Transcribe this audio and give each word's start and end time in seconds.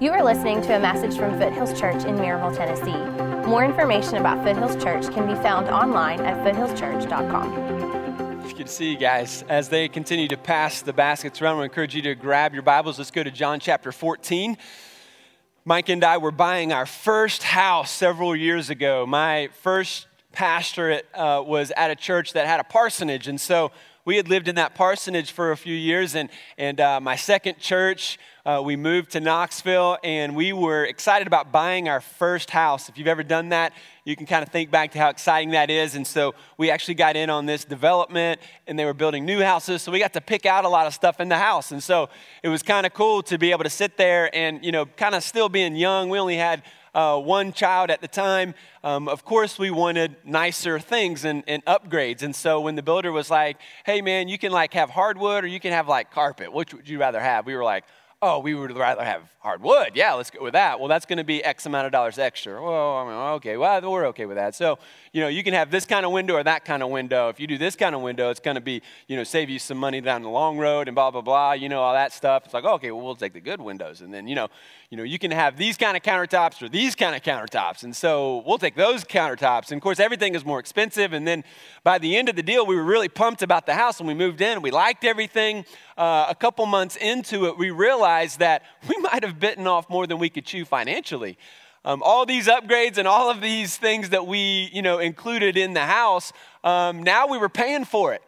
You 0.00 0.10
are 0.10 0.24
listening 0.24 0.60
to 0.62 0.74
a 0.74 0.80
message 0.80 1.16
from 1.16 1.38
Foothills 1.38 1.78
Church 1.78 2.04
in 2.04 2.16
Maryville, 2.16 2.56
Tennessee. 2.56 3.48
More 3.48 3.64
information 3.64 4.16
about 4.16 4.44
Foothills 4.44 4.74
Church 4.82 5.08
can 5.14 5.24
be 5.24 5.40
found 5.40 5.68
online 5.68 6.18
at 6.22 6.36
foothillschurch.com. 6.38 8.42
It's 8.42 8.54
good 8.54 8.66
to 8.66 8.72
see 8.72 8.90
you 8.90 8.98
guys. 8.98 9.44
As 9.48 9.68
they 9.68 9.88
continue 9.88 10.26
to 10.26 10.36
pass 10.36 10.82
the 10.82 10.92
baskets 10.92 11.40
around, 11.40 11.60
I 11.60 11.64
encourage 11.64 11.94
you 11.94 12.02
to 12.02 12.16
grab 12.16 12.54
your 12.54 12.64
Bibles. 12.64 12.98
Let's 12.98 13.12
go 13.12 13.22
to 13.22 13.30
John 13.30 13.60
chapter 13.60 13.92
14. 13.92 14.58
Mike 15.64 15.88
and 15.88 16.02
I 16.02 16.16
were 16.16 16.32
buying 16.32 16.72
our 16.72 16.86
first 16.86 17.44
house 17.44 17.92
several 17.92 18.34
years 18.34 18.70
ago. 18.70 19.06
My 19.06 19.48
first 19.62 20.08
pastorate 20.32 21.06
uh, 21.14 21.40
was 21.46 21.70
at 21.76 21.92
a 21.92 21.96
church 21.96 22.32
that 22.32 22.48
had 22.48 22.58
a 22.58 22.64
parsonage, 22.64 23.28
and 23.28 23.40
so 23.40 23.70
we 24.04 24.16
had 24.16 24.28
lived 24.28 24.48
in 24.48 24.56
that 24.56 24.74
parsonage 24.74 25.30
for 25.30 25.50
a 25.52 25.56
few 25.56 25.74
years. 25.74 26.14
And, 26.14 26.28
and 26.58 26.80
uh, 26.80 27.00
my 27.00 27.16
second 27.16 27.58
church, 27.58 28.18
uh, 28.44 28.60
we 28.62 28.76
moved 28.76 29.12
to 29.12 29.20
Knoxville, 29.20 29.96
and 30.04 30.36
we 30.36 30.52
were 30.52 30.84
excited 30.84 31.26
about 31.26 31.50
buying 31.50 31.88
our 31.88 32.02
first 32.02 32.50
house. 32.50 32.90
If 32.90 32.98
you've 32.98 33.08
ever 33.08 33.22
done 33.22 33.48
that, 33.48 33.72
you 34.04 34.14
can 34.16 34.26
kind 34.26 34.42
of 34.42 34.50
think 34.50 34.70
back 34.70 34.92
to 34.92 34.98
how 34.98 35.08
exciting 35.08 35.52
that 35.52 35.70
is. 35.70 35.94
And 35.94 36.06
so 36.06 36.34
we 36.58 36.70
actually 36.70 36.94
got 36.96 37.16
in 37.16 37.30
on 37.30 37.46
this 37.46 37.64
development, 37.64 38.40
and 38.66 38.78
they 38.78 38.84
were 38.84 38.92
building 38.92 39.24
new 39.24 39.40
houses. 39.40 39.80
So 39.80 39.90
we 39.90 39.98
got 39.98 40.12
to 40.12 40.20
pick 40.20 40.44
out 40.44 40.66
a 40.66 40.68
lot 40.68 40.86
of 40.86 40.92
stuff 40.92 41.20
in 41.20 41.30
the 41.30 41.38
house. 41.38 41.72
And 41.72 41.82
so 41.82 42.10
it 42.42 42.50
was 42.50 42.62
kind 42.62 42.84
of 42.84 42.92
cool 42.92 43.22
to 43.22 43.38
be 43.38 43.50
able 43.50 43.64
to 43.64 43.70
sit 43.70 43.96
there 43.96 44.28
and, 44.36 44.62
you 44.62 44.72
know, 44.72 44.84
kind 44.84 45.14
of 45.14 45.22
still 45.22 45.48
being 45.48 45.74
young. 45.74 46.10
We 46.10 46.18
only 46.18 46.36
had 46.36 46.62
uh, 46.94 47.18
one 47.18 47.52
child 47.52 47.90
at 47.90 48.00
the 48.00 48.08
time, 48.08 48.54
um, 48.82 49.08
of 49.08 49.24
course, 49.24 49.58
we 49.58 49.70
wanted 49.70 50.16
nicer 50.24 50.78
things 50.78 51.24
and, 51.24 51.42
and, 51.46 51.64
upgrades. 51.64 52.22
And 52.22 52.34
so 52.34 52.60
when 52.60 52.76
the 52.76 52.82
builder 52.82 53.10
was 53.10 53.30
like, 53.30 53.56
hey, 53.84 54.00
man, 54.00 54.28
you 54.28 54.38
can 54.38 54.52
like 54.52 54.74
have 54.74 54.90
hardwood 54.90 55.44
or 55.44 55.46
you 55.46 55.60
can 55.60 55.72
have 55.72 55.88
like 55.88 56.10
carpet, 56.10 56.52
which 56.52 56.72
would 56.74 56.88
you 56.88 57.00
rather 57.00 57.20
have? 57.20 57.46
We 57.46 57.56
were 57.56 57.64
like, 57.64 57.84
oh, 58.24 58.38
we 58.38 58.54
would 58.54 58.74
rather 58.76 59.04
have 59.04 59.22
hardwood. 59.40 59.90
Yeah, 59.94 60.14
let's 60.14 60.30
go 60.30 60.42
with 60.42 60.54
that. 60.54 60.80
Well, 60.80 60.88
that's 60.88 61.04
going 61.04 61.18
to 61.18 61.24
be 61.24 61.44
X 61.44 61.66
amount 61.66 61.84
of 61.84 61.92
dollars 61.92 62.18
extra. 62.18 62.62
Well, 62.62 62.96
I 62.96 63.04
mean, 63.04 63.14
okay, 63.36 63.58
well, 63.58 63.92
we're 63.92 64.06
okay 64.06 64.24
with 64.24 64.38
that. 64.38 64.54
So, 64.54 64.78
you 65.12 65.20
know, 65.20 65.28
you 65.28 65.44
can 65.44 65.52
have 65.52 65.70
this 65.70 65.84
kind 65.84 66.06
of 66.06 66.12
window 66.12 66.34
or 66.34 66.42
that 66.42 66.64
kind 66.64 66.82
of 66.82 66.88
window. 66.88 67.28
If 67.28 67.38
you 67.38 67.46
do 67.46 67.58
this 67.58 67.76
kind 67.76 67.94
of 67.94 68.00
window, 68.00 68.30
it's 68.30 68.40
going 68.40 68.54
to 68.54 68.62
be, 68.62 68.80
you 69.06 69.16
know, 69.16 69.24
save 69.24 69.50
you 69.50 69.58
some 69.58 69.76
money 69.76 70.00
down 70.00 70.22
the 70.22 70.30
long 70.30 70.56
road 70.56 70.88
and 70.88 70.94
blah, 70.94 71.10
blah, 71.10 71.20
blah, 71.20 71.52
you 71.52 71.68
know, 71.68 71.82
all 71.82 71.92
that 71.92 72.14
stuff. 72.14 72.46
It's 72.46 72.54
like, 72.54 72.64
okay, 72.64 72.90
well, 72.90 73.04
we'll 73.04 73.16
take 73.16 73.34
the 73.34 73.40
good 73.40 73.60
windows. 73.60 74.00
And 74.00 74.14
then, 74.14 74.26
you 74.26 74.34
know, 74.34 74.48
you 74.88 74.96
know, 74.96 75.02
you 75.02 75.18
can 75.18 75.30
have 75.30 75.58
these 75.58 75.76
kind 75.76 75.96
of 75.96 76.02
countertops 76.02 76.62
or 76.62 76.68
these 76.70 76.94
kind 76.94 77.14
of 77.14 77.22
countertops. 77.22 77.82
And 77.82 77.94
so 77.94 78.42
we'll 78.46 78.58
take 78.58 78.76
those 78.76 79.04
countertops. 79.04 79.72
And 79.72 79.78
of 79.78 79.82
course, 79.82 80.00
everything 80.00 80.34
is 80.34 80.44
more 80.44 80.58
expensive. 80.58 81.12
And 81.12 81.26
then 81.26 81.44
by 81.82 81.98
the 81.98 82.16
end 82.16 82.30
of 82.30 82.36
the 82.36 82.42
deal, 82.42 82.64
we 82.64 82.76
were 82.76 82.84
really 82.84 83.08
pumped 83.08 83.42
about 83.42 83.66
the 83.66 83.74
house 83.74 83.98
and 83.98 84.08
we 84.08 84.14
moved 84.14 84.40
in. 84.40 84.62
We 84.62 84.70
liked 84.70 85.04
everything. 85.04 85.66
Uh, 85.96 86.26
a 86.28 86.34
couple 86.34 86.66
months 86.66 86.96
into 86.96 87.46
it, 87.46 87.56
we 87.56 87.70
realized 87.70 88.40
that 88.40 88.62
we 88.88 88.96
might 88.98 89.22
have 89.22 89.38
bitten 89.38 89.66
off 89.66 89.88
more 89.88 90.06
than 90.06 90.18
we 90.18 90.28
could 90.28 90.44
chew 90.44 90.64
financially. 90.64 91.38
Um, 91.84 92.02
all 92.02 92.24
these 92.24 92.46
upgrades 92.46 92.96
and 92.96 93.06
all 93.06 93.30
of 93.30 93.40
these 93.42 93.76
things 93.76 94.08
that 94.08 94.26
we, 94.26 94.70
you 94.72 94.80
know, 94.80 94.98
included 94.98 95.56
in 95.56 95.74
the 95.74 95.84
house, 95.84 96.32
um, 96.64 97.02
now 97.02 97.26
we 97.26 97.36
were 97.36 97.50
paying 97.50 97.84
for 97.84 98.14
it. 98.14 98.22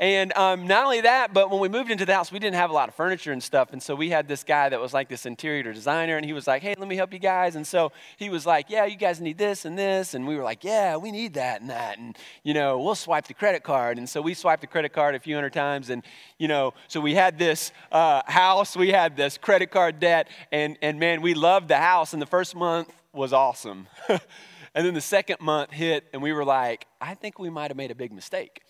And 0.00 0.32
um, 0.32 0.66
not 0.66 0.84
only 0.84 1.02
that, 1.02 1.34
but 1.34 1.50
when 1.50 1.60
we 1.60 1.68
moved 1.68 1.90
into 1.90 2.06
the 2.06 2.14
house, 2.14 2.32
we 2.32 2.38
didn't 2.38 2.56
have 2.56 2.70
a 2.70 2.72
lot 2.72 2.88
of 2.88 2.94
furniture 2.94 3.32
and 3.32 3.42
stuff. 3.42 3.74
And 3.74 3.82
so 3.82 3.94
we 3.94 4.08
had 4.08 4.26
this 4.26 4.42
guy 4.42 4.70
that 4.70 4.80
was 4.80 4.94
like 4.94 5.10
this 5.10 5.26
interior 5.26 5.74
designer, 5.74 6.16
and 6.16 6.24
he 6.24 6.32
was 6.32 6.46
like, 6.46 6.62
hey, 6.62 6.74
let 6.78 6.88
me 6.88 6.96
help 6.96 7.12
you 7.12 7.18
guys. 7.18 7.54
And 7.54 7.66
so 7.66 7.92
he 8.16 8.30
was 8.30 8.46
like, 8.46 8.70
yeah, 8.70 8.86
you 8.86 8.96
guys 8.96 9.20
need 9.20 9.36
this 9.36 9.66
and 9.66 9.78
this. 9.78 10.14
And 10.14 10.26
we 10.26 10.36
were 10.36 10.42
like, 10.42 10.64
yeah, 10.64 10.96
we 10.96 11.12
need 11.12 11.34
that 11.34 11.60
and 11.60 11.68
that. 11.68 11.98
And, 11.98 12.16
you 12.44 12.54
know, 12.54 12.80
we'll 12.80 12.94
swipe 12.94 13.26
the 13.26 13.34
credit 13.34 13.62
card. 13.62 13.98
And 13.98 14.08
so 14.08 14.22
we 14.22 14.32
swiped 14.32 14.62
the 14.62 14.66
credit 14.66 14.94
card 14.94 15.14
a 15.14 15.20
few 15.20 15.34
hundred 15.34 15.52
times. 15.52 15.90
And, 15.90 16.02
you 16.38 16.48
know, 16.48 16.72
so 16.88 16.98
we 16.98 17.14
had 17.14 17.38
this 17.38 17.70
uh, 17.92 18.22
house, 18.24 18.74
we 18.74 18.88
had 18.88 19.18
this 19.18 19.36
credit 19.36 19.70
card 19.70 20.00
debt. 20.00 20.28
And, 20.50 20.78
and 20.80 20.98
man, 20.98 21.20
we 21.20 21.34
loved 21.34 21.68
the 21.68 21.76
house. 21.76 22.14
And 22.14 22.22
the 22.22 22.26
first 22.26 22.56
month 22.56 22.90
was 23.12 23.34
awesome. 23.34 23.86
and 24.08 24.20
then 24.86 24.94
the 24.94 25.02
second 25.02 25.40
month 25.40 25.72
hit, 25.72 26.06
and 26.14 26.22
we 26.22 26.32
were 26.32 26.44
like, 26.46 26.86
I 27.02 27.12
think 27.12 27.38
we 27.38 27.50
might 27.50 27.70
have 27.70 27.76
made 27.76 27.90
a 27.90 27.94
big 27.94 28.12
mistake. 28.14 28.62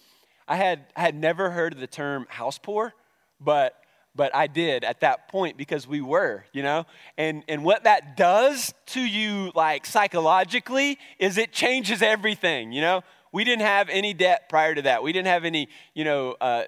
I 0.51 0.57
had, 0.57 0.87
I 0.97 1.03
had 1.03 1.15
never 1.15 1.51
heard 1.51 1.73
of 1.75 1.79
the 1.79 1.87
term 1.87 2.27
house 2.29 2.59
poor, 2.59 2.93
but 3.41 3.77
but 4.17 4.35
I 4.35 4.49
did 4.49 4.83
at 4.83 5.03
that 5.03 5.29
point 5.29 5.57
because 5.57 5.87
we 5.87 6.01
were, 6.01 6.45
you 6.53 6.65
know? 6.65 6.85
And 7.17 7.45
and 7.47 7.63
what 7.63 7.85
that 7.85 8.17
does 8.17 8.75
to 8.87 9.01
you 9.01 9.53
like 9.55 9.87
psychologically 9.87 10.99
is 11.21 11.39
it 11.39 11.53
changes 11.53 12.03
everything, 12.03 12.73
you 12.73 12.81
know? 12.81 13.03
We 13.31 13.45
didn't 13.45 13.65
have 13.65 13.89
any 13.89 14.13
debt 14.13 14.49
prior 14.49 14.75
to 14.75 14.83
that. 14.83 15.05
We 15.05 15.13
didn't 15.13 15.29
have 15.29 15.45
any, 15.45 15.69
you 15.95 16.03
know, 16.03 16.35
uh, 16.41 16.65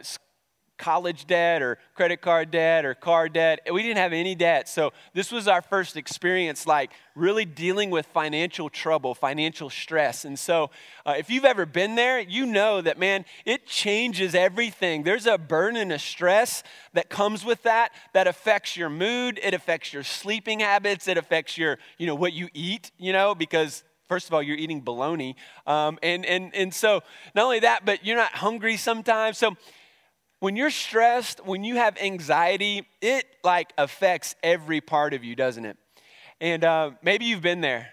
college 0.83 1.29
debt 1.29 1.63
or 1.63 1.79
credit 1.95 2.21
card 2.21 2.51
debt 2.51 2.85
or 2.85 2.93
car 2.93 3.29
debt. 3.29 3.61
We 3.73 3.85
didn't 3.85 3.99
have 3.99 4.13
any 4.13 4.35
debt. 4.35 4.69
So 4.69 4.93
this 5.15 5.31
was 5.31 5.47
our 5.47 5.63
first 5.63 5.97
experience, 5.97 6.67
like 6.67 6.91
really 7.15 7.45
dealing 7.45 7.91
with 7.91 8.05
financial 8.07 8.69
trouble, 8.69 9.15
financial 9.15 9.71
stress. 9.71 10.25
And 10.25 10.37
so 10.37 10.71
uh, 11.07 11.15
if 11.17 11.31
you've 11.31 11.45
ever 11.45 11.67
been 11.67 11.95
there, 11.95 12.19
you 12.19 12.47
know 12.47 12.81
that, 12.81 12.99
man, 12.99 13.25
it 13.45 13.65
changes 13.65 14.35
everything. 14.35 15.05
There's 15.05 15.27
a 15.27 15.39
burden, 15.39 15.93
a 15.93 16.01
stress 16.01 16.65
that 16.95 17.09
comes 17.09 17.45
with 17.45 17.63
that 17.63 17.93
that 18.13 18.27
affects 18.27 18.77
your 18.77 18.91
mood. 18.91 19.39
It 19.41 19.55
affects 19.55 19.93
your 19.93 20.03
sleeping 20.03 20.59
habits. 20.59 21.07
It 21.07 21.17
affects 21.17 21.57
your, 21.57 21.79
you 21.97 22.09
know, 22.09 22.17
what 22.17 22.33
you 22.33 22.49
eat, 22.55 22.91
you 22.99 23.13
know, 23.13 23.37
because 23.37 23.85
First 24.09 24.27
of 24.27 24.35
all, 24.35 24.43
you're 24.43 24.59
eating 24.59 24.83
bologna. 24.83 25.37
Um, 25.67 25.99
and, 26.03 26.27
and, 26.27 26.55
and 26.55 26.75
so, 26.75 27.01
not 27.35 27.45
only 27.45 27.61
that, 27.61 27.87
but 27.87 28.05
you're 28.05 28.19
not 28.19 28.33
hungry 28.33 28.77
sometimes. 28.77 29.39
So, 29.39 29.57
when 30.43 30.57
you're 30.57 30.71
stressed, 30.71 31.47
when 31.47 31.63
you 31.63 31.77
have 31.77 31.97
anxiety, 32.03 32.85
it 33.01 33.27
like 33.45 33.73
affects 33.79 34.35
every 34.43 34.81
part 34.81 35.15
of 35.15 35.23
you, 35.23 35.37
doesn't 35.37 35.65
it? 35.65 35.77
And 36.41 36.65
uh, 36.65 36.91
maybe 37.01 37.27
you've 37.27 37.43
been 37.43 37.61
there. 37.61 37.91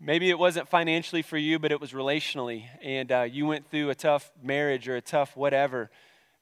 Maybe 0.00 0.28
it 0.28 0.36
wasn't 0.36 0.68
financially 0.68 1.22
for 1.22 1.38
you, 1.38 1.60
but 1.60 1.70
it 1.70 1.80
was 1.80 1.92
relationally, 1.92 2.64
and 2.82 3.12
uh, 3.12 3.20
you 3.30 3.46
went 3.46 3.70
through 3.70 3.90
a 3.90 3.94
tough 3.94 4.32
marriage 4.42 4.88
or 4.88 4.96
a 4.96 5.00
tough 5.00 5.36
whatever. 5.36 5.92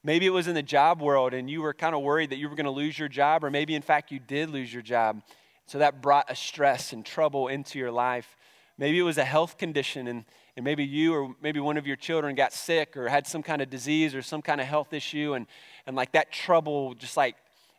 Maybe 0.02 0.24
it 0.24 0.30
was 0.30 0.48
in 0.48 0.54
the 0.54 0.62
job 0.62 1.02
world, 1.02 1.34
and 1.34 1.50
you 1.50 1.60
were 1.60 1.74
kind 1.74 1.94
of 1.94 2.00
worried 2.00 2.30
that 2.30 2.36
you 2.36 2.48
were 2.48 2.56
going 2.56 2.64
to 2.64 2.70
lose 2.70 2.98
your 2.98 3.10
job, 3.10 3.44
or 3.44 3.50
maybe 3.50 3.74
in 3.74 3.82
fact 3.82 4.10
you 4.10 4.18
did 4.18 4.48
lose 4.48 4.72
your 4.72 4.80
job. 4.80 5.20
So 5.66 5.76
that 5.76 6.00
brought 6.00 6.30
a 6.30 6.34
stress 6.34 6.94
and 6.94 7.04
trouble 7.04 7.48
into 7.48 7.78
your 7.78 7.90
life. 7.90 8.34
Maybe 8.78 8.98
it 8.98 9.02
was 9.02 9.18
a 9.18 9.26
health 9.26 9.58
condition, 9.58 10.08
and 10.08 10.24
and 10.60 10.64
maybe 10.66 10.84
you 10.84 11.14
or 11.14 11.34
maybe 11.40 11.58
one 11.58 11.78
of 11.78 11.86
your 11.86 11.96
children 11.96 12.34
got 12.34 12.52
sick 12.52 12.94
or 12.94 13.08
had 13.08 13.26
some 13.26 13.42
kind 13.42 13.62
of 13.62 13.70
disease 13.70 14.14
or 14.14 14.20
some 14.20 14.42
kind 14.42 14.60
of 14.60 14.66
health 14.66 14.92
issue 14.92 15.32
and, 15.32 15.46
and 15.86 15.96
like 15.96 16.12
that 16.12 16.30
trouble 16.30 16.92
just 16.92 17.16
like 17.16 17.34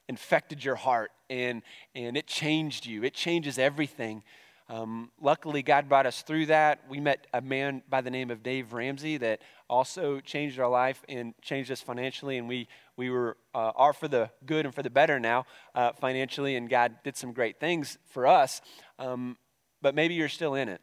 infected 0.09 0.65
your 0.65 0.73
heart 0.73 1.11
and, 1.29 1.61
and 1.93 2.17
it 2.17 2.25
changed 2.25 2.87
you. 2.87 3.03
It 3.03 3.13
changes 3.13 3.59
everything. 3.59 4.23
Um, 4.67 5.11
luckily 5.21 5.61
god 5.61 5.89
brought 5.89 6.07
us 6.07 6.23
through 6.23 6.47
that. 6.47 6.79
We 6.89 6.99
met 6.99 7.27
a 7.35 7.41
man 7.41 7.83
by 7.87 8.01
the 8.01 8.09
name 8.09 8.31
of 8.31 8.41
dave 8.41 8.73
ramsey 8.73 9.17
that 9.17 9.43
also 9.69 10.19
changed 10.19 10.59
our 10.59 10.67
life 10.67 11.03
and 11.07 11.35
changed 11.39 11.69
us 11.69 11.81
financially. 11.81 12.39
And 12.39 12.47
we, 12.47 12.67
we 12.97 13.11
were 13.11 13.37
uh, 13.53 13.73
are 13.75 13.93
for 13.93 14.07
the 14.07 14.31
good 14.47 14.65
and 14.65 14.73
for 14.73 14.81
the 14.81 14.89
better 14.89 15.19
now 15.19 15.45
uh, 15.75 15.91
financially. 15.91 16.55
And 16.55 16.67
god 16.67 16.95
did 17.03 17.15
some 17.15 17.31
great 17.31 17.59
things 17.59 17.99
for 18.07 18.25
us. 18.25 18.59
Um, 18.97 19.37
but 19.83 19.93
maybe 19.93 20.15
you're 20.15 20.29
still 20.29 20.55
in 20.55 20.67
it 20.67 20.81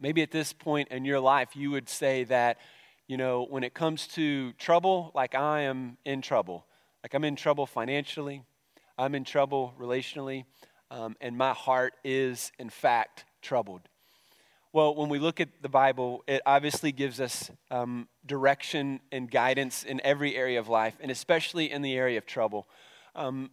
Maybe 0.00 0.22
at 0.22 0.30
this 0.30 0.52
point 0.52 0.88
in 0.88 1.04
your 1.04 1.20
life, 1.20 1.50
you 1.54 1.70
would 1.70 1.88
say 1.88 2.24
that, 2.24 2.58
you 3.06 3.16
know, 3.16 3.46
when 3.48 3.64
it 3.64 3.74
comes 3.74 4.06
to 4.08 4.52
trouble, 4.54 5.12
like 5.14 5.34
I 5.34 5.62
am 5.62 5.98
in 6.04 6.20
trouble. 6.20 6.66
Like 7.02 7.14
I'm 7.14 7.24
in 7.24 7.36
trouble 7.36 7.66
financially, 7.66 8.42
I'm 8.98 9.14
in 9.14 9.24
trouble 9.24 9.74
relationally, 9.78 10.44
um, 10.90 11.16
and 11.20 11.36
my 11.36 11.52
heart 11.52 11.94
is, 12.02 12.50
in 12.58 12.70
fact, 12.70 13.24
troubled. 13.42 13.82
Well, 14.72 14.96
when 14.96 15.08
we 15.08 15.20
look 15.20 15.38
at 15.38 15.50
the 15.62 15.68
Bible, 15.68 16.24
it 16.26 16.42
obviously 16.44 16.90
gives 16.90 17.20
us 17.20 17.50
um, 17.70 18.08
direction 18.26 19.00
and 19.12 19.30
guidance 19.30 19.84
in 19.84 20.00
every 20.02 20.34
area 20.34 20.58
of 20.58 20.68
life, 20.68 20.96
and 21.00 21.10
especially 21.10 21.70
in 21.70 21.82
the 21.82 21.94
area 21.94 22.18
of 22.18 22.26
trouble. 22.26 22.66
Um, 23.14 23.50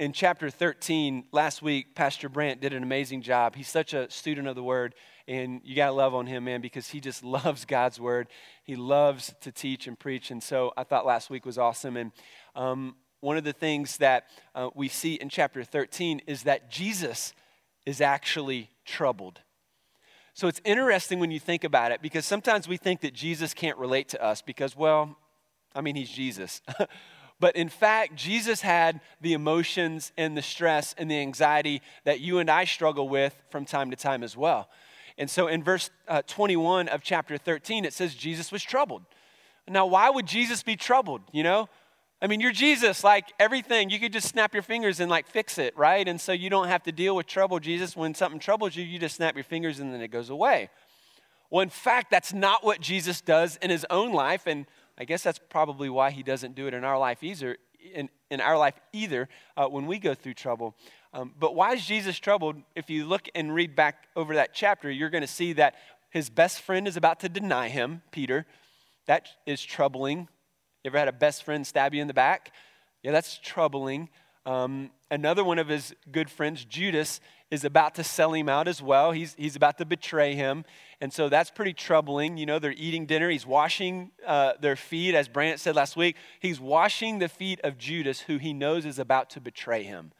in 0.00 0.12
chapter 0.12 0.50
13, 0.50 1.26
last 1.32 1.62
week, 1.62 1.94
Pastor 1.94 2.28
Brant 2.28 2.60
did 2.60 2.72
an 2.72 2.82
amazing 2.82 3.22
job. 3.22 3.54
He's 3.54 3.68
such 3.68 3.94
a 3.94 4.10
student 4.10 4.48
of 4.48 4.56
the 4.56 4.62
Word. 4.62 4.94
And 5.28 5.60
you 5.64 5.74
got 5.74 5.86
to 5.86 5.92
love 5.92 6.14
on 6.14 6.26
him, 6.26 6.44
man, 6.44 6.60
because 6.60 6.88
he 6.88 7.00
just 7.00 7.24
loves 7.24 7.64
God's 7.64 8.00
word. 8.00 8.28
He 8.64 8.76
loves 8.76 9.34
to 9.40 9.52
teach 9.52 9.86
and 9.86 9.98
preach. 9.98 10.30
And 10.30 10.42
so 10.42 10.72
I 10.76 10.84
thought 10.84 11.06
last 11.06 11.30
week 11.30 11.44
was 11.44 11.58
awesome. 11.58 11.96
And 11.96 12.12
um, 12.54 12.96
one 13.20 13.36
of 13.36 13.44
the 13.44 13.52
things 13.52 13.96
that 13.98 14.26
uh, 14.54 14.70
we 14.74 14.88
see 14.88 15.14
in 15.14 15.28
chapter 15.28 15.64
13 15.64 16.22
is 16.26 16.44
that 16.44 16.70
Jesus 16.70 17.32
is 17.84 18.00
actually 18.00 18.70
troubled. 18.84 19.40
So 20.34 20.48
it's 20.48 20.60
interesting 20.64 21.18
when 21.18 21.30
you 21.30 21.40
think 21.40 21.64
about 21.64 21.92
it 21.92 22.02
because 22.02 22.26
sometimes 22.26 22.68
we 22.68 22.76
think 22.76 23.00
that 23.00 23.14
Jesus 23.14 23.54
can't 23.54 23.78
relate 23.78 24.10
to 24.10 24.22
us 24.22 24.42
because, 24.42 24.76
well, 24.76 25.16
I 25.74 25.80
mean, 25.80 25.96
he's 25.96 26.10
Jesus. 26.10 26.60
but 27.40 27.56
in 27.56 27.70
fact, 27.70 28.16
Jesus 28.16 28.60
had 28.60 29.00
the 29.20 29.32
emotions 29.32 30.12
and 30.18 30.36
the 30.36 30.42
stress 30.42 30.94
and 30.98 31.10
the 31.10 31.18
anxiety 31.18 31.80
that 32.04 32.20
you 32.20 32.38
and 32.38 32.50
I 32.50 32.64
struggle 32.64 33.08
with 33.08 33.34
from 33.48 33.64
time 33.64 33.90
to 33.92 33.96
time 33.96 34.22
as 34.22 34.36
well. 34.36 34.68
And 35.18 35.30
so 35.30 35.46
in 35.46 35.62
verse 35.62 35.90
uh, 36.08 36.22
21 36.26 36.88
of 36.88 37.02
chapter 37.02 37.38
13, 37.38 37.84
it 37.84 37.92
says 37.92 38.14
Jesus 38.14 38.52
was 38.52 38.62
troubled. 38.62 39.02
Now, 39.68 39.86
why 39.86 40.10
would 40.10 40.26
Jesus 40.26 40.62
be 40.62 40.76
troubled? 40.76 41.22
You 41.32 41.42
know, 41.42 41.68
I 42.20 42.28
mean, 42.28 42.40
you're 42.40 42.52
Jesus, 42.52 43.04
like 43.04 43.32
everything. 43.38 43.90
You 43.90 43.98
could 43.98 44.12
just 44.12 44.28
snap 44.28 44.54
your 44.54 44.62
fingers 44.62 45.00
and 45.00 45.10
like 45.10 45.26
fix 45.26 45.58
it, 45.58 45.76
right? 45.76 46.06
And 46.06 46.20
so 46.20 46.32
you 46.32 46.48
don't 46.48 46.68
have 46.68 46.82
to 46.84 46.92
deal 46.92 47.14
with 47.14 47.26
trouble, 47.26 47.60
Jesus. 47.60 47.96
When 47.96 48.14
something 48.14 48.40
troubles 48.40 48.74
you, 48.74 48.84
you 48.84 48.98
just 48.98 49.16
snap 49.16 49.34
your 49.34 49.44
fingers 49.44 49.80
and 49.80 49.92
then 49.92 50.00
it 50.00 50.08
goes 50.08 50.30
away. 50.30 50.70
Well, 51.50 51.62
in 51.62 51.68
fact, 51.68 52.10
that's 52.10 52.32
not 52.32 52.64
what 52.64 52.80
Jesus 52.80 53.20
does 53.20 53.56
in 53.56 53.70
his 53.70 53.84
own 53.90 54.12
life. 54.12 54.46
And 54.46 54.66
I 54.98 55.04
guess 55.04 55.22
that's 55.22 55.38
probably 55.50 55.90
why 55.90 56.10
he 56.10 56.22
doesn't 56.22 56.54
do 56.54 56.66
it 56.66 56.74
in 56.74 56.84
our 56.84 56.98
life 56.98 57.22
either, 57.22 57.58
in, 57.94 58.08
in 58.30 58.40
our 58.40 58.56
life 58.56 58.74
either 58.92 59.28
uh, 59.56 59.66
when 59.66 59.86
we 59.86 59.98
go 59.98 60.14
through 60.14 60.34
trouble. 60.34 60.74
Um, 61.16 61.32
but 61.38 61.54
why 61.54 61.72
is 61.72 61.84
Jesus 61.84 62.18
troubled? 62.18 62.56
If 62.76 62.90
you 62.90 63.06
look 63.06 63.28
and 63.34 63.52
read 63.54 63.74
back 63.74 64.04
over 64.14 64.34
that 64.34 64.54
chapter, 64.54 64.90
you're 64.90 65.10
going 65.10 65.22
to 65.22 65.26
see 65.26 65.54
that 65.54 65.74
his 66.10 66.30
best 66.30 66.60
friend 66.60 66.86
is 66.86 66.96
about 66.96 67.20
to 67.20 67.28
deny 67.28 67.68
him, 67.68 68.02
Peter. 68.12 68.46
That 69.06 69.28
is 69.46 69.62
troubling 69.62 70.28
you 70.86 70.90
ever 70.90 70.98
had 70.98 71.08
a 71.08 71.12
best 71.12 71.42
friend 71.42 71.66
stab 71.66 71.94
you 71.94 72.00
in 72.00 72.06
the 72.06 72.14
back? 72.14 72.52
Yeah, 73.02 73.10
that's 73.10 73.40
troubling. 73.42 74.08
Um, 74.44 74.92
another 75.10 75.42
one 75.42 75.58
of 75.58 75.66
his 75.66 75.92
good 76.12 76.30
friends, 76.30 76.64
Judas, 76.64 77.18
is 77.50 77.64
about 77.64 77.96
to 77.96 78.04
sell 78.04 78.32
him 78.34 78.48
out 78.48 78.68
as 78.68 78.80
well. 78.80 79.10
He's, 79.10 79.34
he's 79.36 79.56
about 79.56 79.78
to 79.78 79.84
betray 79.84 80.36
him. 80.36 80.64
And 81.00 81.12
so 81.12 81.28
that's 81.28 81.50
pretty 81.50 81.72
troubling. 81.72 82.36
You 82.36 82.46
know, 82.46 82.60
they're 82.60 82.70
eating 82.70 83.04
dinner. 83.04 83.28
He's 83.28 83.44
washing 83.44 84.12
uh, 84.24 84.52
their 84.60 84.76
feet, 84.76 85.16
as 85.16 85.26
Brant 85.26 85.58
said 85.58 85.74
last 85.74 85.96
week. 85.96 86.14
He's 86.38 86.60
washing 86.60 87.18
the 87.18 87.28
feet 87.28 87.60
of 87.64 87.78
Judas, 87.78 88.20
who 88.20 88.36
he 88.36 88.52
knows 88.52 88.86
is 88.86 89.00
about 89.00 89.28
to 89.30 89.40
betray 89.40 89.82
him. 89.82 90.12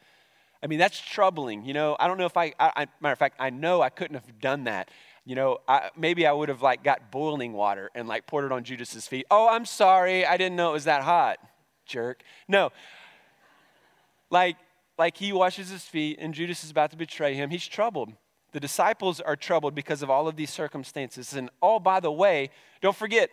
I 0.67 0.69
mean, 0.69 0.81
that's 0.81 1.01
troubling. 1.01 1.65
You 1.65 1.75
know, 1.75 1.97
I 2.01 2.09
don't 2.09 2.19
know 2.19 2.27
if 2.27 2.37
I, 2.37 2.53
I, 2.59 2.73
I 2.75 2.87
matter 3.01 3.13
of 3.13 3.21
fact, 3.21 3.37
I 3.39 3.51
know 3.51 3.83
I 3.83 3.89
couldn't 3.89 4.15
have 4.17 4.41
done 4.41 4.65
that 4.65 4.91
you 5.27 5.35
know, 5.35 5.59
I, 5.67 5.91
maybe 5.97 6.25
I 6.25 6.33
would 6.33 6.49
have 6.49 6.63
like 6.63 6.85
got 6.85 7.11
boiling 7.11 7.53
water 7.53 7.91
and 7.97 8.07
like 8.07 8.27
poured 8.29 8.45
it 8.45 8.53
on 8.53 8.63
Judas's 8.63 9.09
feet. 9.09 9.27
Oh, 9.29 9.49
I'm 9.49 9.65
sorry, 9.65 10.25
I 10.25 10.37
didn't 10.37 10.55
know 10.55 10.71
it 10.71 10.75
was 10.75 10.85
that 10.85 11.03
hot, 11.03 11.39
jerk. 11.85 12.23
No, 12.47 12.71
like 14.31 14.57
like 14.97 15.17
he 15.17 15.33
washes 15.33 15.69
his 15.69 15.83
feet 15.83 16.19
and 16.21 16.33
Judas 16.33 16.65
is 16.65 16.71
about 16.71 16.93
to 16.93 16.97
betray 16.97 17.35
him. 17.35 17.51
He's 17.51 17.67
troubled. 17.67 18.13
The 18.53 18.61
disciples 18.61 19.21
are 19.21 19.37
troubled 19.37 19.75
because 19.75 20.01
of 20.01 20.09
all 20.09 20.29
of 20.29 20.37
these 20.37 20.49
circumstances. 20.49 21.35
And 21.35 21.51
oh, 21.61 21.81
by 21.81 22.01
the 22.01 22.13
way, 22.13 22.51
don't 22.81 22.97
forget, 22.97 23.29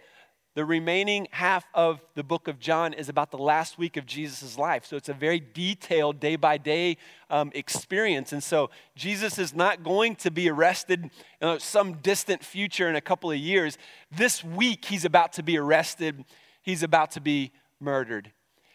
the 0.55 0.65
remaining 0.65 1.27
half 1.31 1.65
of 1.73 1.99
the 2.13 2.23
book 2.23 2.47
of 2.47 2.59
John 2.59 2.93
is 2.93 3.09
about 3.09 3.31
the 3.31 3.37
last 3.37 3.79
week 3.79 3.97
of 3.97 4.05
Jesus' 4.05 4.57
life. 4.57 4.85
So 4.85 4.95
it's 4.95 5.09
a 5.09 5.13
very 5.13 5.39
detailed 5.39 6.19
day 6.19 6.35
by 6.35 6.57
day 6.57 6.97
experience. 7.31 8.33
And 8.33 8.43
so 8.43 8.69
Jesus 8.95 9.39
is 9.39 9.55
not 9.55 9.83
going 9.83 10.15
to 10.17 10.29
be 10.29 10.49
arrested 10.49 11.09
in 11.41 11.59
some 11.59 11.93
distant 11.95 12.43
future 12.43 12.87
in 12.87 12.95
a 12.95 13.01
couple 13.01 13.31
of 13.31 13.37
years. 13.37 13.79
This 14.11 14.43
week, 14.43 14.85
he's 14.85 15.05
about 15.05 15.33
to 15.33 15.43
be 15.43 15.57
arrested, 15.57 16.23
he's 16.61 16.83
about 16.83 17.11
to 17.11 17.21
be 17.21 17.51
murdered. 17.79 18.31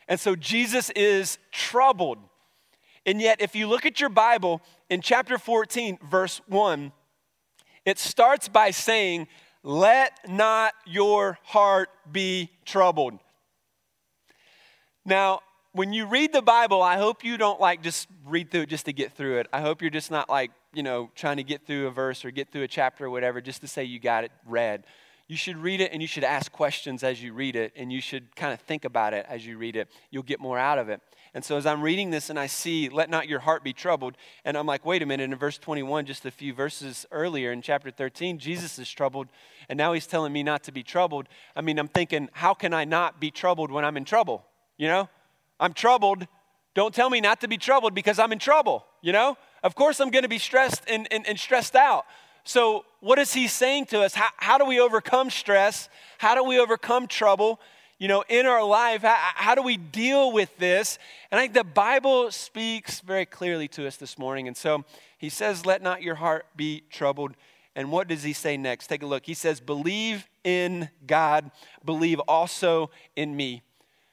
And 0.08 0.19
so 0.19 0.34
Jesus 0.34 0.90
is 0.90 1.38
troubled. 1.52 2.19
And 3.06 3.20
yet, 3.20 3.40
if 3.40 3.54
you 3.54 3.69
look 3.69 3.86
at 3.86 4.00
your 4.00 4.10
Bible 4.10 4.62
in 4.90 5.00
chapter 5.00 5.38
14, 5.38 5.98
verse 6.10 6.40
1, 6.48 6.92
it 7.84 7.98
starts 7.98 8.48
by 8.48 8.70
saying, 8.70 9.28
let 9.62 10.28
not 10.28 10.75
your 10.87 11.38
heart 11.43 11.90
be 12.10 12.50
troubled. 12.64 13.19
Now, 15.05 15.40
when 15.72 15.93
you 15.93 16.06
read 16.06 16.32
the 16.32 16.43
Bible, 16.43 16.82
I 16.82 16.96
hope 16.96 17.25
you 17.25 17.37
don't 17.37 17.60
like 17.60 17.82
just 17.82 18.08
read 18.26 18.50
through 18.50 18.62
it 18.62 18.69
just 18.69 18.87
to 18.87 18.93
get 18.93 19.12
through 19.12 19.38
it. 19.38 19.46
I 19.52 19.60
hope 19.60 19.81
you're 19.81 19.90
just 19.90 20.10
not 20.10 20.28
like, 20.28 20.50
you 20.75 20.82
know, 20.82 21.10
trying 21.14 21.37
to 21.37 21.43
get 21.43 21.66
through 21.66 21.87
a 21.87 21.90
verse 21.90 22.25
or 22.25 22.31
get 22.31 22.50
through 22.50 22.62
a 22.62 22.69
chapter 22.69 23.06
or 23.06 23.10
whatever 23.10 23.40
just 23.40 23.60
to 23.60 23.69
say 23.69 23.84
you 23.84 24.00
got 24.00 24.25
it 24.25 24.32
read. 24.46 24.84
You 25.28 25.37
should 25.37 25.58
read 25.58 25.81
it 25.81 25.93
and 25.93 26.00
you 26.00 26.08
should 26.08 26.25
ask 26.25 26.50
questions 26.50 27.02
as 27.02 27.22
you 27.22 27.34
read 27.34 27.54
it 27.54 27.72
and 27.76 27.93
you 27.93 28.00
should 28.00 28.34
kind 28.34 28.52
of 28.52 28.61
think 28.61 28.84
about 28.84 29.12
it 29.12 29.26
as 29.28 29.46
you 29.46 29.58
read 29.58 29.76
it. 29.76 29.88
You'll 30.11 30.22
get 30.22 30.40
more 30.40 30.58
out 30.58 30.78
of 30.78 30.88
it. 30.88 31.00
And 31.34 31.44
so 31.44 31.56
as 31.56 31.66
I'm 31.66 31.82
reading 31.82 32.10
this 32.10 32.30
and 32.30 32.38
I 32.38 32.46
see, 32.46 32.88
let 32.88 33.10
not 33.10 33.28
your 33.28 33.40
heart 33.40 33.62
be 33.62 33.72
troubled, 33.72 34.16
and 34.44 34.56
I'm 34.56 34.66
like, 34.66 34.84
wait 34.84 35.02
a 35.02 35.06
minute, 35.06 35.25
in 35.25 35.34
verse 35.36 35.58
21, 35.58 36.06
just 36.06 36.25
a 36.26 36.30
few 36.30 36.52
verses 36.52 37.06
earlier 37.10 37.52
in 37.52 37.62
chapter 37.62 37.90
13, 37.90 38.38
Jesus 38.38 38.78
is 38.78 38.90
troubled, 38.90 39.28
and 39.69 39.76
now 39.76 39.92
he's 39.92 40.06
telling 40.06 40.32
me 40.32 40.42
not 40.42 40.62
to 40.64 40.72
be 40.72 40.82
troubled. 40.82 41.28
I 41.54 41.60
mean, 41.60 41.78
I'm 41.78 41.88
thinking, 41.88 42.28
how 42.32 42.54
can 42.54 42.72
I 42.72 42.84
not 42.84 43.20
be 43.20 43.30
troubled 43.30 43.70
when 43.70 43.84
I'm 43.84 43.96
in 43.96 44.04
trouble? 44.04 44.44
You 44.76 44.88
know? 44.88 45.08
I'm 45.60 45.72
troubled. 45.72 46.26
Don't 46.75 46.94
tell 46.94 47.10
me 47.10 47.20
not 47.20 47.40
to 47.40 47.48
be 47.48 47.58
troubled 47.58 47.94
because 47.94 48.19
I'm 48.19 48.32
in 48.32 48.38
trouble, 48.38 48.86
you 49.02 49.12
know? 49.12 49.36
Of 49.62 49.75
course, 49.75 50.00
I'm 50.00 50.10
going 50.10 50.22
to 50.22 50.28
be 50.28 50.38
stressed 50.38 50.82
and, 50.88 51.08
and, 51.10 51.26
and 51.26 51.38
stressed 51.38 51.75
out. 51.75 52.04
So, 52.44 52.84
what 53.00 53.19
is 53.19 53.34
he 53.34 53.46
saying 53.46 53.86
to 53.86 54.00
us? 54.00 54.14
How, 54.14 54.28
how 54.36 54.58
do 54.58 54.64
we 54.64 54.80
overcome 54.80 55.28
stress? 55.28 55.88
How 56.19 56.34
do 56.34 56.42
we 56.42 56.58
overcome 56.58 57.06
trouble? 57.06 57.60
You 57.99 58.09
know, 58.09 58.25
in 58.29 58.47
our 58.47 58.65
life? 58.65 59.03
How, 59.03 59.17
how, 59.35 59.55
do 59.55 59.62
we 59.62 59.77
deal 59.77 60.33
with 60.33 60.56
this? 60.59 60.99
And 61.31 61.39
I 61.39 61.43
think 61.43 61.55
the 61.55 61.65
Bible 61.65 62.31
speaks 62.31 63.00
very 63.00 63.27
clearly 63.27 63.69
to 63.69 63.87
us 63.87 63.97
this 63.97 64.19
morning. 64.19 64.47
And 64.47 64.56
so 64.56 64.85
he 65.19 65.29
says, 65.29 65.67
Let 65.67 65.83
not 65.83 66.03
your 66.03 66.17
heart 66.17 66.47
be 66.56 66.85
troubled. 66.91 67.35
And 67.75 67.93
what 67.93 68.09
does 68.09 68.23
he 68.23 68.33
say 68.33 68.56
next? 68.56 68.87
Take 68.87 69.03
a 69.03 69.06
look. 69.06 69.27
He 69.27 69.35
says, 69.35 69.61
Believe 69.61 70.27
in 70.45 70.89
God, 71.06 71.50
believe 71.85 72.21
also 72.21 72.91
in 73.17 73.37
me. 73.37 73.62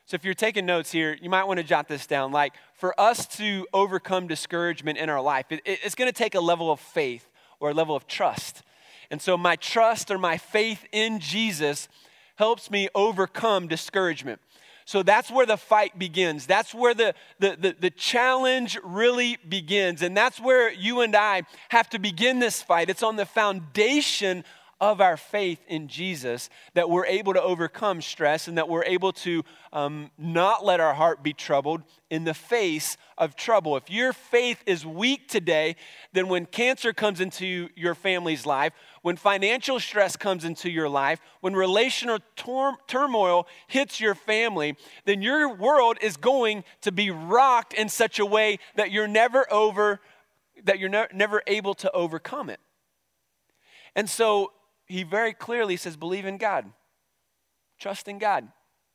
So 0.08 0.16
if 0.16 0.24
you're 0.24 0.36
taking 0.36 0.68
notes 0.68 0.92
here, 0.92 1.18
you 1.20 1.32
might 1.32 1.46
want 1.46 1.58
to 1.58 1.64
jot 1.64 1.88
this 1.88 2.06
down. 2.06 2.32
Like, 2.32 2.54
for 2.76 3.00
us 3.00 3.26
to 3.38 3.66
overcome 3.74 4.28
discouragement 4.28 5.00
in 5.00 5.10
our 5.10 5.22
life, 5.22 5.48
it, 5.50 5.62
it's 5.66 5.96
going 5.96 6.10
to 6.10 6.18
take 6.18 6.36
a 6.36 6.40
level 6.40 6.72
of 6.72 6.80
faith 6.80 7.28
or 7.60 7.72
a 7.72 7.74
level 7.74 7.96
of 7.96 8.06
trust. 8.06 8.62
And 9.10 9.22
so, 9.22 9.36
my 9.36 9.56
trust 9.56 10.12
or 10.12 10.20
my 10.20 10.38
faith 10.38 10.86
in 10.92 11.20
Jesus 11.20 11.88
helps 12.36 12.70
me 12.70 12.90
overcome 12.94 13.68
discouragement. 13.68 14.40
So 14.86 15.02
that's 15.02 15.32
where 15.32 15.48
the 15.48 15.58
fight 15.58 15.98
begins. 15.98 16.46
That's 16.46 16.74
where 16.74 16.94
the, 16.94 17.16
the, 17.40 17.58
the, 17.60 17.76
the, 17.80 17.90
challenge 17.90 18.78
really 18.84 19.38
begins. 19.50 20.04
And 20.04 20.16
that's 20.16 20.40
where 20.40 20.72
you 20.72 21.02
and 21.02 21.16
I 21.16 21.42
have 21.70 21.90
to 21.90 22.00
begin 22.00 22.38
this 22.38 22.62
fight. 22.62 22.92
It's 22.92 23.02
on 23.02 23.16
the 23.16 23.26
foundation 23.26 24.44
of 24.82 25.00
our 25.00 25.18
faith 25.18 25.60
in 25.68 25.88
Jesus 25.88 26.50
that 26.74 26.90
we're 26.90 27.06
able 27.06 27.34
to 27.34 27.42
overcome 27.42 28.02
stress 28.02 28.48
and 28.48 28.58
that 28.58 28.68
we're 28.68 28.84
able 28.84 29.14
to 29.14 29.44
um, 29.72 30.12
not 30.18 30.66
let 30.66 30.80
our 30.80 30.94
heart 30.94 31.24
be 31.24 31.34
troubled 31.34 31.82
in 32.10 32.26
the 32.26 32.34
face 32.34 32.98
of 33.18 33.36
trouble. 33.36 33.78
If 33.78 33.90
your 33.90 34.12
faith 34.12 34.62
is 34.66 34.86
weak 34.86 35.30
today, 35.30 35.78
then 36.12 36.28
when 36.28 36.46
cancer 36.46 36.94
comes 36.94 37.22
into 37.22 37.70
your 37.76 37.96
family's 37.96 38.46
life, 38.46 38.74
when 39.06 39.18
financial 39.18 39.80
stress 39.80 40.16
comes 40.16 40.44
into 40.44 40.68
your 40.68 40.90
life, 40.90 41.19
when 41.40 41.54
relational 41.54 42.18
tor- 42.36 42.80
turmoil 42.88 43.46
hits 43.68 44.00
your 44.00 44.16
family, 44.16 44.75
then 45.06 45.22
your 45.22 45.54
world 45.54 46.00
is 46.02 46.18
going 46.18 46.63
to 46.81 46.92
be 46.92 47.12
rocked 47.12 47.72
in 47.72 47.88
such 47.88 48.18
a 48.18 48.25
way 48.25 48.57
that 48.74 48.90
you're 48.90 49.07
never 49.07 49.46
over 49.54 50.00
that 50.63 50.80
you're 50.80 50.90
ne- 50.90 51.06
never 51.13 51.44
able 51.46 51.75
to 51.75 51.92
overcome 51.92 52.50
it. 52.50 52.60
And 53.96 54.10
so 54.10 54.53
he 54.88 55.03
very 55.03 55.34
clearly 55.34 55.77
says, 55.77 55.96
believe 55.96 56.25
in 56.25 56.39
God. 56.39 56.65
Trust 57.77 58.08
in 58.08 58.18
God. 58.18 58.48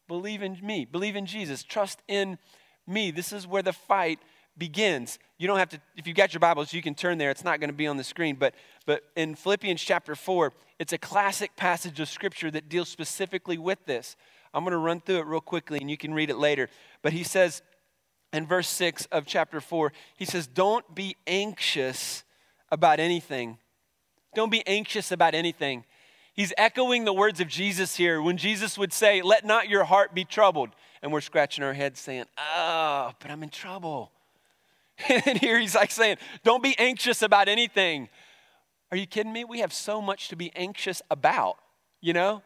Believe 0.09 0.43
in 0.43 0.59
me. 0.61 0.87
Believe 0.87 1.15
in 1.15 1.25
Jesus. 1.25 1.63
Trust 1.63 2.03
in 2.09 2.37
me. 2.85 3.13
This 3.13 3.33
is 3.33 3.47
where 3.47 3.63
the 3.63 3.73
fight 3.73 4.19
begins. 4.61 5.19
You 5.39 5.49
don't 5.49 5.59
have 5.59 5.71
to, 5.71 5.81
if 5.97 6.07
you've 6.07 6.17
got 6.17 6.33
your 6.33 6.39
Bibles, 6.39 6.73
you 6.73 6.83
can 6.83 6.95
turn 6.95 7.19
there. 7.19 7.33
It's 7.33 7.43
not 7.43 7.59
going 7.59 7.71
to 7.71 7.77
be 7.77 7.89
on 7.89 7.97
the 7.97 8.05
screen. 8.05 8.37
But, 8.37 8.55
but 8.87 9.03
in 9.17 9.35
Philippians 9.35 9.83
chapter 9.83 10.15
4, 10.15 10.53
it's 10.79 10.93
a 10.93 10.99
classic 10.99 11.57
passage 11.57 11.99
of 11.99 12.09
Scripture 12.09 12.53
that 12.53 12.69
deals 12.69 12.89
specifically 12.89 13.59
with 13.59 13.85
this. 13.87 14.15
I'm 14.55 14.63
going 14.63 14.71
to 14.71 14.79
run 14.79 15.01
through 15.01 15.19
it 15.19 15.27
real 15.27 15.41
quickly 15.41 15.79
and 15.81 15.91
you 15.91 15.97
can 15.97 16.15
read 16.15 16.31
it 16.31 16.37
later. 16.37 16.69
But 17.03 17.13
he 17.13 17.25
says 17.25 17.63
in 18.33 18.47
verse 18.47 18.69
6 18.69 19.07
of 19.07 19.27
chapter 19.27 19.61
4, 19.61 19.93
he 20.17 20.25
says, 20.25 20.47
Don't 20.47 20.95
be 20.95 21.17
anxious 21.27 22.23
about 22.71 23.01
anything 23.01 23.59
don't 24.35 24.51
be 24.51 24.67
anxious 24.67 25.11
about 25.11 25.35
anything. 25.35 25.85
He's 26.35 26.53
echoing 26.57 27.05
the 27.05 27.13
words 27.13 27.41
of 27.41 27.49
Jesus 27.49 27.97
here 27.97 28.23
when 28.23 28.37
Jesus 28.37 28.79
would 28.79 28.93
say, 28.93 29.23
Let 29.23 29.45
not 29.45 29.69
your 29.69 29.85
heart 29.85 30.15
be 30.15 30.25
troubled. 30.25 30.71
And 31.03 31.13
we're 31.13 31.21
scratching 31.21 31.65
our 31.65 31.73
heads 31.73 31.99
saying, 32.01 32.25
Oh, 32.39 33.13
but 33.21 33.31
I'm 33.31 33.43
in 33.43 33.49
trouble. 33.49 34.13
and 35.27 35.39
here 35.39 35.59
he's 35.59 35.75
like 35.75 35.91
saying, 35.91 36.17
Don't 36.45 36.63
be 36.63 36.77
anxious 36.79 37.23
about 37.23 37.49
anything. 37.49 38.09
Are 38.91 38.97
you 38.97 39.07
kidding 39.07 39.33
me? 39.33 39.45
We 39.45 39.61
have 39.61 39.73
so 39.73 40.01
much 40.03 40.29
to 40.29 40.37
be 40.37 40.51
anxious 40.57 41.01
about, 41.11 41.57
you 42.01 42.13
know? 42.13 42.43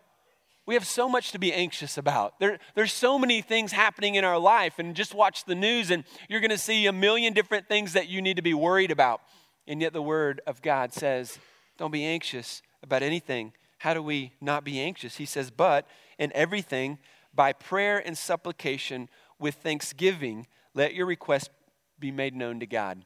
We 0.67 0.75
have 0.75 0.87
so 0.87 1.09
much 1.09 1.33
to 1.33 1.39
be 1.39 1.53
anxious 1.53 1.99
about. 1.99 2.39
There, 2.41 2.59
there's 2.75 2.93
so 2.93 3.19
many 3.19 3.43
things 3.43 3.73
happening 3.73 4.15
in 4.15 4.25
our 4.25 4.39
life, 4.39 4.79
and 4.79 4.95
just 4.95 5.15
watch 5.15 5.45
the 5.45 5.55
news, 5.55 5.91
and 5.91 6.05
you're 6.29 6.41
going 6.41 6.51
to 6.51 6.59
see 6.59 6.87
a 6.87 6.93
million 6.93 7.35
different 7.35 7.69
things 7.69 7.93
that 7.93 8.09
you 8.09 8.23
need 8.23 8.37
to 8.37 8.43
be 8.43 8.55
worried 8.55 8.91
about. 8.91 9.21
And 9.67 9.81
yet, 9.81 9.93
the 9.93 10.03
Word 10.03 10.41
of 10.47 10.63
God 10.63 10.93
says, 10.93 11.39
don't 11.77 11.91
be 11.91 12.05
anxious 12.05 12.63
about 12.83 13.03
anything. 13.03 13.53
How 13.79 13.95
do 13.95 14.03
we 14.03 14.33
not 14.41 14.65
be 14.65 14.81
anxious? 14.81 15.17
He 15.17 15.27
says, 15.27 15.51
But 15.51 15.87
in 16.19 16.33
everything, 16.35 16.99
by 17.35 17.53
prayer 17.53 18.03
and 18.05 18.17
supplication 18.17 19.09
with 19.39 19.57
thanksgiving, 19.57 20.47
let 20.75 20.95
your 20.95 21.07
requests 21.07 21.49
be 21.99 22.11
made 22.11 22.35
known 22.35 22.61
to 22.61 22.67
God. 22.67 23.05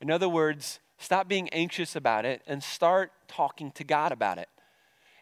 In 0.00 0.10
other 0.10 0.28
words, 0.28 0.80
stop 0.98 1.28
being 1.28 1.48
anxious 1.50 1.96
about 1.96 2.24
it 2.24 2.42
and 2.46 2.62
start 2.62 3.12
talking 3.28 3.70
to 3.72 3.84
God 3.84 4.12
about 4.12 4.38
it. 4.38 4.48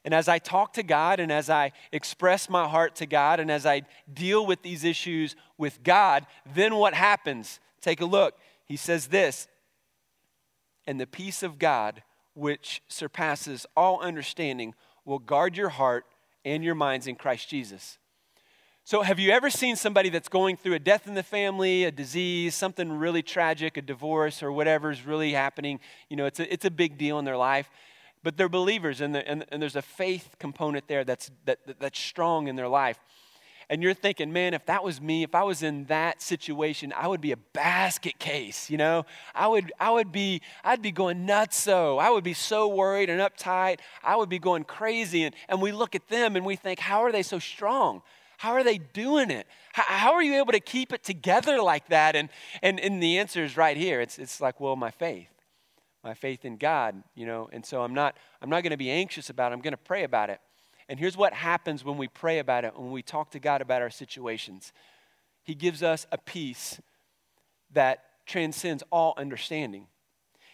And 0.05 0.15
as 0.15 0.29
I 0.29 0.39
talk 0.39 0.73
to 0.75 0.83
God 0.83 1.21
and 1.21 1.31
as 1.31 1.51
I 1.51 1.73
express 1.93 2.49
my 2.49 2.67
heart 2.67 2.95
to 2.97 3.07
God 3.07 3.39
and 3.39 3.51
as 3.51 3.67
I 3.67 3.83
deal 4.13 4.47
with 4.47 4.63
these 4.63 4.85
issues 4.85 5.37
with 5.59 5.83
God, 5.83 6.27
then 6.55 6.77
what 6.77 6.95
happens? 6.95 7.61
Take 7.83 8.01
a 8.01 8.07
look. 8.07 8.39
He 8.65 8.77
says 8.77 9.09
this 9.09 9.47
And 10.87 10.99
the 10.99 11.07
peace 11.07 11.43
of 11.43 11.59
God, 11.59 12.03
which 12.35 12.83
surpasses 12.89 13.67
all 13.77 14.01
understanding, 14.01 14.75
will 15.05 15.19
guard 15.19 15.57
your 15.57 15.69
heart 15.69 16.07
and 16.45 16.65
your 16.65 16.75
minds 16.75 17.07
in 17.07 17.17
Christ 17.17 17.49
Jesus. 17.49 17.99
So, 18.91 19.03
have 19.03 19.21
you 19.21 19.31
ever 19.31 19.51
seen 19.51 19.77
somebody 19.77 20.09
that's 20.09 20.29
going 20.29 20.57
through 20.57 20.75
a 20.75 20.81
death 20.81 21.07
in 21.07 21.15
the 21.15 21.23
family, 21.23 21.85
a 21.85 21.93
disease, 21.93 22.57
something 22.57 22.91
really 22.91 23.23
tragic, 23.23 23.77
a 23.77 23.83
divorce, 23.83 24.43
or 24.43 24.51
whatever 24.51 24.91
is 24.91 25.07
really 25.07 25.33
happening? 25.33 25.79
You 26.09 26.17
know, 26.17 26.27
it's 26.27 26.41
a, 26.41 26.53
it's 26.53 26.65
a 26.65 26.73
big 26.73 26.99
deal 26.99 27.21
in 27.21 27.25
their 27.25 27.37
life 27.37 27.71
but 28.25 28.37
they're 28.37 28.49
believers 28.49 29.01
and, 29.01 29.17
and, 29.17 29.47
and 29.51 29.63
there's 29.63 29.77
a 29.77 29.83
faith 29.83 30.35
component 30.41 30.89
there 30.89 31.05
that's, 31.05 31.31
that, 31.45 31.61
that's 31.79 32.01
strong 32.01 32.49
in 32.49 32.57
their 32.57 32.67
life. 32.67 32.99
And 33.71 33.81
you're 33.81 33.95
thinking 33.95 34.33
man 34.33 34.55
if 34.55 34.67
that 34.67 34.83
was 34.83 35.01
me 35.01 35.23
if 35.23 35.33
i 35.37 35.45
was 35.45 35.63
in 35.63 35.85
that 35.85 36.21
situation 36.21 36.93
i 36.97 37.07
would 37.07 37.21
be 37.21 37.31
a 37.31 37.37
basket 37.37 38.19
case 38.19 38.69
you 38.69 38.77
know? 38.77 39.07
I 39.33 39.47
would 39.47 39.73
i 39.79 39.93
would 39.93 40.11
be 40.11 40.43
i'd 40.65 40.83
be 40.83 40.91
going 40.91 41.25
nuts 41.25 41.57
so 41.57 41.97
i 41.99 42.11
would 42.11 42.25
be 42.25 42.35
so 42.35 42.67
worried 42.67 43.09
and 43.09 43.21
uptight. 43.21 43.79
I 44.03 44.17
would 44.17 44.29
be 44.29 44.41
going 44.41 44.65
crazy 44.65 45.23
and, 45.23 45.37
and 45.49 45.63
we 45.63 45.71
look 45.71 45.95
at 45.95 46.09
them 46.09 46.35
and 46.35 46.45
we 46.45 46.57
think 46.57 46.81
how 46.81 47.05
are 47.05 47.13
they 47.13 47.23
so 47.23 47.39
strong 47.39 48.03
how 48.41 48.53
are 48.53 48.65
they 48.65 48.79
doing 48.79 49.31
it 49.31 49.47
how, 49.73 49.83
how 49.87 50.13
are 50.13 50.23
you 50.23 50.35
able 50.39 50.53
to 50.53 50.61
keep 50.61 50.93
it 50.93 51.03
together 51.03 51.61
like 51.63 51.87
that 51.89 52.17
and 52.17 52.29
and, 52.63 52.81
and 52.81 53.03
the 53.03 53.19
answer 53.19 53.45
is 53.45 53.57
right 53.57 53.77
here 53.77 54.01
it's, 54.01 54.19
it's 54.19 54.41
like 54.41 54.61
well 54.61 54.77
my 54.77 54.91
faith 54.91 55.29
my 56.03 56.15
faith 56.15 56.45
in 56.45 56.57
God, 56.57 57.03
you 57.15 57.27
know, 57.27 57.49
and 57.53 57.65
so 57.65 57.83
I'm 57.83 57.95
not 57.95 58.17
I'm 58.41 58.49
not 58.49 58.63
going 58.63 58.71
to 58.71 58.77
be 58.77 58.91
anxious 58.91 59.31
about 59.31 59.53
it. 59.53 59.55
I'm 59.55 59.61
going 59.61 59.73
to 59.73 59.77
pray 59.77 60.05
about 60.05 60.31
it. 60.31 60.41
And 60.89 60.99
here's 60.99 61.17
what 61.17 61.33
happens 61.33 61.85
when 61.85 61.99
we 61.99 62.09
pray 62.09 62.39
about 62.39 62.65
it, 62.65 62.77
when 62.77 62.91
we 62.91 63.03
talk 63.03 63.31
to 63.33 63.39
God 63.39 63.61
about 63.61 63.83
our 63.83 63.91
situations. 63.91 64.73
He 65.43 65.55
gives 65.55 65.83
us 65.83 66.07
a 66.11 66.19
peace 66.19 66.81
that 67.73 68.05
transcends 68.27 68.83
all 68.91 69.15
understanding. 69.17 69.87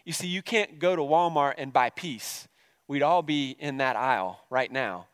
You 0.05 0.13
see, 0.13 0.27
you 0.27 0.43
can't 0.43 0.79
go 0.79 0.95
to 0.95 1.03
Walmart 1.03 1.55
and 1.59 1.73
buy 1.73 1.91
peace. 1.91 2.49
We'd 2.89 3.03
all 3.03 3.23
be 3.23 3.57
in 3.59 3.79
that 3.79 3.97
aisle 3.97 4.41
right 4.51 4.71
now. 4.71 5.07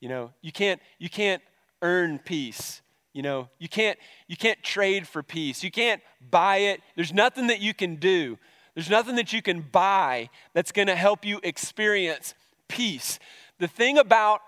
You 0.00 0.08
know, 0.08 0.32
you 0.40 0.52
can't 0.52 0.80
you 0.98 1.10
can't 1.10 1.42
earn 1.82 2.18
peace. 2.18 2.82
You 3.12 3.22
know, 3.22 3.48
you 3.58 3.68
can't 3.68 3.98
you 4.28 4.36
can't 4.36 4.62
trade 4.62 5.06
for 5.06 5.22
peace. 5.22 5.64
You 5.64 5.70
can't 5.70 6.00
buy 6.30 6.58
it. 6.58 6.80
There's 6.94 7.12
nothing 7.12 7.48
that 7.48 7.60
you 7.60 7.74
can 7.74 7.96
do. 7.96 8.38
There's 8.74 8.90
nothing 8.90 9.16
that 9.16 9.32
you 9.32 9.42
can 9.42 9.62
buy 9.62 10.30
that's 10.54 10.72
going 10.72 10.86
to 10.86 10.94
help 10.94 11.24
you 11.24 11.40
experience 11.42 12.34
peace. 12.68 13.18
The 13.58 13.66
thing 13.66 13.98
about 13.98 14.40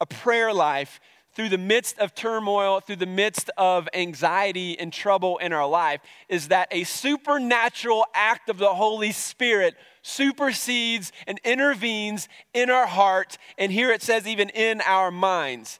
a 0.00 0.06
prayer 0.06 0.52
life 0.52 1.00
through 1.34 1.48
the 1.48 1.58
midst 1.58 1.98
of 1.98 2.14
turmoil, 2.14 2.80
through 2.80 2.96
the 2.96 3.06
midst 3.06 3.50
of 3.56 3.88
anxiety 3.94 4.78
and 4.78 4.92
trouble 4.92 5.38
in 5.38 5.52
our 5.52 5.66
life, 5.66 6.00
is 6.28 6.48
that 6.48 6.68
a 6.70 6.84
supernatural 6.84 8.04
act 8.14 8.50
of 8.50 8.58
the 8.58 8.74
Holy 8.74 9.12
Spirit 9.12 9.74
supersedes 10.02 11.12
and 11.26 11.40
intervenes 11.44 12.28
in 12.52 12.68
our 12.68 12.86
heart, 12.86 13.38
and 13.56 13.70
here 13.70 13.90
it 13.90 14.02
says, 14.02 14.26
even 14.26 14.48
in 14.50 14.80
our 14.82 15.10
minds. 15.10 15.78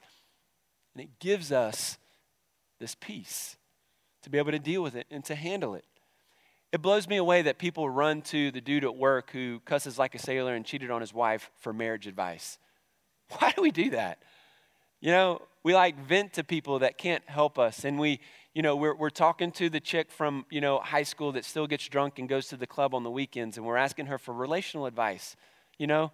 And 1.01 1.09
it 1.09 1.19
gives 1.19 1.51
us 1.51 1.97
this 2.79 2.95
peace 2.95 3.57
to 4.23 4.29
be 4.29 4.37
able 4.37 4.53
to 4.53 4.59
deal 4.59 4.83
with 4.83 4.95
it 4.95 5.07
and 5.11 5.25
to 5.25 5.35
handle 5.35 5.75
it. 5.75 5.87
It 6.73 6.83
blows 6.83 7.09
me 7.09 7.17
away 7.17 7.41
that 7.41 7.57
people 7.57 7.89
run 7.89 8.21
to 8.23 8.51
the 8.51 8.61
dude 8.61 8.85
at 8.85 8.95
work 8.95 9.31
who 9.31 9.61
cusses 9.61 9.99
like 9.99 10.15
a 10.15 10.19
sailor 10.19 10.55
and 10.55 10.63
cheated 10.63 10.91
on 10.91 11.01
his 11.01 11.15
wife 11.15 11.51
for 11.57 11.73
marriage 11.73 12.07
advice. 12.07 12.59
Why 13.39 13.51
do 13.57 13.63
we 13.63 13.71
do 13.71 13.89
that? 13.93 14.19
You 15.01 15.13
know, 15.13 15.41
we 15.63 15.73
like 15.73 15.99
vent 15.99 16.35
to 16.35 16.45
people 16.45 16.81
that 16.81 16.99
can't 16.99 17.27
help 17.27 17.59
us. 17.59 17.87
And 17.87 17.99
we, 17.99 18.21
you 18.53 18.61
know, 18.61 18.77
we're, 18.77 18.95
we're 18.95 19.09
talking 19.09 19.53
to 19.53 19.71
the 19.71 19.81
chick 19.81 20.11
from, 20.11 20.45
you 20.51 20.61
know, 20.61 20.81
high 20.81 21.05
school 21.05 21.33
that 21.33 21.47
still 21.47 21.67
gets 21.67 21.89
drunk 21.89 22.19
and 22.19 22.29
goes 22.29 22.49
to 22.49 22.59
the 22.59 22.67
club 22.67 22.95
on 22.95 23.05
the 23.05 23.11
weekends, 23.11 23.57
and 23.57 23.65
we're 23.65 23.79
asking 23.79 24.05
her 24.05 24.19
for 24.19 24.35
relational 24.35 24.85
advice, 24.85 25.35
you 25.79 25.87
know? 25.87 26.13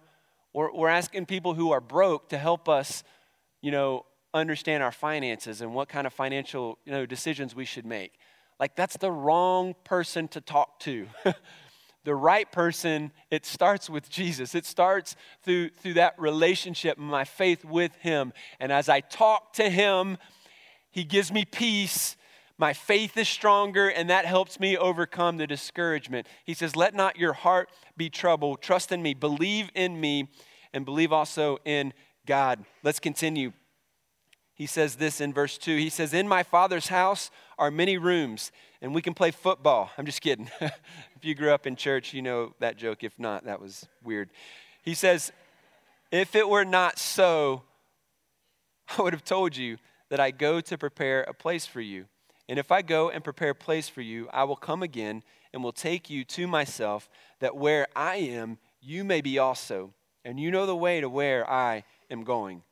We're 0.53 0.87
asking 0.87 1.25
people 1.25 1.55
who 1.55 1.71
are 1.71 1.81
broke 1.81 2.29
to 2.29 2.37
help 2.37 2.69
us, 2.69 3.03
you 3.61 3.69
know, 3.69 4.05
understand 4.37 4.83
our 4.83 4.91
finances 4.91 5.61
and 5.61 5.73
what 5.73 5.89
kind 5.89 6.07
of 6.07 6.13
financial, 6.13 6.77
you 6.85 6.91
know, 6.91 7.05
decisions 7.05 7.55
we 7.55 7.65
should 7.65 7.85
make. 7.85 8.13
Like, 8.59 8.75
that's 8.75 8.97
the 8.97 9.11
wrong 9.11 9.75
person 9.83 10.27
to 10.29 10.41
talk 10.41 10.79
to. 10.81 11.07
the 12.03 12.15
right 12.15 12.51
person, 12.51 13.11
it 13.29 13.45
starts 13.45 13.89
with 13.89 14.09
Jesus. 14.09 14.55
It 14.55 14.65
starts 14.65 15.15
through, 15.43 15.69
through 15.69 15.95
that 15.95 16.19
relationship, 16.19 16.97
my 16.97 17.23
faith 17.23 17.65
with 17.65 17.93
Him. 17.97 18.33
And 18.59 18.71
as 18.71 18.89
I 18.89 19.01
talk 19.01 19.53
to 19.53 19.69
Him, 19.69 20.17
He 20.89 21.03
gives 21.03 21.31
me 21.31 21.45
peace. 21.45 22.15
My 22.57 22.73
faith 22.73 23.15
is 23.17 23.27
stronger, 23.27 23.89
and 23.89 24.09
that 24.09 24.25
helps 24.25 24.59
me 24.59 24.75
overcome 24.75 25.37
the 25.37 25.45
discouragement. 25.45 26.27
He 26.43 26.55
says, 26.55 26.75
Let 26.75 26.95
not 26.95 27.17
your 27.17 27.33
heart 27.33 27.69
be 27.95 28.09
troubled. 28.09 28.61
Trust 28.61 28.91
in 28.91 29.03
me, 29.03 29.13
believe 29.13 29.69
in 29.75 29.99
me, 29.99 30.29
and 30.73 30.85
believe 30.85 31.11
also 31.11 31.59
in 31.65 31.93
God. 32.25 32.65
Let's 32.83 32.99
continue 32.99 33.53
he 34.57 34.65
says 34.65 34.95
this 34.95 35.21
in 35.21 35.33
verse 35.33 35.55
2. 35.59 35.77
He 35.77 35.89
says, 35.91 36.15
In 36.15 36.27
my 36.27 36.41
father's 36.41 36.87
house 36.87 37.29
are 37.59 37.69
many 37.69 37.99
rooms, 37.99 38.51
and 38.81 38.93
we 38.93 39.03
can 39.03 39.13
play 39.13 39.29
football. 39.29 39.91
I'm 39.99 40.05
just 40.07 40.19
kidding. 40.19 40.49
if 40.59 41.23
you 41.23 41.35
grew 41.35 41.51
up 41.51 41.67
in 41.67 41.75
church, 41.75 42.11
you 42.11 42.23
know 42.23 42.55
that 42.59 42.75
joke. 42.75 43.03
If 43.03 43.19
not, 43.19 43.45
that 43.45 43.61
was 43.61 43.87
weird. 44.03 44.31
He 44.81 44.95
says, 44.95 45.31
If 46.11 46.35
it 46.35 46.49
were 46.49 46.65
not 46.65 46.97
so, 46.97 47.61
I 48.97 49.03
would 49.03 49.13
have 49.13 49.23
told 49.23 49.55
you 49.55 49.77
that 50.09 50.19
I 50.19 50.31
go 50.31 50.59
to 50.59 50.75
prepare 50.75 51.21
a 51.21 51.35
place 51.35 51.67
for 51.67 51.81
you. 51.81 52.05
And 52.49 52.57
if 52.57 52.71
I 52.71 52.81
go 52.81 53.11
and 53.11 53.23
prepare 53.23 53.51
a 53.51 53.55
place 53.55 53.87
for 53.87 54.01
you, 54.01 54.27
I 54.33 54.43
will 54.45 54.55
come 54.55 54.81
again 54.81 55.21
and 55.53 55.63
will 55.63 55.71
take 55.71 56.09
you 56.09 56.23
to 56.23 56.47
myself, 56.47 57.09
that 57.41 57.55
where 57.55 57.87
I 57.95 58.15
am, 58.15 58.57
you 58.81 59.03
may 59.03 59.21
be 59.21 59.37
also. 59.37 59.93
And 60.25 60.39
you 60.39 60.49
know 60.49 60.65
the 60.65 60.75
way 60.75 60.99
to 60.99 61.09
where 61.09 61.47
I 61.47 61.83
am 62.09 62.23
going. 62.23 62.63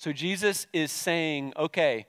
So 0.00 0.14
Jesus 0.14 0.66
is 0.72 0.90
saying, 0.90 1.52
okay, 1.58 2.06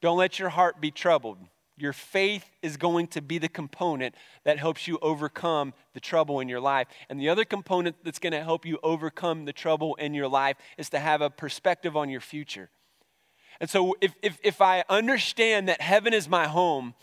don't 0.00 0.16
let 0.16 0.38
your 0.38 0.50
heart 0.50 0.80
be 0.80 0.92
troubled. 0.92 1.38
Your 1.76 1.92
faith 1.92 2.48
is 2.62 2.76
going 2.76 3.08
to 3.08 3.20
be 3.20 3.38
the 3.38 3.48
component 3.48 4.14
that 4.44 4.60
helps 4.60 4.86
you 4.86 5.00
overcome 5.02 5.74
the 5.94 6.00
trouble 6.00 6.38
in 6.38 6.48
your 6.48 6.60
life. 6.60 6.86
And 7.08 7.18
the 7.18 7.28
other 7.28 7.44
component 7.44 7.96
that's 8.04 8.20
going 8.20 8.34
to 8.34 8.44
help 8.44 8.64
you 8.64 8.78
overcome 8.84 9.46
the 9.46 9.52
trouble 9.52 9.96
in 9.96 10.14
your 10.14 10.28
life 10.28 10.56
is 10.78 10.88
to 10.90 11.00
have 11.00 11.22
a 11.22 11.28
perspective 11.28 11.96
on 11.96 12.08
your 12.08 12.20
future. 12.20 12.70
And 13.60 13.68
so, 13.68 13.96
if, 14.00 14.14
if, 14.22 14.38
if 14.44 14.60
I 14.60 14.84
understand 14.88 15.68
that 15.68 15.80
heaven 15.80 16.14
is 16.14 16.28
my 16.28 16.46
home, 16.46 16.94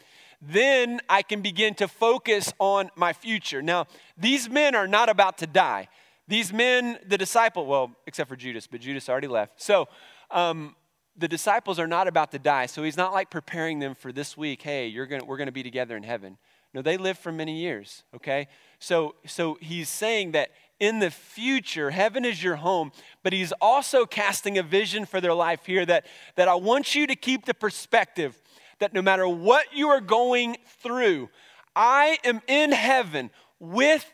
then 0.41 1.01
I 1.09 1.23
can 1.23 1.41
begin 1.41 1.73
to 1.75 1.89
focus 1.89 2.53
on 2.57 2.89
my 2.95 3.11
future. 3.11 3.61
Now, 3.61 3.85
these 4.17 4.49
men 4.49 4.75
are 4.75 4.87
not 4.87 5.09
about 5.09 5.39
to 5.39 5.47
die. 5.47 5.89
These 6.31 6.53
men, 6.53 6.97
the 7.05 7.17
disciple, 7.17 7.65
well, 7.65 7.91
except 8.07 8.29
for 8.29 8.37
Judas, 8.37 8.65
but 8.65 8.79
Judas 8.79 9.09
already 9.09 9.27
left. 9.27 9.61
So, 9.61 9.89
um, 10.31 10.75
the 11.17 11.27
disciples 11.27 11.79
are 11.79 11.87
not 11.87 12.07
about 12.07 12.31
to 12.31 12.39
die, 12.39 12.65
so 12.65 12.83
he's 12.83 12.97
not 12.97 13.13
like 13.13 13.29
preparing 13.29 13.79
them 13.79 13.95
for 13.95 14.11
this 14.11 14.37
week. 14.37 14.61
Hey, 14.61 14.87
you're 14.87 15.05
gonna, 15.05 15.25
we're 15.25 15.37
going 15.37 15.47
to 15.47 15.53
be 15.53 15.63
together 15.63 15.95
in 15.97 16.03
heaven. 16.03 16.37
No, 16.73 16.81
they 16.81 16.97
live 16.97 17.17
for 17.17 17.31
many 17.31 17.59
years. 17.59 18.03
Okay, 18.15 18.47
so 18.79 19.15
so 19.25 19.57
he's 19.61 19.89
saying 19.89 20.31
that 20.31 20.51
in 20.79 20.99
the 20.99 21.11
future, 21.11 21.91
heaven 21.91 22.25
is 22.25 22.41
your 22.41 22.55
home, 22.55 22.91
but 23.23 23.33
he's 23.33 23.51
also 23.61 24.05
casting 24.05 24.57
a 24.57 24.63
vision 24.63 25.05
for 25.05 25.21
their 25.21 25.33
life 25.33 25.65
here 25.65 25.85
that 25.85 26.05
that 26.35 26.47
I 26.47 26.55
want 26.55 26.95
you 26.95 27.07
to 27.07 27.15
keep 27.15 27.45
the 27.45 27.53
perspective 27.53 28.41
that 28.79 28.93
no 28.93 29.01
matter 29.01 29.27
what 29.27 29.73
you 29.73 29.89
are 29.89 30.01
going 30.01 30.57
through, 30.81 31.29
I 31.75 32.17
am 32.23 32.41
in 32.47 32.71
heaven 32.71 33.29
with 33.59 34.11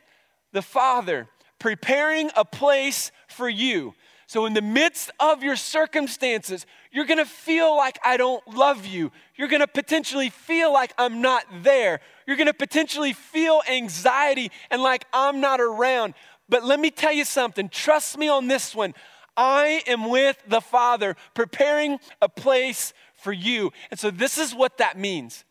the 0.51 0.62
Father, 0.62 1.27
preparing 1.59 2.29
a 2.36 2.43
place 2.43 3.12
for 3.27 3.50
you. 3.50 3.93
So, 4.27 4.46
in 4.46 4.53
the 4.53 4.62
midst 4.62 5.10
of 5.22 5.41
your 5.41 5.55
circumstances, 5.55 6.65
you're 6.91 7.05
gonna 7.05 7.25
feel 7.25 7.77
like 7.77 7.98
I 8.03 8.17
don't 8.17 8.46
love 8.46 8.86
you. 8.86 9.13
You're 9.38 9.48
gonna 9.48 9.67
potentially 9.67 10.29
feel 10.29 10.72
like 10.74 10.93
I'm 10.98 11.22
not 11.22 11.46
there. 11.63 12.01
You're 12.27 12.36
gonna 12.36 12.53
potentially 12.53 13.13
feel 13.13 13.62
anxiety 13.69 14.51
and 14.69 14.81
like 14.84 15.05
I'm 15.13 15.39
not 15.39 15.62
around. 15.62 16.13
But 16.50 16.65
let 16.65 16.77
me 16.77 16.91
tell 16.91 17.13
you 17.13 17.24
something 17.24 17.69
trust 17.69 18.17
me 18.17 18.27
on 18.27 18.50
this 18.50 18.75
one. 18.75 18.93
I 19.38 19.81
am 19.88 20.10
with 20.10 20.38
the 20.46 20.60
Father, 20.60 21.15
preparing 21.34 21.98
a 22.22 22.27
place 22.27 22.93
for 23.13 23.31
you. 23.31 23.72
And 23.91 23.98
so, 23.98 24.12
this 24.12 24.38
is 24.38 24.53
what 24.53 24.77
that 24.79 24.98
means. 24.98 25.46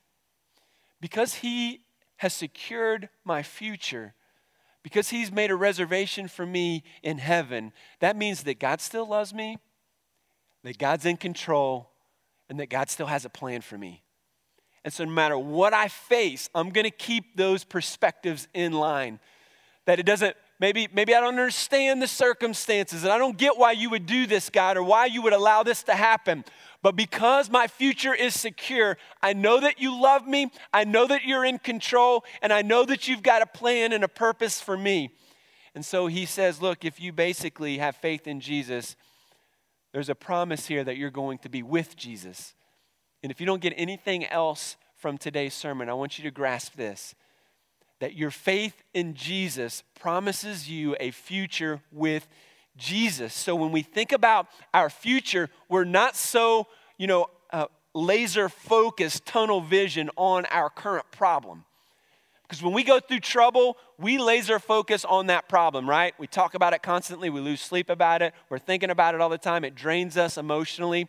Because 1.00 1.37
He 1.37 1.80
has 2.16 2.35
secured 2.35 3.09
my 3.25 3.42
future, 3.42 4.12
because 4.87 5.09
he's 5.09 5.33
made 5.33 5.50
a 5.50 5.57
reservation 5.57 6.28
for 6.28 6.47
me 6.47 6.85
in 7.02 7.19
heaven, 7.19 7.73
that 7.99 8.16
means 8.16 8.45
that 8.45 8.61
God 8.61 8.81
still 8.81 9.05
loves 9.05 9.35
me, 9.35 9.59
that 10.62 10.78
God's 10.78 11.05
in 11.05 11.16
control, 11.16 11.90
and 12.49 12.61
that 12.61 12.71
God 12.71 12.88
still 12.88 13.09
has 13.09 13.25
a 13.25 13.28
plan 13.28 13.62
for 13.62 13.76
me. 13.76 14.05
And 14.85 14.95
so, 14.95 15.05
no 15.05 15.11
matter 15.11 15.37
what 15.37 15.75
I 15.75 15.88
face, 15.88 16.49
I'm 16.55 16.71
going 16.71 16.85
to 16.85 16.93
keep 16.93 17.37
those 17.37 17.64
perspectives 17.64 18.47
in 18.55 18.75
line. 18.75 19.19
That 19.87 19.99
it 19.99 20.07
doesn't 20.07 20.37
maybe, 20.59 20.89
maybe 20.93 21.15
I 21.15 21.21
don't 21.21 21.39
understand 21.39 22.01
the 22.01 22.09
circumstances 22.09 23.05
and 23.05 23.13
I 23.13 23.19
don't 23.19 23.37
get 23.37 23.57
why 23.57 23.73
you 23.73 23.91
would 23.91 24.07
do 24.07 24.27
this, 24.27 24.51
God, 24.51 24.77
or 24.77 24.83
why 24.83 25.07
you 25.07 25.23
would 25.23 25.33
allow 25.33 25.63
this 25.63 25.83
to 25.85 25.95
happen. 25.95 26.45
But 26.83 26.97
because 26.97 27.51
my 27.51 27.67
future 27.67 28.15
is 28.15 28.39
secure, 28.39 28.97
I 29.23 29.33
know 29.33 29.61
that 29.61 29.81
you 29.81 30.01
love 30.01 30.27
me, 30.27 30.51
I 30.73 30.85
know 30.85 31.07
that 31.07 31.25
you're 31.25 31.45
in 31.45 31.59
control, 31.59 32.25
and 32.43 32.53
I 32.53 32.63
know 32.63 32.85
that 32.85 33.09
you've 33.09 33.23
got 33.23 33.43
a 33.43 33.47
plan 33.47 33.93
and 33.93 34.05
a 34.05 34.09
purpose 34.09 34.61
for 34.61 34.77
me. 34.77 35.11
And 35.75 35.85
so 35.85 36.07
he 36.07 36.27
says, 36.27 36.63
Look, 36.63 36.85
if 36.85 37.01
you 37.01 37.13
basically 37.13 37.79
have 37.79 37.97
faith 37.97 38.27
in 38.27 38.41
Jesus, 38.41 38.97
there's 39.93 40.09
a 40.09 40.15
promise 40.15 40.67
here 40.67 40.85
that 40.85 40.97
you're 40.97 41.11
going 41.11 41.39
to 41.39 41.49
be 41.49 41.63
with 41.63 41.97
Jesus. 41.97 42.55
And 43.23 43.33
if 43.33 43.41
you 43.41 43.47
don't 43.47 43.63
get 43.63 43.73
anything 43.77 44.25
else 44.27 44.77
from 44.97 45.19
today's 45.19 45.55
sermon, 45.55 45.89
I 45.89 45.95
want 45.95 46.19
you 46.19 46.25
to 46.25 46.31
grasp 46.31 46.77
this 46.77 47.15
that 48.00 48.15
your 48.15 48.31
faith 48.31 48.83
in 48.93 49.15
Jesus 49.15 49.83
promises 49.99 50.69
you 50.69 50.97
a 51.00 51.11
future 51.11 51.81
with 51.91 52.29
Jesus. 52.76 53.33
So 53.33 53.55
when 53.55 53.73
we 53.73 53.83
think 53.83 54.12
about 54.12 54.49
our 54.75 54.91
future, 54.91 55.49
we're 55.69 55.85
not 55.85 56.15
so, 56.17 56.67
you 56.99 57.07
know, 57.07 57.26
uh, 57.50 57.67
laser 57.95 58.49
focused, 58.49 59.25
tunnel 59.25 59.61
vision 59.61 60.11
on 60.17 60.45
our 60.47 60.69
current 60.69 61.11
problem. 61.11 61.65
Because 62.43 62.62
when 62.62 62.75
we 62.75 62.85
go 62.85 63.00
through 63.00 63.21
trouble, 63.21 63.76
we 63.99 64.19
laser 64.19 64.59
focus 64.61 65.05
on 65.05 65.26
that 65.26 65.49
problem, 65.49 65.88
right? 65.88 66.15
We 66.19 66.29
talk 66.29 66.55
about 66.55 66.75
it 66.75 66.83
constantly. 66.83 67.29
We 67.29 67.41
lose 67.41 67.61
sleep 67.61 67.91
about 67.91 68.23
it. 68.23 68.35
We're 68.49 68.61
thinking 68.61 68.91
about 68.91 69.15
it 69.15 69.21
all 69.21 69.29
the 69.29 69.38
time. 69.38 69.65
It 69.65 69.75
drains 69.75 70.17
us 70.17 70.38
emotionally. 70.38 71.09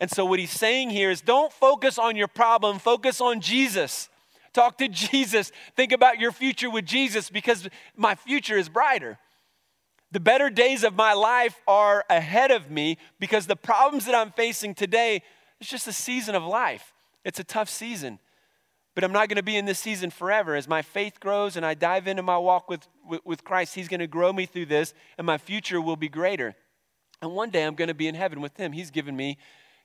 And 0.00 0.10
so, 0.10 0.24
what 0.24 0.38
he's 0.38 0.50
saying 0.50 0.90
here 0.90 1.10
is 1.10 1.20
don't 1.20 1.52
focus 1.52 1.98
on 1.98 2.16
your 2.16 2.28
problem, 2.28 2.78
focus 2.78 3.20
on 3.20 3.40
Jesus. 3.40 4.08
Talk 4.56 4.78
to 4.78 4.88
Jesus. 4.88 5.52
Think 5.76 5.92
about 5.92 6.18
your 6.18 6.32
future 6.32 6.70
with 6.70 6.86
Jesus 6.86 7.28
because 7.28 7.68
my 7.94 8.14
future 8.14 8.56
is 8.56 8.70
brighter. 8.70 9.18
The 10.12 10.18
better 10.18 10.48
days 10.48 10.82
of 10.82 10.94
my 10.94 11.12
life 11.12 11.60
are 11.68 12.06
ahead 12.08 12.50
of 12.50 12.70
me 12.70 12.96
because 13.20 13.46
the 13.46 13.54
problems 13.54 14.06
that 14.06 14.14
I'm 14.14 14.30
facing 14.30 14.74
today, 14.74 15.22
it's 15.60 15.68
just 15.68 15.86
a 15.88 15.92
season 15.92 16.34
of 16.34 16.42
life. 16.42 16.94
It's 17.22 17.38
a 17.38 17.44
tough 17.44 17.68
season. 17.68 18.18
But 18.94 19.04
I'm 19.04 19.12
not 19.12 19.28
going 19.28 19.36
to 19.36 19.42
be 19.42 19.58
in 19.58 19.66
this 19.66 19.78
season 19.78 20.08
forever. 20.08 20.54
As 20.54 20.66
my 20.66 20.80
faith 20.80 21.20
grows 21.20 21.58
and 21.58 21.66
I 21.66 21.74
dive 21.74 22.08
into 22.08 22.22
my 22.22 22.38
walk 22.38 22.70
with, 22.70 22.88
with, 23.06 23.20
with 23.26 23.44
Christ, 23.44 23.74
He's 23.74 23.88
going 23.88 24.00
to 24.00 24.06
grow 24.06 24.32
me 24.32 24.46
through 24.46 24.66
this, 24.66 24.94
and 25.18 25.26
my 25.26 25.36
future 25.36 25.82
will 25.82 25.96
be 25.96 26.08
greater. 26.08 26.54
And 27.20 27.32
one 27.32 27.50
day 27.50 27.64
I'm 27.64 27.74
going 27.74 27.88
to 27.88 27.94
be 27.94 28.08
in 28.08 28.14
heaven 28.14 28.40
with 28.40 28.56
Him. 28.56 28.72
He's 28.72 28.90
given 28.90 29.14
me 29.18 29.36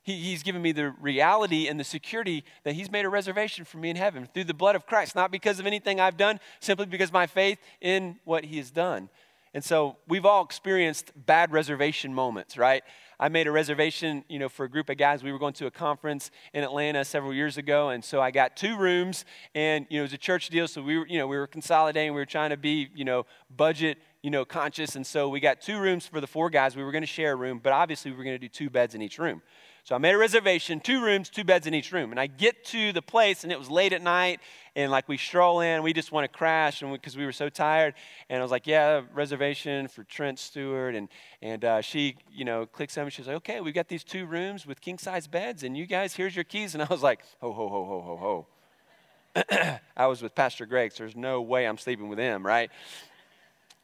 he, 0.04 0.16
he's 0.16 0.44
given 0.44 0.62
me 0.62 0.72
the 0.72 0.90
reality 1.00 1.68
and 1.68 1.80
the 1.80 1.84
security 1.84 2.44
that 2.64 2.74
He's 2.74 2.92
made 2.92 3.06
a 3.06 3.10
reservation 3.10 3.66
for 3.66 3.78
me 3.78 3.90
in 3.90 3.96
heaven 3.96 4.28
through 4.34 4.46
the 4.46 4.54
blood 4.54 4.76
of 4.76 4.86
Christ, 4.86 5.16
not 5.16 5.32
because 5.32 5.60
of 5.60 5.68
anything 5.68 6.00
I've 6.00 6.18
done, 6.18 6.40
simply 6.60 6.88
because 6.88 7.12
my 7.12 7.28
faith 7.28 7.60
in 7.80 8.20
what 8.24 8.46
He 8.46 8.58
has 8.58 8.72
done. 8.72 9.10
And 9.54 9.64
so 9.64 9.98
we've 10.08 10.26
all 10.26 10.44
experienced 10.44 11.12
bad 11.26 11.52
reservation 11.52 12.14
moments, 12.14 12.58
right? 12.58 12.84
I 13.20 13.30
made 13.30 13.46
a 13.46 13.52
reservation, 13.52 14.24
you 14.30 14.40
know, 14.40 14.50
for 14.50 14.64
a 14.64 14.70
group 14.70 14.90
of 14.90 14.98
guys. 14.98 15.24
We 15.24 15.32
were 15.32 15.38
going 15.38 15.54
to 15.56 15.68
a 15.68 15.72
conference 15.72 16.32
in 16.54 16.64
Atlanta 16.64 17.06
several 17.06 17.34
years 17.34 17.58
ago, 17.58 17.90
and 17.90 18.04
so 18.04 18.22
I 18.22 18.32
got 18.32 18.56
two 18.56 18.78
rooms, 18.78 19.26
and 19.54 19.86
you 19.90 19.98
know, 19.98 20.04
it 20.04 20.06
was 20.06 20.14
a 20.14 20.18
church 20.18 20.50
deal, 20.50 20.68
so 20.68 20.82
we 20.82 20.98
were, 20.98 21.06
you 21.06 21.20
know, 21.20 21.28
we 21.28 21.38
were 21.38 21.48
consolidating. 21.48 22.14
We 22.14 22.22
were 22.22 22.26
trying 22.26 22.50
to 22.50 22.58
be, 22.58 22.90
you 22.96 23.06
know, 23.06 23.28
budget, 23.56 24.00
you 24.24 24.32
know, 24.32 24.46
conscious, 24.46 24.96
and 24.96 25.06
so 25.06 25.30
we 25.30 25.40
got 25.40 25.62
two 25.62 25.80
rooms 25.80 26.08
for 26.08 26.22
the 26.22 26.28
four 26.28 26.50
guys. 26.50 26.76
We 26.76 26.84
were 26.84 26.92
going 26.92 27.04
to 27.04 27.08
share 27.08 27.34
a 27.34 27.36
room, 27.36 27.60
but 27.62 27.74
obviously 27.74 28.10
we 28.10 28.18
were 28.18 28.24
going 28.24 28.40
to 28.40 28.40
do 28.40 28.50
two 28.50 28.72
beds 28.72 28.96
in 28.96 29.04
each 29.04 29.20
room. 29.20 29.44
So 29.84 29.96
I 29.96 29.98
made 29.98 30.14
a 30.14 30.18
reservation, 30.18 30.80
two 30.80 31.02
rooms, 31.02 31.30
two 31.30 31.44
beds 31.44 31.66
in 31.66 31.74
each 31.74 31.92
room. 31.92 32.12
And 32.12 32.20
I 32.20 32.28
get 32.28 32.64
to 32.66 32.94
the 32.94 33.02
place, 33.02 33.44
and 33.44 33.52
it 33.52 33.58
was 33.58 33.70
late 33.70 33.94
at 33.94 34.02
night, 34.02 34.40
and 34.76 34.92
like 34.92 35.10
we 35.10 35.18
stroll 35.18 35.62
in, 35.62 35.82
we 35.82 35.92
just 35.92 36.12
want 36.12 36.32
to 36.32 36.38
crash 36.38 36.82
and 36.82 36.92
because 36.94 37.16
we, 37.16 37.24
we, 37.24 37.26
were 37.26 37.32
so 37.32 37.50
tired. 37.50 37.96
And 38.30 38.40
I 38.40 38.42
was 38.44 38.52
like, 38.52 38.68
yeah, 38.68 39.02
reservation 39.14 39.88
for 39.88 40.04
Trent 40.04 40.38
Stewart. 40.38 40.94
And, 40.96 41.10
and 41.42 41.66
uh, 41.66 41.82
she, 41.82 42.16
you 42.32 42.46
know, 42.46 42.68
clicks 42.68 42.98
on 42.98 43.06
me. 43.06 43.12
She's 43.12 43.28
like, 43.28 43.38
okay, 43.38 43.60
we've 43.60 43.74
got 43.74 43.88
these 43.88 44.04
two 44.04 44.26
rooms 44.26 44.68
with 44.68 44.80
king 44.82 44.98
size 45.00 45.28
beds, 45.28 45.64
and 45.64 45.76
you 45.76 45.88
guys, 45.88 46.16
here's 46.16 46.36
your 46.36 46.46
keys. 46.46 46.76
And 46.76 46.84
I 46.84 46.88
was 46.88 47.02
like, 47.02 47.22
ho, 47.42 47.52
ho, 47.52 47.68
ho, 47.68 47.86
ho, 47.86 48.02
ho, 48.02 48.18
ho. 48.18 49.78
I 49.98 50.08
was 50.08 50.22
with 50.22 50.36
Pastor 50.36 50.66
Greg, 50.66 50.92
so 50.92 51.04
there's 51.04 51.16
no 51.16 51.42
way 51.42 51.68
I'm 51.68 51.78
sleeping 51.78 52.08
with 52.08 52.20
him, 52.20 52.46
right? 52.46 52.70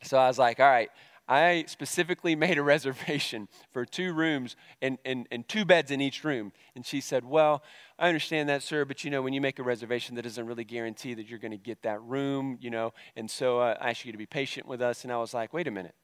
So 0.03 0.17
I 0.17 0.27
was 0.27 0.37
like, 0.37 0.59
all 0.59 0.69
right, 0.69 0.89
I 1.27 1.65
specifically 1.67 2.35
made 2.47 2.57
a 2.57 2.63
reservation 2.63 3.47
for 3.71 3.85
two 3.85 4.13
rooms 4.13 4.55
and, 4.81 4.97
and, 5.05 5.27
and 5.31 5.47
two 5.47 5.65
beds 5.65 5.91
in 5.91 6.01
each 6.01 6.23
room. 6.23 6.51
And 6.75 6.85
she 6.85 7.01
said, 7.01 7.25
Well, 7.25 7.63
I 7.99 8.07
understand 8.07 8.49
that, 8.49 8.63
sir, 8.63 8.85
but 8.85 9.03
you 9.03 9.11
know, 9.11 9.21
when 9.21 9.33
you 9.33 9.41
make 9.41 9.59
a 9.59 9.63
reservation, 9.63 10.15
that 10.15 10.21
doesn't 10.21 10.45
really 10.45 10.63
guarantee 10.63 11.13
that 11.15 11.27
you're 11.27 11.39
going 11.39 11.51
to 11.51 11.57
get 11.57 11.81
that 11.83 12.01
room, 12.01 12.57
you 12.61 12.69
know. 12.69 12.93
And 13.15 13.29
so 13.29 13.59
uh, 13.59 13.75
I 13.79 13.89
ask 13.89 14.05
you 14.05 14.11
to 14.11 14.17
be 14.17 14.25
patient 14.25 14.67
with 14.67 14.81
us. 14.81 15.03
And 15.03 15.11
I 15.11 15.17
was 15.17 15.33
like, 15.33 15.53
Wait 15.53 15.67
a 15.67 15.71
minute. 15.71 15.95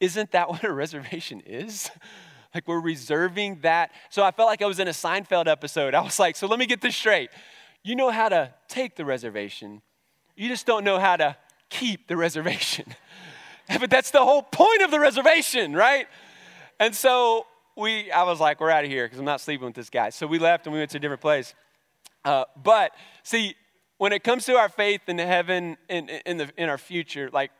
Isn't 0.00 0.30
that 0.32 0.48
what 0.50 0.64
a 0.64 0.72
reservation 0.72 1.40
is? 1.40 1.90
like 2.54 2.66
we're 2.66 2.80
reserving 2.80 3.60
that. 3.60 3.90
So 4.10 4.22
I 4.22 4.30
felt 4.30 4.48
like 4.48 4.62
I 4.62 4.66
was 4.66 4.78
in 4.78 4.88
a 4.88 4.92
Seinfeld 4.92 5.46
episode. 5.46 5.94
I 5.94 6.00
was 6.00 6.18
like, 6.18 6.36
So 6.36 6.46
let 6.46 6.58
me 6.58 6.66
get 6.66 6.80
this 6.80 6.96
straight. 6.96 7.30
You 7.84 7.96
know 7.96 8.10
how 8.10 8.28
to 8.28 8.52
take 8.68 8.96
the 8.96 9.04
reservation, 9.04 9.82
you 10.36 10.48
just 10.48 10.66
don't 10.66 10.84
know 10.84 10.98
how 10.98 11.16
to 11.16 11.36
keep 11.70 12.08
the 12.08 12.16
reservation. 12.16 12.94
but 13.80 13.90
that's 13.90 14.10
the 14.10 14.24
whole 14.24 14.42
point 14.42 14.82
of 14.82 14.90
the 14.90 15.00
reservation, 15.00 15.74
right? 15.74 16.06
And 16.80 16.94
so 16.94 17.46
we, 17.76 18.10
I 18.10 18.22
was 18.22 18.40
like, 18.40 18.60
we're 18.60 18.70
out 18.70 18.84
of 18.84 18.90
here 18.90 19.06
because 19.06 19.18
I'm 19.18 19.24
not 19.24 19.40
sleeping 19.40 19.66
with 19.66 19.74
this 19.74 19.90
guy. 19.90 20.10
So 20.10 20.26
we 20.26 20.38
left 20.38 20.66
and 20.66 20.72
we 20.72 20.78
went 20.78 20.90
to 20.92 20.96
a 20.96 21.00
different 21.00 21.20
place. 21.20 21.54
Uh, 22.24 22.44
but 22.62 22.92
see, 23.22 23.54
when 23.98 24.12
it 24.12 24.24
comes 24.24 24.46
to 24.46 24.56
our 24.56 24.68
faith 24.68 25.02
in 25.08 25.18
heaven, 25.18 25.76
in, 25.88 26.08
in, 26.08 26.38
the, 26.38 26.50
in 26.56 26.68
our 26.68 26.78
future, 26.78 27.28
like, 27.32 27.50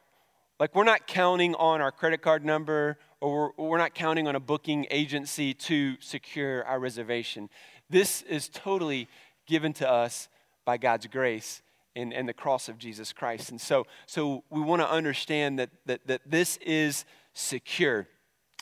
like 0.59 0.75
we're 0.75 0.85
not 0.85 1.07
counting 1.07 1.55
on 1.57 1.81
our 1.81 1.93
credit 1.93 2.23
card 2.23 2.45
number 2.45 2.99
or 3.21 3.53
we're, 3.57 3.69
we're 3.69 3.79
not 3.79 3.95
counting 3.95 4.27
on 4.27 4.35
a 4.35 4.41
booking 4.41 4.87
agency 4.91 5.53
to 5.55 5.97
secure 6.01 6.65
our 6.65 6.81
reservation. 6.81 7.51
This 7.91 8.23
is 8.23 8.49
totally 8.49 9.09
given 9.47 9.73
to 9.75 9.89
us 9.89 10.29
by 10.65 10.79
God's 10.79 11.07
grace 11.07 11.63
and, 11.97 12.13
and 12.13 12.29
the 12.29 12.33
cross 12.33 12.69
of 12.69 12.79
Jesus 12.79 13.13
Christ. 13.13 13.51
And 13.51 13.61
so, 13.61 13.87
so 14.07 14.45
we 14.51 14.61
want 14.61 14.83
to 14.83 14.91
understand 14.91 15.59
that, 15.59 15.71
that, 15.87 16.07
that 16.07 16.23
this 16.27 16.57
is 16.59 17.05
secure. 17.35 18.07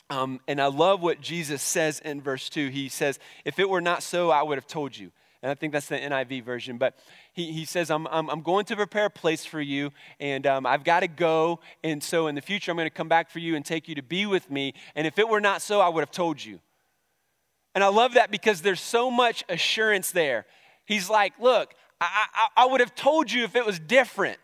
Um, 0.09 0.39
and 0.47 0.61
I 0.61 0.67
love 0.67 1.01
what 1.01 1.19
Jesus 1.21 1.61
says 1.61 1.99
in 1.99 2.21
verse 2.21 2.49
2. 2.49 2.69
He 2.69 2.89
says, 2.89 3.19
If 3.45 3.59
it 3.59 3.69
were 3.69 3.81
not 3.81 4.03
so, 4.03 4.29
I 4.29 4.43
would 4.43 4.57
have 4.57 4.67
told 4.67 4.97
you. 4.97 5.11
And 5.43 5.51
I 5.51 5.55
think 5.55 5.71
that's 5.71 5.87
the 5.87 5.97
NIV 5.97 6.43
version. 6.43 6.77
But 6.77 6.97
he, 7.33 7.51
he 7.51 7.65
says, 7.65 7.91
I'm, 7.91 8.07
I'm, 8.07 8.29
I'm 8.29 8.41
going 8.41 8.65
to 8.65 8.75
prepare 8.75 9.05
a 9.05 9.09
place 9.09 9.45
for 9.45 9.61
you, 9.61 9.91
and 10.19 10.47
um, 10.47 10.65
I've 10.65 10.83
got 10.83 11.01
to 11.01 11.07
go. 11.07 11.59
And 11.83 12.01
so 12.01 12.27
in 12.27 12.35
the 12.35 12.41
future, 12.41 12.71
I'm 12.71 12.77
going 12.77 12.87
to 12.87 12.93
come 12.93 13.09
back 13.09 13.29
for 13.29 13.39
you 13.39 13.55
and 13.55 13.63
take 13.63 13.87
you 13.87 13.95
to 13.95 14.01
be 14.01 14.25
with 14.25 14.49
me. 14.49 14.73
And 14.95 15.05
if 15.05 15.19
it 15.19 15.29
were 15.29 15.41
not 15.41 15.61
so, 15.61 15.79
I 15.79 15.89
would 15.89 16.01
have 16.01 16.11
told 16.11 16.43
you. 16.43 16.59
And 17.75 17.83
I 17.83 17.89
love 17.89 18.15
that 18.15 18.31
because 18.31 18.61
there's 18.61 18.81
so 18.81 19.11
much 19.11 19.43
assurance 19.49 20.11
there. 20.11 20.45
He's 20.85 21.09
like, 21.09 21.33
Look, 21.39 21.75
I, 21.99 22.25
I, 22.33 22.63
I 22.63 22.65
would 22.65 22.79
have 22.79 22.95
told 22.95 23.31
you 23.31 23.43
if 23.43 23.55
it 23.55 23.65
was 23.65 23.79
different. 23.79 24.37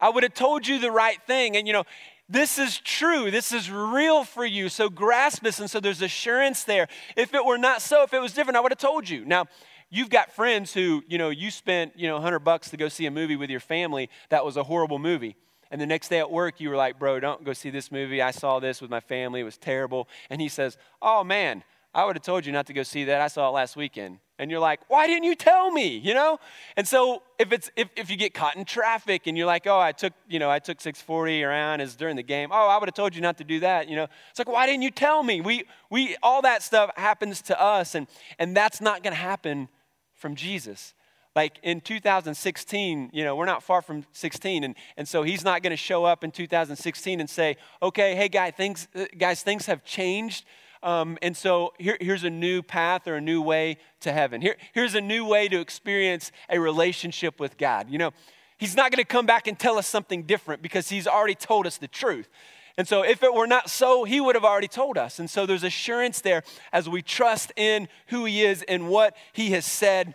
I 0.00 0.08
would 0.08 0.22
have 0.22 0.34
told 0.34 0.66
you 0.66 0.78
the 0.78 0.90
right 0.90 1.20
thing. 1.26 1.56
And 1.56 1.66
you 1.66 1.72
know, 1.72 1.84
this 2.28 2.58
is 2.58 2.78
true. 2.78 3.30
This 3.30 3.52
is 3.52 3.70
real 3.70 4.24
for 4.24 4.44
you. 4.44 4.68
So 4.68 4.88
grasp 4.88 5.42
this. 5.42 5.60
And 5.60 5.70
so 5.70 5.80
there's 5.80 6.02
assurance 6.02 6.64
there. 6.64 6.88
If 7.16 7.34
it 7.34 7.44
were 7.44 7.58
not 7.58 7.82
so, 7.82 8.02
if 8.02 8.14
it 8.14 8.20
was 8.20 8.32
different, 8.32 8.56
I 8.56 8.60
would 8.60 8.72
have 8.72 8.78
told 8.78 9.08
you. 9.08 9.24
Now, 9.24 9.46
you've 9.90 10.10
got 10.10 10.32
friends 10.32 10.72
who, 10.72 11.02
you 11.06 11.18
know, 11.18 11.30
you 11.30 11.50
spent, 11.50 11.92
you 11.96 12.08
know, 12.08 12.14
100 12.14 12.40
bucks 12.40 12.70
to 12.70 12.76
go 12.76 12.88
see 12.88 13.06
a 13.06 13.10
movie 13.10 13.36
with 13.36 13.50
your 13.50 13.60
family 13.60 14.08
that 14.30 14.44
was 14.44 14.56
a 14.56 14.62
horrible 14.62 14.98
movie. 14.98 15.36
And 15.70 15.80
the 15.80 15.86
next 15.86 16.08
day 16.08 16.18
at 16.18 16.30
work, 16.30 16.60
you 16.60 16.70
were 16.70 16.76
like, 16.76 16.98
bro, 16.98 17.20
don't 17.20 17.44
go 17.44 17.52
see 17.52 17.70
this 17.70 17.90
movie. 17.92 18.22
I 18.22 18.30
saw 18.30 18.60
this 18.60 18.80
with 18.80 18.90
my 18.90 19.00
family. 19.00 19.40
It 19.40 19.44
was 19.44 19.58
terrible. 19.58 20.08
And 20.30 20.40
he 20.40 20.48
says, 20.48 20.78
oh, 21.02 21.24
man, 21.24 21.62
I 21.92 22.04
would 22.04 22.16
have 22.16 22.22
told 22.22 22.46
you 22.46 22.52
not 22.52 22.66
to 22.66 22.72
go 22.72 22.82
see 22.82 23.04
that. 23.04 23.20
I 23.20 23.28
saw 23.28 23.48
it 23.48 23.52
last 23.52 23.76
weekend 23.76 24.18
and 24.38 24.50
you're 24.50 24.60
like 24.60 24.80
why 24.88 25.06
didn't 25.06 25.24
you 25.24 25.34
tell 25.34 25.70
me? 25.70 25.98
You 25.98 26.14
know? 26.14 26.38
And 26.76 26.86
so 26.86 27.22
if 27.38 27.52
it's 27.52 27.70
if, 27.76 27.88
if 27.96 28.10
you 28.10 28.16
get 28.16 28.34
caught 28.34 28.56
in 28.56 28.64
traffic 28.64 29.26
and 29.26 29.36
you're 29.36 29.46
like 29.46 29.66
oh 29.66 29.78
i 29.78 29.92
took 29.92 30.12
you 30.28 30.38
know 30.38 30.50
i 30.50 30.58
took 30.58 30.80
640 30.80 31.42
around 31.42 31.80
as 31.80 31.94
during 31.94 32.16
the 32.16 32.22
game. 32.22 32.50
Oh 32.52 32.68
i 32.68 32.78
would 32.78 32.88
have 32.88 32.94
told 32.94 33.14
you 33.14 33.20
not 33.20 33.38
to 33.38 33.44
do 33.44 33.60
that 33.60 33.88
you 33.88 33.96
know? 33.96 34.06
It's 34.30 34.38
like 34.38 34.48
why 34.48 34.66
didn't 34.66 34.82
you 34.82 34.90
tell 34.90 35.22
me? 35.22 35.40
We 35.40 35.64
we 35.90 36.16
all 36.22 36.42
that 36.42 36.62
stuff 36.62 36.90
happens 36.96 37.42
to 37.42 37.60
us 37.60 37.94
and 37.94 38.06
and 38.38 38.56
that's 38.56 38.80
not 38.80 39.02
to 39.14 39.20
happen 39.20 39.68
from 40.14 40.34
jesus. 40.34 40.94
Like 41.36 41.58
in 41.62 41.80
2016 41.80 43.10
you 43.12 43.24
know 43.24 43.34
we're 43.36 43.44
not 43.44 43.62
far 43.62 43.82
from 43.82 44.04
16 44.12 44.64
and, 44.64 44.74
and 44.96 45.08
so 45.08 45.22
he's 45.22 45.44
not 45.44 45.62
to 45.72 45.76
show 45.76 46.04
up 46.04 46.22
in 46.22 46.30
2016 46.30 47.20
and 47.20 47.28
say 47.28 47.56
okay 47.82 48.14
hey 48.14 48.28
guy 48.28 48.50
things 48.50 48.88
uh, 48.94 49.06
guys 49.18 49.42
things 49.42 49.66
have 49.66 49.84
changed 49.84 50.44
um, 50.84 51.16
and 51.22 51.34
so 51.34 51.72
here, 51.78 51.96
here's 51.98 52.24
a 52.24 52.30
new 52.30 52.62
path 52.62 53.08
or 53.08 53.16
a 53.16 53.20
new 53.20 53.40
way 53.40 53.78
to 54.00 54.12
heaven. 54.12 54.42
Here, 54.42 54.56
here's 54.74 54.94
a 54.94 55.00
new 55.00 55.24
way 55.24 55.48
to 55.48 55.58
experience 55.58 56.30
a 56.50 56.60
relationship 56.60 57.40
with 57.40 57.56
God. 57.56 57.88
You 57.88 57.98
know, 57.98 58.10
He's 58.58 58.76
not 58.76 58.92
going 58.92 59.02
to 59.02 59.08
come 59.08 59.26
back 59.26 59.46
and 59.46 59.58
tell 59.58 59.78
us 59.78 59.86
something 59.86 60.24
different 60.24 60.62
because 60.62 60.90
He's 60.90 61.06
already 61.06 61.34
told 61.34 61.66
us 61.66 61.78
the 61.78 61.88
truth. 61.88 62.28
And 62.76 62.86
so, 62.86 63.02
if 63.02 63.22
it 63.22 63.32
were 63.32 63.46
not 63.46 63.70
so, 63.70 64.04
He 64.04 64.20
would 64.20 64.34
have 64.34 64.44
already 64.44 64.68
told 64.68 64.98
us. 64.98 65.18
And 65.18 65.30
so, 65.30 65.46
there's 65.46 65.64
assurance 65.64 66.20
there 66.20 66.42
as 66.70 66.86
we 66.86 67.00
trust 67.00 67.50
in 67.56 67.88
who 68.08 68.26
He 68.26 68.44
is 68.44 68.62
and 68.68 68.88
what 68.90 69.16
He 69.32 69.52
has 69.52 69.64
said 69.64 70.14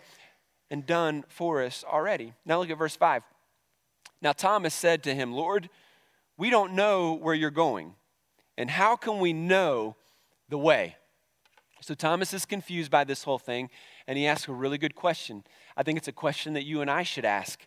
and 0.70 0.86
done 0.86 1.24
for 1.28 1.62
us 1.62 1.84
already. 1.84 2.32
Now, 2.46 2.60
look 2.60 2.70
at 2.70 2.78
verse 2.78 2.94
5. 2.94 3.24
Now, 4.22 4.32
Thomas 4.32 4.72
said 4.72 5.02
to 5.02 5.14
Him, 5.16 5.32
Lord, 5.32 5.68
we 6.36 6.48
don't 6.48 6.74
know 6.74 7.14
where 7.14 7.34
you're 7.34 7.50
going. 7.50 7.94
And 8.56 8.70
how 8.70 8.94
can 8.94 9.18
we 9.18 9.32
know 9.32 9.96
the 10.50 10.58
way? 10.58 10.96
So 11.80 11.94
Thomas 11.94 12.34
is 12.34 12.44
confused 12.44 12.90
by 12.90 13.04
this 13.04 13.24
whole 13.24 13.38
thing, 13.38 13.70
and 14.06 14.18
he 14.18 14.26
asks 14.26 14.48
a 14.48 14.52
really 14.52 14.76
good 14.76 14.94
question. 14.94 15.44
I 15.76 15.82
think 15.82 15.96
it's 15.96 16.08
a 16.08 16.12
question 16.12 16.52
that 16.52 16.64
you 16.64 16.82
and 16.82 16.90
I 16.90 17.02
should 17.02 17.24
ask. 17.24 17.66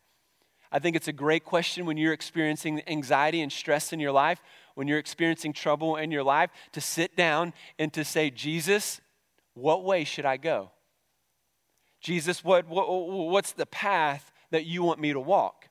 I 0.71 0.79
think 0.79 0.95
it's 0.95 1.07
a 1.07 1.13
great 1.13 1.43
question 1.43 1.85
when 1.85 1.97
you're 1.97 2.13
experiencing 2.13 2.81
anxiety 2.87 3.41
and 3.41 3.51
stress 3.51 3.93
in 3.93 3.99
your 3.99 4.11
life, 4.11 4.41
when 4.75 4.87
you're 4.87 4.99
experiencing 4.99 5.53
trouble 5.53 5.95
in 5.95 6.11
your 6.11 6.23
life, 6.23 6.51
to 6.73 6.81
sit 6.81 7.15
down 7.15 7.53
and 7.79 7.91
to 7.93 8.03
say, 8.03 8.29
Jesus, 8.29 9.01
what 9.53 9.83
way 9.83 10.03
should 10.03 10.25
I 10.25 10.37
go? 10.37 10.71
Jesus, 12.01 12.43
what, 12.43 12.67
what, 12.67 12.87
what's 12.89 13.53
the 13.53 13.65
path 13.65 14.31
that 14.51 14.65
you 14.65 14.83
want 14.83 14.99
me 14.99 15.13
to 15.13 15.19
walk? 15.19 15.69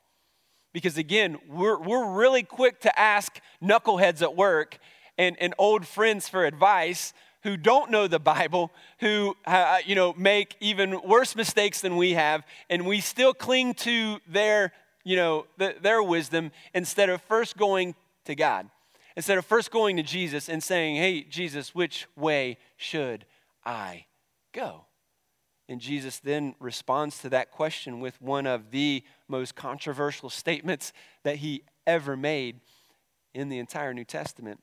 Because 0.73 0.97
again, 0.97 1.37
we're, 1.49 1.79
we're 1.79 2.13
really 2.13 2.43
quick 2.43 2.81
to 2.81 2.99
ask 2.99 3.39
knuckleheads 3.63 4.23
at 4.23 4.35
work 4.35 4.79
and, 5.19 5.37
and 5.41 5.55
old 5.59 5.87
friends 5.87 6.29
for 6.29 6.45
advice 6.45 7.13
who 7.43 7.57
don't 7.57 7.91
know 7.91 8.07
the 8.07 8.21
Bible, 8.21 8.71
who 9.01 9.37
uh, 9.47 9.79
you 9.85 9.95
know 9.95 10.15
make 10.17 10.57
even 10.61 11.01
worse 11.03 11.35
mistakes 11.35 11.81
than 11.81 11.97
we 11.97 12.13
have, 12.13 12.45
and 12.71 12.87
we 12.87 13.01
still 13.01 13.35
cling 13.35 13.75
to 13.75 14.19
their 14.29 14.73
you 15.05 15.17
know, 15.17 15.47
the, 15.59 15.75
their 15.81 16.03
wisdom 16.03 16.53
instead 16.75 17.09
of 17.09 17.21
first 17.23 17.57
going 17.57 17.95
to 18.25 18.35
God. 18.35 18.69
Instead 19.17 19.39
of 19.39 19.45
first 19.45 19.71
going 19.71 19.97
to 19.97 20.03
Jesus 20.03 20.49
and 20.49 20.63
saying, 20.63 20.97
Hey, 20.97 21.23
Jesus, 21.23 21.75
which 21.75 22.07
way 22.17 22.59
should 22.77 23.27
I 23.65 24.07
go? 24.53 24.87
And 25.69 25.81
Jesus 25.81 26.19
then 26.19 26.55
responds 26.61 27.19
to 27.21 27.29
that 27.31 27.51
question 27.51 28.01
with 28.01 28.21
one 28.21 28.47
of 28.47 28.71
the 28.71 29.03
most 29.29 29.55
controversial 29.55 30.31
statements 30.31 30.93
that 31.25 31.37
he 31.37 31.63
ever 31.87 32.17
made 32.17 32.61
in 33.35 33.49
the 33.49 33.59
entire 33.59 33.95
New 33.95 34.05
Testament. 34.05 34.61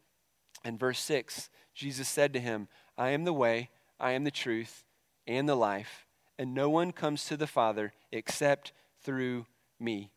In 0.66 0.78
verse 0.78 1.00
6, 1.00 1.50
Jesus 1.74 2.08
said 2.08 2.34
to 2.34 2.40
him, 2.40 2.68
I 2.98 3.10
am 3.10 3.24
the 3.24 3.34
way, 3.34 3.70
I 4.00 4.12
am 4.12 4.24
the 4.24 4.32
truth, 4.32 4.84
and 5.26 5.48
the 5.48 5.56
life, 5.56 6.06
and 6.38 6.54
no 6.54 6.70
one 6.70 6.92
comes 6.92 7.26
to 7.26 7.38
the 7.38 7.48
Father 7.48 7.94
except 8.12 8.74
through 9.02 9.46
me. 9.80 10.12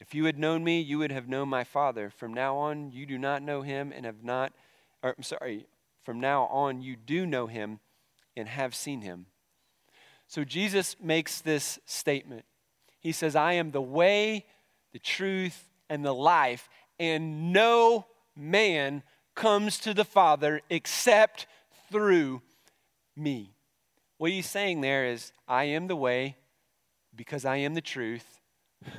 If 0.00 0.14
you 0.14 0.26
had 0.26 0.38
known 0.38 0.62
me, 0.62 0.80
you 0.80 0.98
would 0.98 1.12
have 1.12 1.28
known 1.28 1.48
my 1.48 1.64
Father. 1.64 2.10
From 2.10 2.34
now 2.34 2.56
on, 2.56 2.90
you 2.92 3.06
do 3.06 3.18
not 3.18 3.42
know 3.42 3.62
him 3.62 3.92
and 3.94 4.04
have 4.04 4.22
not, 4.22 4.52
or 5.02 5.14
I'm 5.16 5.22
sorry, 5.22 5.66
from 6.02 6.20
now 6.20 6.44
on, 6.44 6.82
you 6.82 6.96
do 6.96 7.26
know 7.26 7.46
him 7.46 7.80
and 8.36 8.48
have 8.48 8.74
seen 8.74 9.00
him. 9.00 9.26
So 10.26 10.44
Jesus 10.44 10.96
makes 11.00 11.40
this 11.40 11.78
statement. 11.86 12.44
He 13.00 13.12
says, 13.12 13.34
I 13.36 13.54
am 13.54 13.70
the 13.70 13.82
way, 13.82 14.46
the 14.92 14.98
truth, 14.98 15.70
and 15.88 16.04
the 16.04 16.14
life, 16.14 16.68
and 16.98 17.52
no 17.52 18.06
man 18.36 19.02
comes 19.34 19.78
to 19.80 19.94
the 19.94 20.04
Father 20.04 20.60
except 20.70 21.46
through 21.90 22.42
me. 23.16 23.54
What 24.18 24.30
he's 24.30 24.48
saying 24.48 24.80
there 24.80 25.06
is, 25.06 25.32
I 25.48 25.64
am 25.64 25.86
the 25.86 25.96
way 25.96 26.36
because 27.14 27.44
I 27.44 27.56
am 27.56 27.74
the 27.74 27.80
truth. 27.80 28.40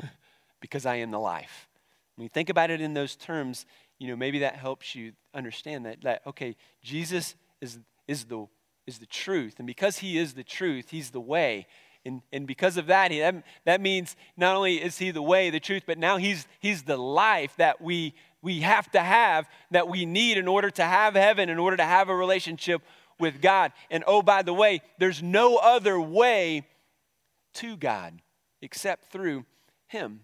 because 0.59 0.85
I 0.85 0.95
am 0.95 1.11
the 1.11 1.19
life. 1.19 1.67
When 2.15 2.23
you 2.23 2.29
think 2.29 2.49
about 2.49 2.71
it 2.71 2.81
in 2.81 2.93
those 2.93 3.15
terms, 3.15 3.65
you 3.99 4.07
know, 4.07 4.15
maybe 4.15 4.39
that 4.39 4.55
helps 4.55 4.95
you 4.95 5.13
understand 5.33 5.85
that, 5.85 6.01
that 6.01 6.21
okay, 6.25 6.55
Jesus 6.81 7.35
is, 7.61 7.79
is, 8.07 8.25
the, 8.25 8.47
is 8.87 8.99
the 8.99 9.05
truth. 9.05 9.55
And 9.57 9.67
because 9.67 9.99
he 9.99 10.17
is 10.17 10.33
the 10.33 10.43
truth, 10.43 10.89
he's 10.89 11.11
the 11.11 11.21
way. 11.21 11.67
And, 12.05 12.21
and 12.31 12.45
because 12.45 12.77
of 12.77 12.87
that, 12.87 13.11
he, 13.11 13.19
that, 13.19 13.43
that 13.65 13.81
means 13.81 14.15
not 14.37 14.55
only 14.55 14.81
is 14.81 14.97
he 14.97 15.11
the 15.11 15.21
way, 15.21 15.49
the 15.49 15.59
truth, 15.59 15.83
but 15.85 15.97
now 15.97 16.17
he's, 16.17 16.47
he's 16.59 16.83
the 16.83 16.97
life 16.97 17.55
that 17.57 17.81
we, 17.81 18.13
we 18.45 18.61
have 18.61 18.91
to 18.91 18.99
have, 18.99 19.49
that 19.71 19.89
we 19.89 20.05
need 20.05 20.37
in 20.37 20.47
order 20.47 20.69
to 20.69 20.83
have 20.83 21.15
heaven, 21.15 21.49
in 21.49 21.57
order 21.57 21.75
to 21.77 21.83
have 21.83 22.09
a 22.09 22.15
relationship 22.15 22.83
with 23.19 23.41
God. 23.41 23.71
And 23.89 24.03
oh, 24.05 24.21
by 24.21 24.43
the 24.43 24.53
way, 24.53 24.81
there's 24.99 25.23
no 25.23 25.57
other 25.57 25.99
way 25.99 26.67
to 27.55 27.75
God 27.75 28.21
except 28.61 29.11
through 29.11 29.45
him. 29.87 30.21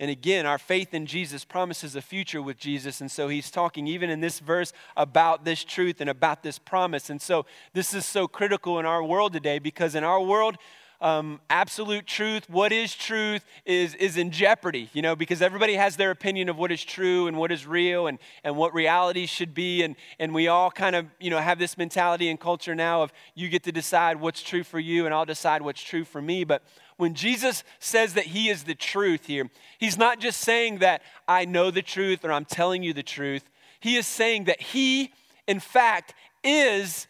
And 0.00 0.10
again, 0.10 0.44
our 0.44 0.58
faith 0.58 0.92
in 0.92 1.06
Jesus 1.06 1.44
promises 1.44 1.94
a 1.94 2.02
future 2.02 2.42
with 2.42 2.58
Jesus. 2.58 3.00
And 3.00 3.12
so 3.12 3.28
he's 3.28 3.52
talking, 3.52 3.86
even 3.86 4.10
in 4.10 4.20
this 4.20 4.40
verse, 4.40 4.72
about 4.96 5.44
this 5.44 5.62
truth 5.62 6.00
and 6.00 6.10
about 6.10 6.42
this 6.42 6.58
promise. 6.58 7.10
And 7.10 7.22
so 7.22 7.46
this 7.74 7.94
is 7.94 8.04
so 8.04 8.26
critical 8.26 8.80
in 8.80 8.86
our 8.86 9.04
world 9.04 9.32
today 9.32 9.60
because 9.60 9.94
in 9.94 10.02
our 10.02 10.20
world, 10.20 10.56
um, 11.00 11.40
absolute 11.50 12.06
truth, 12.06 12.48
what 12.48 12.72
is 12.72 12.94
truth, 12.94 13.44
is, 13.64 13.94
is 13.96 14.16
in 14.16 14.30
jeopardy, 14.30 14.90
you 14.92 15.02
know, 15.02 15.14
because 15.14 15.42
everybody 15.42 15.74
has 15.74 15.96
their 15.96 16.10
opinion 16.10 16.48
of 16.48 16.56
what 16.56 16.72
is 16.72 16.82
true 16.82 17.26
and 17.26 17.36
what 17.36 17.52
is 17.52 17.66
real 17.66 18.06
and, 18.06 18.18
and 18.44 18.56
what 18.56 18.74
reality 18.74 19.26
should 19.26 19.54
be. 19.54 19.82
And, 19.82 19.96
and 20.18 20.34
we 20.34 20.48
all 20.48 20.70
kind 20.70 20.96
of, 20.96 21.06
you 21.20 21.30
know, 21.30 21.38
have 21.38 21.58
this 21.58 21.76
mentality 21.76 22.28
and 22.28 22.40
culture 22.40 22.74
now 22.74 23.02
of 23.02 23.12
you 23.34 23.48
get 23.48 23.62
to 23.64 23.72
decide 23.72 24.20
what's 24.20 24.42
true 24.42 24.64
for 24.64 24.78
you 24.78 25.04
and 25.06 25.14
I'll 25.14 25.24
decide 25.24 25.62
what's 25.62 25.82
true 25.82 26.04
for 26.04 26.22
me. 26.22 26.44
But 26.44 26.62
when 26.96 27.14
Jesus 27.14 27.62
says 27.78 28.14
that 28.14 28.26
he 28.26 28.48
is 28.48 28.64
the 28.64 28.74
truth 28.74 29.26
here, 29.26 29.50
he's 29.78 29.98
not 29.98 30.18
just 30.18 30.40
saying 30.40 30.78
that 30.78 31.02
I 31.28 31.44
know 31.44 31.70
the 31.70 31.82
truth 31.82 32.24
or 32.24 32.32
I'm 32.32 32.46
telling 32.46 32.82
you 32.82 32.92
the 32.92 33.02
truth. 33.02 33.44
He 33.80 33.96
is 33.96 34.06
saying 34.06 34.44
that 34.44 34.60
he, 34.60 35.12
in 35.46 35.60
fact, 35.60 36.14
is 36.42 37.06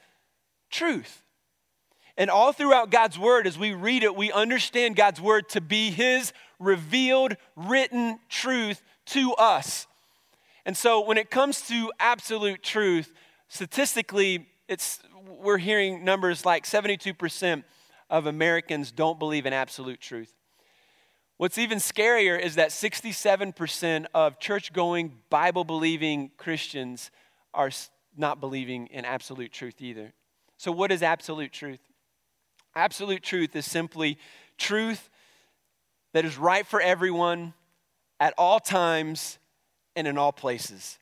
truth. 0.70 1.22
And 2.16 2.30
all 2.30 2.52
throughout 2.52 2.90
God's 2.90 3.18
word, 3.18 3.46
as 3.46 3.58
we 3.58 3.74
read 3.74 4.02
it, 4.02 4.16
we 4.16 4.32
understand 4.32 4.96
God's 4.96 5.20
word 5.20 5.48
to 5.50 5.60
be 5.60 5.90
his 5.90 6.32
revealed, 6.58 7.36
written 7.54 8.18
truth 8.28 8.82
to 9.06 9.34
us. 9.34 9.86
And 10.64 10.76
so 10.76 11.00
when 11.00 11.18
it 11.18 11.30
comes 11.30 11.60
to 11.68 11.92
absolute 12.00 12.62
truth, 12.62 13.12
statistically, 13.48 14.48
it's, 14.66 15.00
we're 15.40 15.58
hearing 15.58 16.04
numbers 16.04 16.44
like 16.44 16.64
72% 16.64 17.62
of 18.08 18.26
Americans 18.26 18.92
don't 18.92 19.18
believe 19.18 19.46
in 19.46 19.52
absolute 19.52 20.00
truth. 20.00 20.32
What's 21.36 21.58
even 21.58 21.78
scarier 21.78 22.40
is 22.40 22.54
that 22.54 22.70
67% 22.70 24.06
of 24.14 24.40
church 24.40 24.72
going, 24.72 25.12
Bible 25.28 25.64
believing 25.64 26.30
Christians 26.38 27.10
are 27.52 27.70
not 28.16 28.40
believing 28.40 28.86
in 28.86 29.04
absolute 29.04 29.52
truth 29.52 29.82
either. 29.82 30.14
So, 30.56 30.72
what 30.72 30.90
is 30.90 31.02
absolute 31.02 31.52
truth? 31.52 31.80
Absolute 32.76 33.22
truth 33.22 33.56
is 33.56 33.64
simply 33.64 34.18
truth 34.58 35.08
that 36.12 36.26
is 36.26 36.36
right 36.36 36.66
for 36.66 36.80
everyone 36.80 37.54
at 38.20 38.34
all 38.36 38.60
times 38.60 39.38
and 39.96 40.06
in 40.06 40.18
all 40.18 40.30
places. 40.30 40.98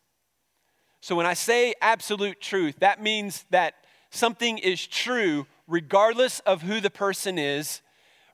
So 1.01 1.17
when 1.17 1.27
I 1.27 1.35
say 1.35 1.75
absolute 1.83 2.41
truth, 2.41 2.77
that 2.79 3.03
means 3.03 3.45
that 3.51 3.75
something 4.11 4.59
is 4.59 4.87
true 4.87 5.47
regardless 5.67 6.39
of 6.41 6.63
who 6.63 6.81
the 6.81 6.91
person 6.91 7.39
is, 7.39 7.81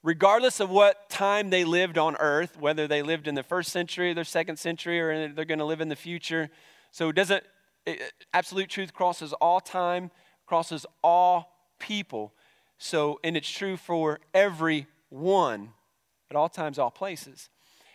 regardless 0.02 0.60
of 0.60 0.68
what 0.68 1.08
time 1.08 1.48
they 1.48 1.64
lived 1.64 1.96
on 1.96 2.16
earth, 2.16 2.60
whether 2.60 2.86
they 2.86 3.02
lived 3.02 3.26
in 3.26 3.34
the 3.34 3.42
first 3.42 3.72
century, 3.72 4.10
or 4.10 4.14
the 4.14 4.24
second 4.24 4.58
century, 4.58 5.00
or 5.00 5.28
they're 5.28 5.44
going 5.46 5.58
to 5.58 5.64
live 5.64 5.80
in 5.80 5.88
the 5.88 5.96
future. 5.96 6.50
So 6.90 7.08
it 7.08 7.16
doesn't, 7.16 7.44
it, 7.86 8.12
absolute 8.34 8.68
truth 8.68 8.92
crosses 8.92 9.32
all 9.32 9.60
time, 9.60 10.10
crosses 10.44 10.84
all 11.02 11.56
people. 11.78 12.34
So, 12.82 13.20
and 13.22 13.36
it's 13.36 13.50
true 13.50 13.76
for 13.76 14.20
everyone 14.32 15.68
at 16.30 16.36
all 16.36 16.48
times, 16.48 16.78
all 16.78 16.90
places. 16.90 17.50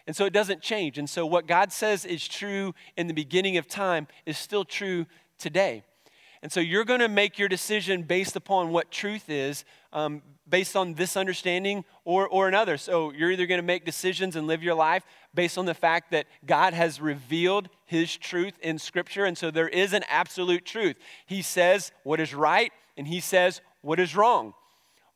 And 0.05 0.15
so 0.15 0.25
it 0.25 0.31
doesn't 0.31 0.61
change. 0.61 0.99
And 0.99 1.09
so 1.09 1.25
what 1.25 1.47
God 1.47 1.73
says 1.73 2.05
is 2.05 2.27
true 2.27 2.75
in 2.95 3.07
the 3.07 3.13
beginning 3.13 3.57
of 3.57 3.67
time 3.67 4.07
is 4.27 4.37
still 4.37 4.63
true 4.63 5.07
today. 5.39 5.83
And 6.43 6.51
so 6.51 6.59
you're 6.59 6.85
going 6.85 6.99
to 6.99 7.09
make 7.09 7.39
your 7.39 7.49
decision 7.49 8.03
based 8.03 8.35
upon 8.35 8.69
what 8.69 8.91
truth 8.91 9.27
is, 9.27 9.65
um, 9.91 10.21
based 10.47 10.75
on 10.75 10.93
this 10.93 11.17
understanding 11.17 11.83
or, 12.03 12.27
or 12.27 12.47
another. 12.47 12.77
So 12.77 13.11
you're 13.11 13.31
either 13.31 13.47
going 13.47 13.57
to 13.57 13.65
make 13.65 13.85
decisions 13.85 14.35
and 14.35 14.45
live 14.45 14.61
your 14.61 14.75
life 14.75 15.03
based 15.33 15.57
on 15.57 15.65
the 15.65 15.73
fact 15.73 16.11
that 16.11 16.27
God 16.45 16.75
has 16.75 17.01
revealed 17.01 17.69
his 17.85 18.15
truth 18.15 18.53
in 18.61 18.77
Scripture. 18.77 19.25
And 19.25 19.35
so 19.35 19.49
there 19.49 19.67
is 19.67 19.93
an 19.93 20.03
absolute 20.07 20.63
truth. 20.63 20.97
He 21.25 21.41
says 21.41 21.91
what 22.03 22.19
is 22.19 22.35
right, 22.35 22.71
and 22.95 23.07
he 23.07 23.19
says 23.19 23.61
what 23.81 23.99
is 23.99 24.15
wrong 24.15 24.53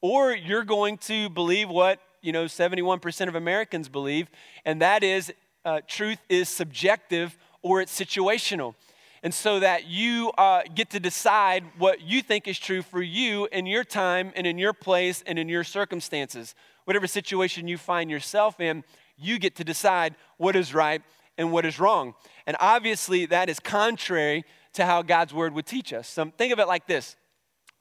or 0.02 0.34
you're 0.34 0.64
going 0.64 0.98
to 0.98 1.30
believe 1.30 1.70
what 1.70 2.00
you 2.22 2.32
know 2.32 2.46
71% 2.46 3.28
of 3.28 3.36
americans 3.36 3.90
believe 3.90 4.30
and 4.66 4.82
that 4.82 5.04
is 5.04 5.32
uh, 5.66 5.82
truth 5.88 6.20
is 6.30 6.50
subjective 6.50 7.38
or 7.62 7.82
it's 7.82 7.98
situational. 7.98 8.76
And 9.22 9.34
so 9.34 9.60
that 9.60 9.86
you 9.86 10.32
uh, 10.38 10.62
get 10.74 10.90
to 10.92 11.00
decide 11.00 11.66
what 11.78 12.02
you 12.02 12.22
think 12.22 12.48
is 12.48 12.58
true 12.58 12.82
for 12.82 13.02
you 13.02 13.48
in 13.52 13.66
your 13.66 13.84
time 13.84 14.32
and 14.36 14.48
in 14.48 14.58
your 14.58 14.72
place 14.72 15.24
and 15.28 15.38
in 15.38 15.50
your 15.50 15.66
circumstances. 15.66 16.56
Whatever 16.86 17.06
situation 17.06 17.68
you 17.68 17.78
find 17.78 18.10
yourself 18.10 18.60
in 18.60 18.84
you 19.18 19.38
get 19.38 19.56
to 19.58 19.66
decide 19.66 20.16
what 20.38 20.56
is 20.56 20.74
right 20.74 21.02
and 21.38 21.52
what 21.52 21.66
is 21.66 21.80
wrong. 21.80 22.14
And 22.48 22.56
obviously 22.62 23.26
that 23.26 23.50
is 23.50 23.60
contrary 23.60 24.46
to 24.74 24.86
how 24.86 25.02
god's 25.02 25.34
word 25.34 25.54
would 25.54 25.66
teach 25.66 25.92
us. 25.92 26.08
So 26.08 26.32
think 26.38 26.54
of 26.54 26.60
it 26.60 26.68
like 26.68 26.88
this 26.88 27.18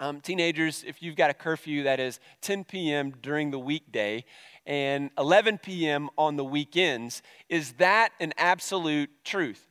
um, 0.00 0.20
teenagers, 0.20 0.84
if 0.86 1.02
you've 1.02 1.16
got 1.16 1.30
a 1.30 1.34
curfew 1.34 1.82
that 1.84 1.98
is 2.00 2.20
10 2.42 2.64
p.m. 2.64 3.14
during 3.20 3.50
the 3.50 3.58
weekday 3.58 4.24
and 4.64 5.10
11 5.18 5.58
p.m. 5.58 6.08
on 6.16 6.36
the 6.36 6.44
weekends, 6.44 7.22
is 7.48 7.72
that 7.74 8.10
an 8.20 8.32
absolute 8.36 9.10
truth? 9.24 9.66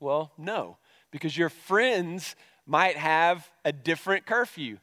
Well, 0.00 0.32
no, 0.36 0.78
because 1.10 1.36
your 1.36 1.48
friends 1.48 2.34
might 2.66 2.96
have 2.96 3.48
a 3.64 3.72
different 3.72 4.26
curfew. 4.26 4.78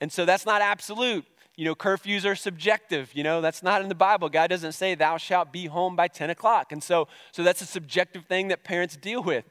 And 0.00 0.10
so 0.10 0.24
that's 0.24 0.46
not 0.46 0.62
absolute. 0.62 1.24
You 1.56 1.66
know, 1.66 1.74
curfews 1.74 2.24
are 2.24 2.34
subjective. 2.34 3.10
You 3.14 3.24
know, 3.24 3.40
that's 3.40 3.62
not 3.62 3.82
in 3.82 3.88
the 3.88 3.94
Bible. 3.94 4.28
God 4.28 4.48
doesn't 4.48 4.72
say, 4.72 4.94
Thou 4.94 5.18
shalt 5.18 5.52
be 5.52 5.66
home 5.66 5.96
by 5.96 6.08
10 6.08 6.30
o'clock. 6.30 6.72
And 6.72 6.82
so, 6.82 7.08
so 7.30 7.42
that's 7.42 7.60
a 7.60 7.66
subjective 7.66 8.24
thing 8.24 8.48
that 8.48 8.64
parents 8.64 8.96
deal 8.96 9.22
with. 9.22 9.44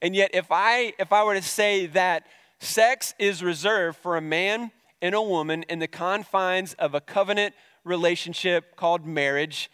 And 0.00 0.14
yet, 0.14 0.30
if 0.34 0.46
I, 0.50 0.92
if 0.98 1.12
I 1.12 1.24
were 1.24 1.34
to 1.34 1.42
say 1.42 1.86
that 1.86 2.26
sex 2.62 3.14
is 3.18 3.42
reserved 3.42 3.98
for 3.98 4.16
a 4.16 4.20
man 4.20 4.70
and 5.00 5.14
a 5.14 5.22
woman 5.22 5.64
in 5.64 5.80
the 5.80 5.88
confines 5.88 6.74
of 6.74 6.94
a 6.94 7.00
covenant 7.00 7.54
relationship 7.84 8.76
called 8.76 9.04
marriage, 9.04 9.70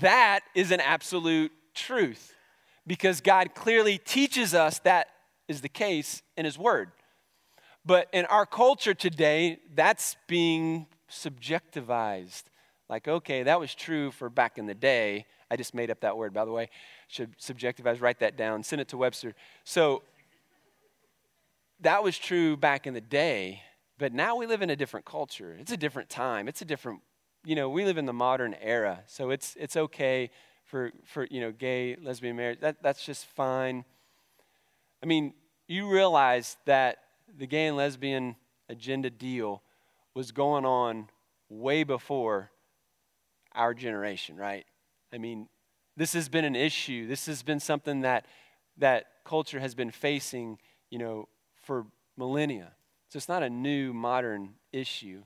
that 0.00 0.40
is 0.54 0.70
an 0.70 0.80
absolute 0.80 1.50
truth 1.74 2.34
because 2.86 3.20
God 3.20 3.54
clearly 3.54 3.98
teaches 3.98 4.54
us 4.54 4.78
that 4.80 5.08
is 5.48 5.60
the 5.60 5.68
case 5.68 6.22
in 6.36 6.44
His 6.44 6.58
Word. 6.58 6.92
But 7.84 8.08
in 8.12 8.26
our 8.26 8.46
culture 8.46 8.94
today, 8.94 9.58
that's 9.74 10.16
being 10.26 10.86
subjectivized. 11.10 12.44
Like, 12.88 13.08
okay, 13.08 13.42
that 13.42 13.60
was 13.60 13.74
true 13.74 14.10
for 14.10 14.30
back 14.30 14.58
in 14.58 14.66
the 14.66 14.74
day. 14.74 15.26
I 15.50 15.56
just 15.56 15.74
made 15.74 15.90
up 15.90 16.00
that 16.00 16.16
word, 16.16 16.32
by 16.32 16.44
the 16.44 16.50
way. 16.50 16.68
Should 17.08 17.38
subjectivize, 17.38 18.00
write 18.00 18.20
that 18.20 18.36
down, 18.36 18.62
send 18.62 18.80
it 18.80 18.88
to 18.88 18.96
Webster. 18.96 19.34
So 19.64 20.02
that 21.80 22.02
was 22.02 22.18
true 22.18 22.56
back 22.56 22.86
in 22.86 22.94
the 22.94 23.00
day, 23.00 23.62
but 23.98 24.12
now 24.12 24.36
we 24.36 24.46
live 24.46 24.62
in 24.62 24.70
a 24.70 24.76
different 24.76 25.06
culture. 25.06 25.56
It's 25.58 25.72
a 25.72 25.76
different 25.76 26.08
time. 26.08 26.48
It's 26.48 26.62
a 26.62 26.64
different, 26.64 27.00
you 27.44 27.54
know, 27.54 27.68
we 27.68 27.84
live 27.84 27.98
in 27.98 28.06
the 28.06 28.12
modern 28.12 28.54
era. 28.60 29.00
So 29.06 29.30
it's 29.30 29.56
it's 29.58 29.76
okay 29.76 30.30
for 30.64 30.92
for 31.04 31.26
you 31.30 31.40
know 31.40 31.52
gay, 31.52 31.96
lesbian 32.00 32.36
marriage. 32.36 32.60
That 32.60 32.82
that's 32.82 33.04
just 33.04 33.26
fine. 33.26 33.84
I 35.02 35.06
mean, 35.06 35.34
you 35.66 35.88
realize 35.88 36.56
that 36.64 36.98
the 37.36 37.46
gay 37.46 37.66
and 37.66 37.76
lesbian 37.76 38.36
agenda 38.68 39.10
deal 39.10 39.62
was 40.14 40.32
going 40.32 40.64
on 40.64 41.08
way 41.48 41.84
before 41.84 42.50
our 43.54 43.74
generation, 43.74 44.36
right? 44.36 44.66
I 45.12 45.18
mean, 45.18 45.48
this 45.96 46.12
has 46.12 46.28
been 46.28 46.44
an 46.44 46.56
issue. 46.56 47.06
This 47.06 47.26
has 47.26 47.42
been 47.42 47.60
something 47.60 48.00
that 48.02 48.26
that 48.78 49.06
culture 49.24 49.60
has 49.60 49.74
been 49.74 49.90
facing, 49.90 50.58
you 50.90 50.98
know, 50.98 51.28
for 51.68 51.84
millennia. 52.16 52.72
So 53.10 53.18
it's 53.18 53.28
not 53.28 53.42
a 53.42 53.50
new 53.50 53.92
modern 53.92 54.54
issue. 54.72 55.22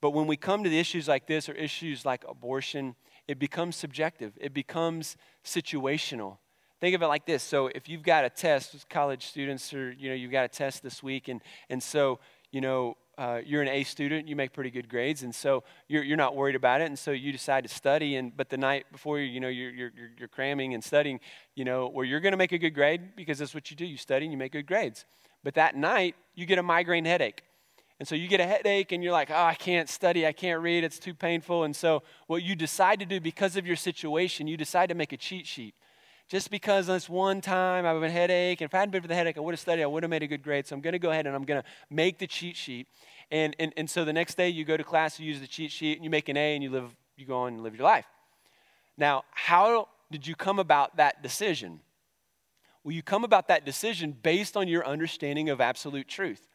But 0.00 0.12
when 0.12 0.26
we 0.26 0.38
come 0.38 0.64
to 0.64 0.70
the 0.70 0.78
issues 0.78 1.06
like 1.06 1.26
this 1.26 1.50
or 1.50 1.52
issues 1.52 2.06
like 2.06 2.24
abortion, 2.26 2.96
it 3.28 3.38
becomes 3.38 3.76
subjective. 3.76 4.32
It 4.40 4.54
becomes 4.54 5.18
situational. 5.44 6.38
Think 6.80 6.96
of 6.96 7.02
it 7.02 7.08
like 7.08 7.26
this. 7.26 7.42
So 7.42 7.66
if 7.66 7.90
you've 7.90 8.02
got 8.02 8.24
a 8.24 8.30
test, 8.30 8.88
college 8.88 9.26
students 9.26 9.74
or 9.74 9.92
you 9.92 10.08
know, 10.08 10.14
you've 10.14 10.32
got 10.32 10.46
a 10.46 10.48
test 10.48 10.82
this 10.82 11.02
week 11.02 11.28
and 11.28 11.42
and 11.68 11.82
so, 11.82 12.20
you 12.50 12.62
know, 12.62 12.96
uh, 13.18 13.40
you're 13.44 13.62
an 13.62 13.68
A 13.68 13.84
student, 13.84 14.26
you 14.26 14.36
make 14.36 14.52
pretty 14.52 14.70
good 14.70 14.88
grades, 14.88 15.22
and 15.22 15.34
so 15.34 15.62
you're, 15.88 16.02
you're 16.02 16.16
not 16.16 16.34
worried 16.34 16.56
about 16.56 16.80
it, 16.80 16.86
and 16.86 16.98
so 16.98 17.12
you 17.12 17.32
decide 17.32 17.62
to 17.62 17.68
study. 17.68 18.16
And 18.16 18.36
but 18.36 18.48
the 18.48 18.56
night 18.56 18.86
before, 18.90 19.20
you 19.20 19.40
know, 19.40 19.48
you're, 19.48 19.70
you're, 19.70 19.92
you're 20.18 20.28
cramming 20.28 20.74
and 20.74 20.82
studying, 20.82 21.20
you 21.54 21.64
know, 21.64 21.88
where 21.88 22.04
you're 22.04 22.20
going 22.20 22.32
to 22.32 22.36
make 22.36 22.52
a 22.52 22.58
good 22.58 22.74
grade 22.74 23.14
because 23.16 23.38
that's 23.38 23.54
what 23.54 23.70
you 23.70 23.76
do. 23.76 23.86
You 23.86 23.96
study 23.96 24.24
and 24.26 24.32
you 24.32 24.38
make 24.38 24.52
good 24.52 24.66
grades. 24.66 25.04
But 25.44 25.54
that 25.54 25.76
night, 25.76 26.16
you 26.34 26.46
get 26.46 26.58
a 26.58 26.62
migraine 26.62 27.04
headache. 27.04 27.44
And 28.00 28.08
so 28.08 28.16
you 28.16 28.26
get 28.26 28.40
a 28.40 28.46
headache 28.46 28.90
and 28.90 29.04
you're 29.04 29.12
like, 29.12 29.30
oh, 29.30 29.44
I 29.44 29.54
can't 29.54 29.88
study, 29.88 30.26
I 30.26 30.32
can't 30.32 30.60
read, 30.60 30.82
it's 30.82 30.98
too 30.98 31.14
painful. 31.14 31.62
And 31.62 31.76
so 31.76 32.02
what 32.26 32.42
you 32.42 32.56
decide 32.56 32.98
to 33.00 33.06
do 33.06 33.20
because 33.20 33.56
of 33.56 33.66
your 33.66 33.76
situation, 33.76 34.48
you 34.48 34.56
decide 34.56 34.88
to 34.88 34.96
make 34.96 35.12
a 35.12 35.16
cheat 35.16 35.46
sheet. 35.46 35.74
Just 36.26 36.50
because 36.50 36.86
this 36.86 37.08
one 37.08 37.40
time 37.40 37.84
I 37.84 37.90
have 37.90 38.02
a 38.02 38.10
headache, 38.10 38.60
and 38.62 38.68
if 38.68 38.74
I 38.74 38.78
hadn't 38.78 38.92
been 38.92 39.02
for 39.02 39.08
the 39.08 39.14
headache, 39.14 39.36
I 39.36 39.40
would 39.40 39.52
have 39.52 39.60
studied, 39.60 39.82
I 39.82 39.86
would 39.86 40.02
have 40.02 40.10
made 40.10 40.22
a 40.22 40.26
good 40.26 40.42
grade. 40.42 40.66
So 40.66 40.74
I'm 40.74 40.80
going 40.80 40.94
to 40.94 40.98
go 40.98 41.10
ahead 41.10 41.26
and 41.26 41.36
I'm 41.36 41.44
going 41.44 41.62
to 41.62 41.68
make 41.90 42.18
the 42.18 42.26
cheat 42.26 42.56
sheet. 42.56 42.88
And, 43.30 43.54
and, 43.58 43.72
and 43.76 43.88
so 43.88 44.04
the 44.04 44.12
next 44.12 44.36
day 44.36 44.48
you 44.48 44.64
go 44.64 44.76
to 44.76 44.84
class, 44.84 45.20
you 45.20 45.26
use 45.26 45.40
the 45.40 45.46
cheat 45.46 45.70
sheet, 45.70 45.96
and 45.96 46.04
you 46.04 46.10
make 46.10 46.28
an 46.30 46.36
A, 46.36 46.54
and 46.54 46.64
you, 46.64 46.70
live, 46.70 46.90
you 47.16 47.26
go 47.26 47.40
on 47.40 47.54
and 47.54 47.62
live 47.62 47.76
your 47.76 47.84
life. 47.84 48.06
Now, 48.96 49.24
how 49.32 49.88
did 50.10 50.26
you 50.26 50.34
come 50.34 50.58
about 50.58 50.96
that 50.96 51.22
decision? 51.22 51.80
Well, 52.84 52.92
you 52.92 53.02
come 53.02 53.24
about 53.24 53.48
that 53.48 53.64
decision 53.64 54.12
based 54.12 54.56
on 54.56 54.68
your 54.68 54.86
understanding 54.86 55.48
of 55.48 55.60
absolute 55.60 56.06
truth. 56.06 56.46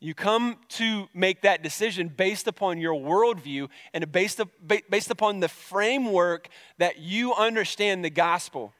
You 0.00 0.14
come 0.14 0.58
to 0.70 1.08
make 1.14 1.40
that 1.42 1.62
decision 1.62 2.08
based 2.08 2.46
upon 2.46 2.78
your 2.78 2.94
worldview 2.94 3.68
and 3.94 4.12
based, 4.12 4.40
based 4.90 5.10
upon 5.10 5.40
the 5.40 5.48
framework 5.48 6.48
that 6.76 6.98
you 6.98 7.32
understand 7.32 8.04
the 8.04 8.10
gospel. 8.10 8.74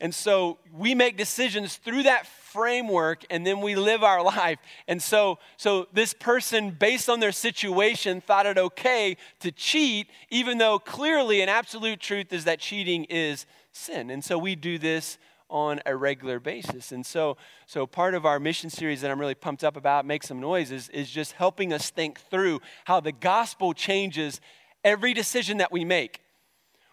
And 0.00 0.12
so 0.14 0.58
we 0.72 0.94
make 0.94 1.16
decisions 1.16 1.76
through 1.76 2.04
that 2.04 2.26
framework 2.26 3.24
and 3.30 3.46
then 3.46 3.60
we 3.60 3.76
live 3.76 4.02
our 4.02 4.22
life. 4.22 4.58
And 4.86 5.02
so 5.02 5.38
so 5.56 5.86
this 5.92 6.14
person 6.14 6.70
based 6.70 7.08
on 7.08 7.20
their 7.20 7.32
situation 7.32 8.20
thought 8.20 8.46
it 8.46 8.58
okay 8.58 9.16
to 9.40 9.50
cheat 9.50 10.08
even 10.30 10.58
though 10.58 10.78
clearly 10.78 11.40
an 11.40 11.48
absolute 11.48 12.00
truth 12.00 12.32
is 12.32 12.44
that 12.44 12.60
cheating 12.60 13.04
is 13.04 13.46
sin. 13.72 14.10
And 14.10 14.24
so 14.24 14.38
we 14.38 14.54
do 14.54 14.78
this 14.78 15.18
on 15.50 15.80
a 15.86 15.96
regular 15.96 16.38
basis. 16.40 16.92
And 16.92 17.04
so, 17.04 17.36
so 17.66 17.86
part 17.86 18.14
of 18.14 18.26
our 18.26 18.38
mission 18.38 18.70
series 18.70 19.00
that 19.00 19.10
I'm 19.10 19.20
really 19.20 19.34
pumped 19.34 19.64
up 19.64 19.76
about, 19.76 20.04
Make 20.04 20.22
Some 20.22 20.40
Noise, 20.40 20.70
is, 20.70 20.88
is 20.90 21.10
just 21.10 21.32
helping 21.32 21.72
us 21.72 21.90
think 21.90 22.20
through 22.30 22.60
how 22.84 23.00
the 23.00 23.12
gospel 23.12 23.72
changes 23.72 24.40
every 24.84 25.14
decision 25.14 25.58
that 25.58 25.72
we 25.72 25.84
make. 25.84 26.20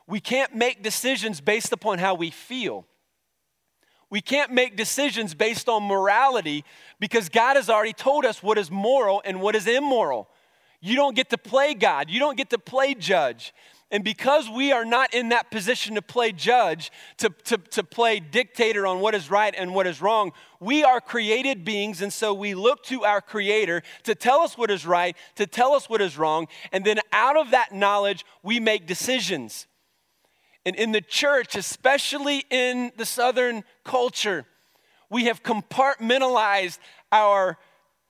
We 0.07 0.19
can't 0.19 0.53
make 0.55 0.83
decisions 0.83 1.41
based 1.41 1.71
upon 1.71 1.99
how 1.99 2.15
we 2.15 2.29
feel. 2.29 2.85
We 4.09 4.21
can't 4.21 4.51
make 4.51 4.77
decisions 4.77 5.33
based 5.33 5.67
on 5.67 5.83
morality 5.83 6.63
because 6.99 7.27
God 7.27 7.55
has 7.55 7.69
already 7.69 7.93
told 7.93 8.23
us 8.23 8.41
what 8.43 8.57
is 8.57 8.69
moral 8.69 9.21
and 9.25 9.41
what 9.41 9.55
is 9.55 9.67
immoral. 9.67 10.29
You 10.79 10.95
don't 10.95 11.15
get 11.15 11.31
to 11.31 11.37
play 11.37 11.73
God, 11.73 12.09
you 12.09 12.19
don't 12.19 12.37
get 12.37 12.51
to 12.51 12.59
play 12.59 12.93
judge. 12.93 13.53
And 13.91 14.03
because 14.03 14.49
we 14.49 14.71
are 14.71 14.83
not 14.83 15.13
in 15.13 15.29
that 15.29 15.51
position 15.51 15.95
to 15.95 16.01
play 16.01 16.31
judge, 16.31 16.91
to, 17.17 17.29
to, 17.45 17.57
to 17.57 17.83
play 17.83 18.19
dictator 18.19 18.87
on 18.87 18.99
what 18.99 19.13
is 19.13 19.29
right 19.29 19.53
and 19.55 19.75
what 19.75 19.85
is 19.85 20.01
wrong, 20.01 20.31
we 20.59 20.83
are 20.83 20.99
created 20.99 21.63
beings. 21.63 22.01
And 22.01 22.11
so 22.11 22.33
we 22.33 22.55
look 22.55 22.83
to 22.85 23.03
our 23.03 23.21
Creator 23.21 23.83
to 24.03 24.15
tell 24.15 24.41
us 24.41 24.57
what 24.57 24.71
is 24.71 24.87
right, 24.87 25.15
to 25.35 25.45
tell 25.45 25.73
us 25.73 25.87
what 25.87 26.01
is 26.01 26.17
wrong. 26.17 26.47
And 26.71 26.83
then 26.83 26.99
out 27.13 27.37
of 27.37 27.51
that 27.51 27.73
knowledge, 27.73 28.25
we 28.41 28.59
make 28.59 28.87
decisions. 28.87 29.67
And 30.65 30.75
in 30.75 30.91
the 30.91 31.01
church, 31.01 31.55
especially 31.55 32.43
in 32.49 32.91
the 32.97 33.05
Southern 33.05 33.63
culture, 33.83 34.45
we 35.11 35.25
have 35.25 35.43
compartmentalized 35.43 36.79
our 37.11 37.59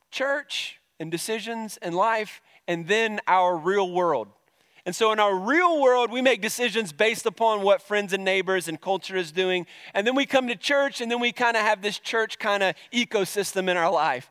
church 0.10 0.80
and 1.02 1.12
decisions 1.12 1.78
and 1.82 1.94
life 1.94 2.42
and 2.66 2.88
then 2.88 3.20
our 3.28 3.58
real 3.58 3.92
world. 3.92 4.30
And 4.86 4.96
so 4.96 5.12
in 5.12 5.20
our 5.20 5.36
real 5.36 5.82
world, 5.82 6.12
we 6.12 6.22
make 6.22 6.42
decisions 6.42 6.92
based 6.92 7.26
upon 7.26 7.64
what 7.64 7.82
friends 7.82 8.14
and 8.14 8.24
neighbors 8.24 8.68
and 8.68 8.80
culture 8.80 9.18
is 9.18 9.32
doing. 9.32 9.66
And 9.96 10.06
then 10.06 10.14
we 10.16 10.28
come 10.28 10.48
to 10.48 10.56
church, 10.56 11.02
and 11.02 11.10
then 11.10 11.20
we 11.20 11.32
kind 11.32 11.58
of 11.58 11.64
have 11.64 11.82
this 11.82 11.98
church 11.98 12.38
kind 12.38 12.62
of 12.62 12.76
ecosystem 12.94 13.68
in 13.70 13.78
our 13.78 13.92
life. 13.92 14.30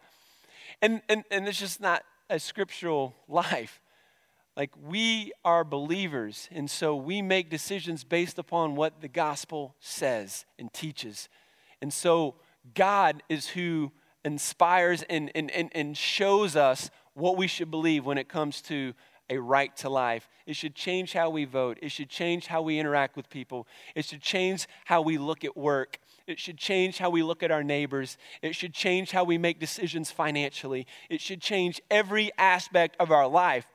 And, 0.80 1.02
and, 1.08 1.24
and 1.30 1.48
it's 1.48 1.58
just 1.58 1.80
not 1.80 2.04
a 2.30 2.38
scriptural 2.38 3.16
life. 3.28 3.80
Like 4.56 4.70
we 4.80 5.32
are 5.44 5.64
believers, 5.64 6.48
and 6.52 6.70
so 6.70 6.94
we 6.94 7.20
make 7.20 7.50
decisions 7.50 8.04
based 8.04 8.38
upon 8.38 8.76
what 8.76 9.00
the 9.00 9.08
gospel 9.08 9.74
says 9.80 10.44
and 10.60 10.72
teaches. 10.72 11.28
And 11.82 11.92
so 11.92 12.36
God 12.74 13.24
is 13.28 13.48
who 13.48 13.90
inspires 14.24 15.02
and, 15.10 15.32
and, 15.34 15.50
and, 15.50 15.70
and 15.74 15.96
shows 15.96 16.54
us 16.54 16.90
what 17.14 17.36
we 17.36 17.48
should 17.48 17.70
believe 17.70 18.06
when 18.06 18.16
it 18.16 18.28
comes 18.28 18.62
to 18.62 18.94
a 19.30 19.38
right 19.38 19.74
to 19.78 19.88
life. 19.88 20.28
It 20.46 20.56
should 20.56 20.74
change 20.74 21.12
how 21.12 21.30
we 21.30 21.44
vote. 21.44 21.78
It 21.80 21.90
should 21.90 22.08
change 22.08 22.46
how 22.46 22.62
we 22.62 22.78
interact 22.78 23.16
with 23.16 23.30
people. 23.30 23.66
It 23.94 24.04
should 24.04 24.20
change 24.20 24.66
how 24.84 25.02
we 25.02 25.18
look 25.18 25.44
at 25.44 25.56
work. 25.56 25.98
It 26.26 26.38
should 26.38 26.58
change 26.58 26.98
how 26.98 27.10
we 27.10 27.22
look 27.22 27.42
at 27.42 27.50
our 27.50 27.62
neighbors. 27.62 28.16
It 28.42 28.54
should 28.54 28.72
change 28.72 29.10
how 29.10 29.24
we 29.24 29.38
make 29.38 29.60
decisions 29.60 30.10
financially. 30.10 30.86
It 31.10 31.20
should 31.20 31.40
change 31.40 31.80
every 31.90 32.30
aspect 32.38 32.96
of 32.98 33.10
our 33.10 33.26
life. 33.26 33.66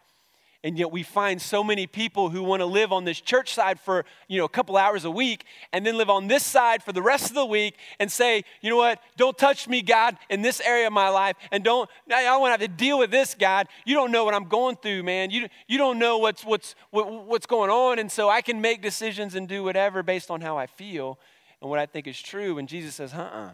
And 0.62 0.78
yet 0.78 0.92
we 0.92 1.04
find 1.04 1.42
so 1.42 1.64
many 1.64 1.88
people 1.88 2.30
who 2.30 2.44
want 2.44 2.60
to 2.60 2.66
live 2.66 2.92
on 2.92 3.06
this 3.06 3.22
church 3.22 3.54
side 3.54 3.80
for, 3.80 4.04
you 4.28 4.38
know, 4.38 4.44
a 4.44 4.50
couple 4.50 4.76
hours 4.76 5.06
a 5.06 5.12
week 5.12 5.46
and 5.72 5.86
then 5.86 5.98
live 5.98 6.10
on 6.10 6.28
this 6.28 6.46
side 6.46 6.84
for 6.84 6.92
the 6.92 7.02
rest 7.02 7.30
of 7.30 7.36
the 7.36 7.46
week 7.46 7.76
and 7.98 8.12
say, 8.12 8.44
you 8.60 8.70
know 8.70 8.76
what, 8.76 9.00
don't 9.16 9.38
touch 9.38 9.70
me, 9.70 9.82
God, 9.82 10.18
in 10.30 10.42
this 10.42 10.60
area 10.60 10.88
of 10.88 10.92
my 10.92 11.08
life. 11.08 11.38
And 11.54 11.64
don't, 11.64 11.90
I 12.14 12.24
don't 12.24 12.42
want 12.42 12.50
to 12.60 12.62
have 12.62 12.72
to 12.72 12.78
deal 12.78 13.00
with 13.00 13.10
this, 13.10 13.36
God. 13.36 13.68
You 13.86 13.96
don't 13.96 14.12
know 14.12 14.26
what 14.26 14.34
I'm 14.34 14.50
going 14.50 14.76
through, 14.76 15.04
man. 15.04 15.32
You, 15.32 15.48
you 15.68 15.78
don't 15.78 15.98
know 15.98 16.18
what's, 16.18 16.44
what's, 16.44 16.76
what, 16.92 17.26
what's 17.26 17.46
going 17.46 17.70
on. 17.70 17.98
And 17.98 18.12
so 18.12 18.30
I 18.30 18.42
can 18.42 18.60
make 18.60 18.82
decisions 18.82 19.36
and 19.36 19.48
do 19.48 19.64
whatever 19.64 20.04
based 20.04 20.30
on 20.30 20.42
how 20.42 20.58
I 20.58 20.68
feel 20.68 21.20
and 21.62 21.70
what 21.70 21.80
I 21.80 21.86
think 21.86 22.06
is 22.06 22.22
true. 22.22 22.58
And 22.58 22.68
Jesus 22.68 22.96
says, 22.96 23.14
uh 23.14 23.20
uh-uh. 23.20 23.46
uh. 23.46 23.52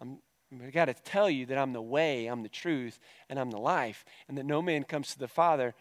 I'm, 0.00 0.18
I 0.64 0.70
got 0.70 0.84
to 0.86 0.94
tell 0.94 1.28
you 1.28 1.46
that 1.46 1.58
I'm 1.58 1.72
the 1.72 1.82
way, 1.82 2.26
I'm 2.26 2.42
the 2.42 2.48
truth, 2.48 3.00
and 3.28 3.38
I'm 3.38 3.50
the 3.50 3.58
life, 3.58 4.04
and 4.28 4.38
that 4.38 4.46
no 4.46 4.62
man 4.62 4.84
comes 4.84 5.12
to 5.12 5.18
the 5.18 5.28
Father 5.28 5.74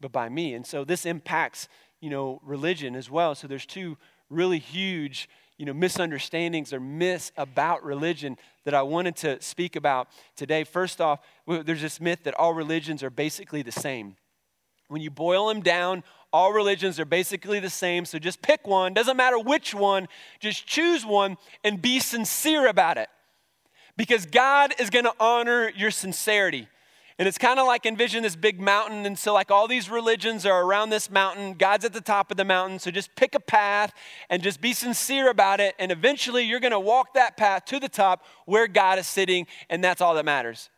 but 0.00 0.12
by 0.12 0.28
me. 0.28 0.54
And 0.54 0.66
so 0.66 0.84
this 0.84 1.06
impacts, 1.06 1.68
you 2.00 2.10
know, 2.10 2.40
religion 2.44 2.94
as 2.94 3.10
well. 3.10 3.34
So 3.34 3.46
there's 3.46 3.66
two 3.66 3.96
really 4.28 4.58
huge, 4.58 5.28
you 5.58 5.66
know, 5.66 5.74
misunderstandings 5.74 6.72
or 6.72 6.80
myths 6.80 7.32
about 7.36 7.84
religion 7.84 8.38
that 8.64 8.74
I 8.74 8.82
wanted 8.82 9.16
to 9.16 9.40
speak 9.42 9.76
about 9.76 10.08
today. 10.36 10.64
First 10.64 11.00
off, 11.00 11.20
there's 11.46 11.82
this 11.82 12.00
myth 12.00 12.20
that 12.24 12.34
all 12.34 12.54
religions 12.54 13.02
are 13.02 13.10
basically 13.10 13.62
the 13.62 13.72
same. 13.72 14.16
When 14.88 15.02
you 15.02 15.10
boil 15.10 15.48
them 15.48 15.60
down, 15.60 16.02
all 16.32 16.52
religions 16.52 16.98
are 16.98 17.04
basically 17.04 17.60
the 17.60 17.70
same, 17.70 18.04
so 18.04 18.18
just 18.18 18.40
pick 18.40 18.66
one. 18.66 18.94
Doesn't 18.94 19.16
matter 19.16 19.38
which 19.38 19.74
one, 19.74 20.08
just 20.38 20.66
choose 20.66 21.04
one 21.04 21.36
and 21.64 21.82
be 21.82 22.00
sincere 22.00 22.66
about 22.68 22.98
it. 22.98 23.08
Because 23.96 24.26
God 24.26 24.74
is 24.78 24.88
going 24.88 25.04
to 25.04 25.14
honor 25.20 25.70
your 25.76 25.90
sincerity. 25.90 26.68
And 27.20 27.28
it's 27.28 27.36
kind 27.36 27.60
of 27.60 27.66
like 27.66 27.84
envision 27.84 28.22
this 28.22 28.34
big 28.34 28.62
mountain. 28.62 29.04
And 29.04 29.18
so, 29.18 29.34
like, 29.34 29.50
all 29.50 29.68
these 29.68 29.90
religions 29.90 30.46
are 30.46 30.62
around 30.64 30.88
this 30.88 31.10
mountain. 31.10 31.52
God's 31.52 31.84
at 31.84 31.92
the 31.92 32.00
top 32.00 32.30
of 32.30 32.38
the 32.38 32.46
mountain. 32.46 32.78
So, 32.78 32.90
just 32.90 33.14
pick 33.14 33.34
a 33.34 33.40
path 33.40 33.92
and 34.30 34.42
just 34.42 34.62
be 34.62 34.72
sincere 34.72 35.28
about 35.28 35.60
it. 35.60 35.74
And 35.78 35.92
eventually, 35.92 36.44
you're 36.44 36.60
going 36.60 36.70
to 36.72 36.80
walk 36.80 37.12
that 37.12 37.36
path 37.36 37.66
to 37.66 37.78
the 37.78 37.90
top 37.90 38.24
where 38.46 38.66
God 38.66 38.98
is 38.98 39.06
sitting. 39.06 39.46
And 39.68 39.84
that's 39.84 40.00
all 40.00 40.14
that 40.14 40.24
matters. 40.24 40.70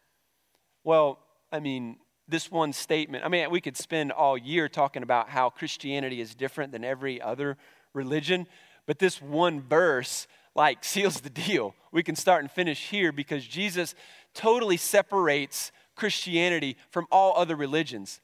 Well, 0.83 1.21
I 1.53 1.61
mean, 1.61 1.99
this 2.27 2.51
one 2.51 2.73
statement, 2.73 3.25
I 3.25 3.29
mean, 3.29 3.49
we 3.49 3.61
could 3.61 3.77
spend 3.77 4.11
all 4.11 4.37
year 4.37 4.69
talking 4.69 5.05
about 5.05 5.29
how 5.29 5.49
Christianity 5.49 6.21
is 6.21 6.35
different 6.35 6.73
than 6.73 6.83
every 6.83 7.23
other 7.23 7.57
religion. 7.95 8.49
But 8.85 8.99
this 8.99 9.23
one 9.23 9.61
verse, 9.61 10.27
like, 10.57 10.83
seals 10.85 11.21
the 11.21 11.31
deal. 11.31 11.77
We 11.93 12.03
can 12.03 12.17
start 12.17 12.43
and 12.43 12.51
finish 12.51 12.89
here 12.89 13.13
because 13.13 13.47
Jesus 13.47 13.95
totally 14.35 14.77
separates 14.77 15.71
Christianity 15.95 16.77
from 16.91 17.07
all 17.11 17.35
other 17.37 17.57
religions. 17.57 18.21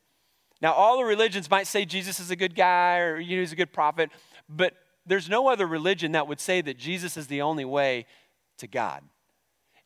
Now, 0.61 0.73
all 0.73 0.99
the 0.99 1.05
religions 1.05 1.51
might 1.51 1.67
say 1.67 1.85
Jesus 1.85 2.19
is 2.19 2.31
a 2.31 2.37
good 2.37 2.55
guy 2.55 2.99
or 2.99 3.19
you 3.19 3.37
know, 3.37 3.43
he's 3.43 3.53
a 3.53 3.57
good 3.57 3.73
prophet, 3.73 4.11
but 4.49 4.75
there's 5.07 5.29
no 5.29 5.49
other 5.49 5.67
religion 5.67 6.13
that 6.13 6.29
would 6.29 6.41
say 6.41 6.61
that 6.61 6.77
Jesus 6.77 7.17
is 7.17 7.27
the 7.27 7.43
only 7.43 7.65
way 7.65 8.07
to 8.59 8.67
God. 8.67 9.03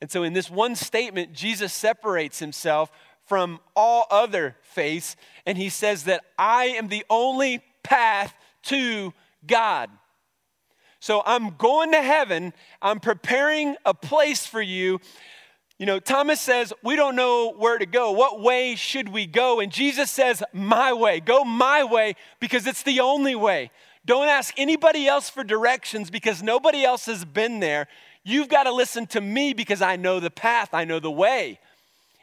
And 0.00 0.10
so, 0.10 0.24
in 0.24 0.32
this 0.32 0.50
one 0.50 0.74
statement, 0.74 1.32
Jesus 1.32 1.72
separates 1.72 2.40
himself 2.40 2.90
from 3.24 3.60
all 3.76 4.06
other 4.10 4.56
faiths, 4.62 5.14
and 5.46 5.56
he 5.56 5.68
says 5.68 6.04
that 6.04 6.24
I 6.36 6.64
am 6.64 6.88
the 6.88 7.04
only 7.08 7.62
path 7.84 8.34
to 8.64 9.12
God. 9.46 9.90
So, 10.98 11.22
I'm 11.24 11.50
going 11.56 11.92
to 11.92 12.02
heaven, 12.02 12.52
I'm 12.80 12.98
preparing 12.98 13.76
a 13.84 13.94
place 13.94 14.44
for 14.44 14.60
you, 14.60 15.00
you 15.82 15.86
know, 15.86 15.98
Thomas 15.98 16.40
says, 16.40 16.72
We 16.84 16.94
don't 16.94 17.16
know 17.16 17.54
where 17.54 17.76
to 17.76 17.86
go. 17.86 18.12
What 18.12 18.40
way 18.40 18.76
should 18.76 19.08
we 19.08 19.26
go? 19.26 19.58
And 19.58 19.72
Jesus 19.72 20.12
says, 20.12 20.40
My 20.52 20.92
way. 20.92 21.18
Go 21.18 21.42
my 21.42 21.82
way 21.82 22.14
because 22.38 22.68
it's 22.68 22.84
the 22.84 23.00
only 23.00 23.34
way. 23.34 23.72
Don't 24.06 24.28
ask 24.28 24.54
anybody 24.56 25.08
else 25.08 25.28
for 25.28 25.42
directions 25.42 26.08
because 26.08 26.40
nobody 26.40 26.84
else 26.84 27.06
has 27.06 27.24
been 27.24 27.58
there. 27.58 27.88
You've 28.22 28.48
got 28.48 28.62
to 28.62 28.72
listen 28.72 29.08
to 29.08 29.20
me 29.20 29.54
because 29.54 29.82
I 29.82 29.96
know 29.96 30.20
the 30.20 30.30
path, 30.30 30.68
I 30.72 30.84
know 30.84 31.00
the 31.00 31.10
way. 31.10 31.58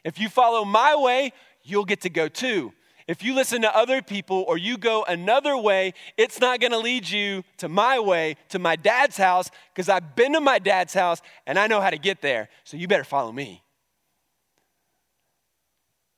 If 0.05 0.21
you 0.21 0.29
follow 0.29 0.63
my 0.63 0.95
way, 0.95 1.33
you'll 1.61 1.83
get 1.83 1.99
to 2.03 2.09
go 2.09 2.29
too. 2.29 2.71
If 3.09 3.23
you 3.23 3.33
listen 3.33 3.63
to 3.63 3.75
other 3.75 4.03
people 4.03 4.45
or 4.47 4.59
you 4.59 4.77
go 4.77 5.03
another 5.03 5.57
way, 5.57 5.95
it's 6.15 6.39
not 6.39 6.59
going 6.59 6.73
to 6.73 6.77
lead 6.77 7.09
you 7.09 7.43
to 7.57 7.67
my 7.67 7.97
way, 7.99 8.35
to 8.49 8.59
my 8.59 8.75
dad's 8.75 9.17
house, 9.17 9.49
because 9.73 9.89
I've 9.89 10.15
been 10.15 10.33
to 10.33 10.39
my 10.39 10.59
dad's 10.59 10.93
house 10.93 11.19
and 11.47 11.57
I 11.57 11.65
know 11.65 11.81
how 11.81 11.89
to 11.89 11.97
get 11.97 12.21
there. 12.21 12.49
So 12.65 12.77
you 12.77 12.87
better 12.87 13.03
follow 13.03 13.31
me. 13.31 13.63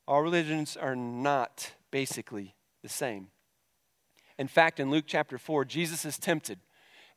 All 0.06 0.22
religions 0.22 0.76
are 0.76 0.98
not 0.98 1.72
basically 1.92 2.56
the 2.84 2.90
same. 2.90 3.28
In 4.38 4.50
fact, 4.50 4.78
in 4.78 4.92
Luke 4.92 5.06
chapter 5.08 5.38
4, 5.38 5.64
Jesus 5.64 6.04
is 6.04 6.18
tempted. 6.18 6.60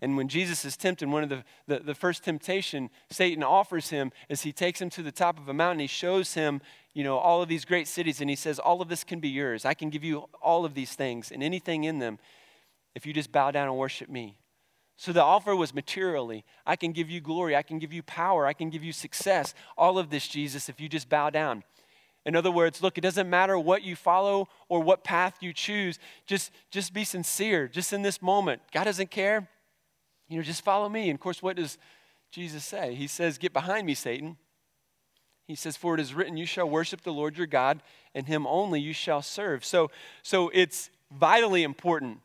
And 0.01 0.17
when 0.17 0.29
Jesus 0.29 0.65
is 0.65 0.77
tempted, 0.77 1.09
one 1.09 1.25
of 1.25 1.31
the, 1.31 1.45
the, 1.67 1.81
the, 1.81 1.95
first 1.95 2.23
temptation 2.23 2.91
Satan 3.11 3.43
offers 3.43 3.91
him 3.91 4.13
is 4.29 4.43
he 4.43 4.53
takes 4.53 4.81
him 4.81 4.91
to 4.91 5.03
the 5.03 5.11
top 5.11 5.39
of 5.39 5.49
a 5.49 5.55
mountain. 5.55 5.81
He 5.81 5.87
shows 5.89 6.35
him 6.35 6.61
you 6.95 7.03
know, 7.03 7.19
all 7.19 7.43
of 7.43 7.49
these 7.49 7.65
great 7.65 7.89
cities, 7.89 8.21
and 8.21 8.31
he 8.31 8.37
says, 8.37 8.59
All 8.59 8.81
of 8.81 8.89
this 8.89 9.05
can 9.05 9.21
be 9.21 9.29
yours. 9.29 9.65
I 9.65 9.75
can 9.75 9.91
give 9.91 10.05
you 10.05 10.29
all 10.41 10.65
of 10.65 10.75
these 10.75 10.95
things 10.95 11.33
and 11.33 11.43
anything 11.43 11.85
in 11.85 11.99
them 11.99 12.19
if 12.95 13.05
you 13.05 13.13
just 13.13 13.33
bow 13.33 13.51
down 13.51 13.69
and 13.69 13.77
worship 13.77 14.09
me. 14.09 14.37
So 14.97 15.13
the 15.13 15.23
offer 15.23 15.57
was 15.57 15.75
materially. 15.75 16.45
I 16.65 16.77
can 16.77 16.93
give 16.93 17.11
you 17.11 17.21
glory. 17.21 17.57
I 17.57 17.63
can 17.63 17.81
give 17.81 17.93
you 17.93 18.05
power. 18.05 18.47
I 18.47 18.53
can 18.53 18.71
give 18.71 18.85
you 18.85 18.93
success. 18.93 19.53
All 19.77 19.99
of 19.99 20.09
this, 20.09 20.29
Jesus, 20.29 20.69
if 20.69 20.81
you 20.81 20.89
just 20.89 21.09
bow 21.09 21.31
down. 21.31 21.65
In 22.25 22.37
other 22.37 22.53
words, 22.53 22.81
look, 22.81 22.97
it 22.97 23.03
doesn't 23.03 23.29
matter 23.29 23.59
what 23.59 23.83
you 23.83 23.97
follow 23.97 24.49
or 24.69 24.81
what 24.81 25.03
path 25.03 25.39
you 25.41 25.53
choose. 25.53 25.99
Just, 26.27 26.53
just 26.71 26.95
be 26.95 27.05
sincere, 27.05 27.67
just 27.67 27.93
in 27.93 28.03
this 28.03 28.23
moment. 28.23 28.63
God 28.73 28.85
doesn't 28.85 29.11
care. 29.11 29.49
You 30.29 30.37
know, 30.37 30.43
just 30.43 30.63
follow 30.63 30.89
me. 30.89 31.11
And 31.11 31.17
of 31.17 31.21
course, 31.21 31.43
what 31.43 31.57
does 31.57 31.77
Jesus 32.31 32.65
say? 32.65 32.95
He 32.95 33.09
says, 33.09 33.37
Get 33.37 33.53
behind 33.53 33.87
me, 33.87 33.95
Satan. 33.95 34.37
He 35.47 35.55
says, 35.55 35.77
For 35.77 35.95
it 35.95 36.01
is 36.01 36.15
written, 36.15 36.37
You 36.37 36.47
shall 36.47 36.69
worship 36.69 37.03
the 37.03 37.13
Lord 37.13 37.37
your 37.37 37.47
God, 37.47 37.83
and 38.15 38.27
him 38.27 38.47
only 38.47 38.81
you 38.81 38.93
shall 38.93 39.23
serve. 39.23 39.65
So, 39.65 39.91
so 40.23 40.51
it's 40.55 40.91
vitally 41.13 41.63
important 41.63 42.21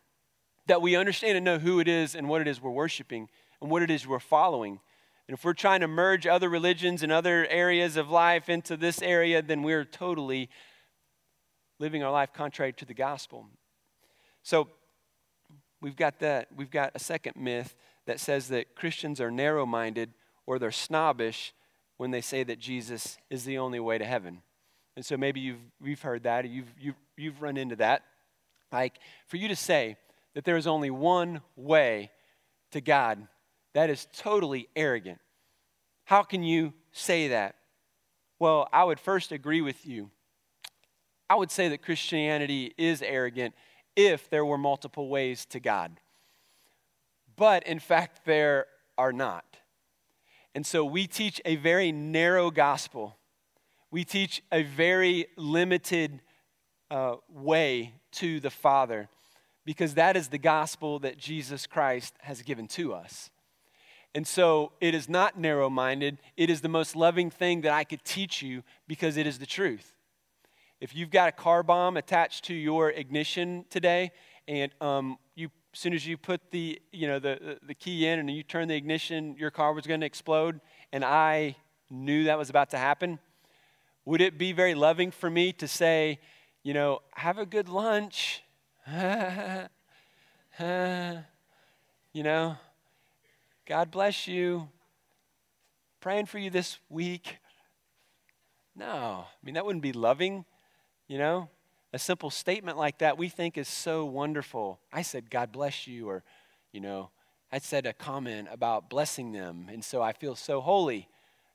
that 0.68 0.82
we 0.82 0.96
understand 0.96 1.36
and 1.36 1.44
know 1.44 1.60
who 1.60 1.80
it 1.80 1.88
is 1.88 2.16
and 2.16 2.30
what 2.30 2.42
it 2.42 2.48
is 2.48 2.62
we're 2.62 2.70
worshiping 2.72 3.28
and 3.62 3.70
what 3.70 3.82
it 3.82 3.90
is 3.90 4.08
we're 4.08 4.20
following. 4.20 4.80
And 5.28 5.38
if 5.38 5.44
we're 5.44 5.54
trying 5.54 5.82
to 5.82 5.88
merge 5.88 6.26
other 6.26 6.50
religions 6.50 7.04
and 7.04 7.12
other 7.12 7.46
areas 7.48 7.98
of 7.98 8.10
life 8.10 8.50
into 8.50 8.78
this 8.78 9.02
area, 9.02 9.42
then 9.42 9.64
we're 9.64 9.86
totally 9.86 10.50
living 11.80 12.04
our 12.04 12.12
life 12.12 12.34
contrary 12.34 12.74
to 12.74 12.86
the 12.86 12.94
gospel. 12.94 13.48
So 14.44 14.70
we've 15.82 15.96
got 15.96 16.20
that. 16.20 16.48
We've 16.56 16.72
got 16.72 16.92
a 16.96 17.00
second 17.00 17.36
myth 17.36 17.76
that 18.06 18.20
says 18.20 18.48
that 18.48 18.76
Christians 18.76 19.22
are 19.22 19.32
narrow 19.32 19.66
minded 19.66 20.12
or 20.46 20.58
they're 20.58 20.72
snobbish 20.72 21.54
when 22.00 22.12
they 22.12 22.22
say 22.22 22.44
that 22.46 22.60
Jesus 22.60 23.18
is 23.30 23.44
the 23.44 23.58
only 23.58 23.80
way 23.82 23.98
to 23.98 24.06
heaven. 24.06 24.42
And 24.96 25.06
so 25.06 25.18
maybe 25.18 25.42
you've, 25.42 25.60
you've 25.84 26.02
heard 26.02 26.24
that, 26.24 26.46
or 26.46 26.48
you've, 26.48 26.74
you've, 26.80 26.96
you've 27.18 27.42
run 27.42 27.58
into 27.58 27.76
that. 27.76 28.04
Like, 28.72 29.00
for 29.28 29.36
you 29.36 29.50
to 29.50 29.56
say 29.56 29.98
that 30.34 30.46
there 30.46 30.56
is 30.56 30.66
only 30.66 30.90
one 30.92 31.42
way 31.58 32.12
to 32.72 32.80
God, 32.80 33.28
that 33.74 33.90
is 33.90 34.08
totally 34.16 34.70
arrogant. 34.78 35.20
How 36.06 36.24
can 36.24 36.42
you 36.42 36.72
say 36.94 37.28
that? 37.28 37.56
Well, 38.40 38.70
I 38.72 38.86
would 38.86 39.02
first 39.02 39.34
agree 39.34 39.60
with 39.60 39.86
you. 39.86 40.10
I 41.30 41.36
would 41.36 41.52
say 41.52 41.68
that 41.68 41.84
Christianity 41.84 42.74
is 42.78 43.02
arrogant 43.02 43.54
if 43.98 44.30
there 44.30 44.46
were 44.46 44.58
multiple 44.58 45.10
ways 45.10 45.46
to 45.48 45.60
God. 45.60 46.00
But 47.36 47.68
in 47.68 47.80
fact, 47.80 48.26
there 48.26 48.68
are 48.98 49.12
not. 49.12 49.59
And 50.56 50.66
so 50.66 50.84
we 50.84 51.08
teach 51.08 51.40
a 51.46 51.56
very 51.56 51.92
narrow 51.92 52.52
gospel. 52.52 53.18
We 53.92 54.04
teach 54.04 54.42
a 54.52 54.64
very 54.64 55.28
limited 55.38 56.22
uh, 56.92 57.16
way 57.30 57.94
to 58.14 58.40
the 58.40 58.50
Father 58.50 59.10
because 59.66 59.94
that 59.94 60.18
is 60.18 60.30
the 60.30 60.38
gospel 60.38 61.00
that 61.00 61.18
Jesus 61.18 61.68
Christ 61.68 62.16
has 62.22 62.42
given 62.42 62.68
to 62.70 62.94
us. 62.94 63.30
And 64.16 64.26
so 64.26 64.72
it 64.82 64.96
is 64.96 65.08
not 65.08 65.38
narrow 65.40 65.70
minded. 65.70 66.18
It 66.36 66.50
is 66.50 66.62
the 66.62 66.70
most 66.70 66.96
loving 66.96 67.30
thing 67.30 67.62
that 67.62 67.72
I 67.72 67.84
could 67.84 68.04
teach 68.04 68.42
you 68.42 68.64
because 68.88 69.18
it 69.18 69.28
is 69.28 69.38
the 69.38 69.46
truth. 69.46 69.94
If 70.82 70.96
you've 70.96 71.12
got 71.12 71.30
a 71.30 71.34
car 71.34 71.62
bomb 71.62 71.98
attached 71.98 72.46
to 72.46 72.54
your 72.56 72.90
ignition 72.90 73.66
today, 73.70 74.12
and 74.48 74.72
um, 74.82 75.18
as 75.74 75.80
soon 75.80 75.94
as 75.94 76.06
you 76.08 76.18
put 76.18 76.52
the, 76.52 76.82
you 76.92 77.08
know, 77.08 77.20
the, 77.20 77.60
the 77.66 77.76
key 77.76 78.08
in 78.08 78.20
and 78.20 78.30
you 78.30 78.44
turn 78.44 78.68
the 78.68 78.76
ignition, 78.76 79.36
your 79.38 79.52
car 79.52 79.74
was 79.74 79.86
going 79.86 80.00
to 80.00 80.06
explode, 80.06 80.60
and 80.92 81.06
I 81.06 81.56
knew 81.90 82.24
that 82.26 82.38
was 82.38 82.50
about 82.50 82.72
to 82.72 82.78
happen, 82.78 83.20
would 84.06 84.22
it 84.22 84.38
be 84.38 84.52
very 84.54 84.74
loving 84.74 85.12
for 85.12 85.30
me 85.30 85.52
to 85.54 85.68
say, 85.68 86.20
you 86.64 86.74
know, 86.74 87.02
have 87.12 87.38
a 87.38 87.46
good 87.46 87.70
lunch? 87.70 88.44
you 88.92 89.64
know, 92.16 92.58
God 93.68 93.92
bless 93.92 94.28
you. 94.28 94.68
Praying 96.00 96.26
for 96.26 96.40
you 96.40 96.50
this 96.50 96.80
week. 96.90 97.38
No, 98.76 99.26
I 99.28 99.46
mean, 99.46 99.56
that 99.56 99.66
wouldn't 99.66 99.84
be 99.84 99.92
loving, 99.92 100.46
you 101.08 101.18
know? 101.18 101.50
A 101.92 102.00
simple 102.00 102.30
statement 102.30 102.78
like 102.78 103.00
that 103.00 103.18
we 103.18 103.30
think 103.30 103.58
is 103.58 103.68
so 103.68 104.06
wonderful. 104.06 104.80
I 104.94 105.02
said, 105.02 105.30
God 105.30 105.52
bless 105.52 105.88
you, 105.88 106.10
or, 106.10 106.24
you 106.72 106.82
know, 106.82 107.10
I 107.52 107.58
said 107.60 107.86
a 107.86 107.94
comment 107.94 108.48
about 108.52 108.90
blessing 108.90 109.32
them, 109.32 109.68
and 109.72 109.84
so 109.84 110.02
I 110.02 110.14
feel 110.14 110.36
so 110.36 110.62
holy, 110.62 111.08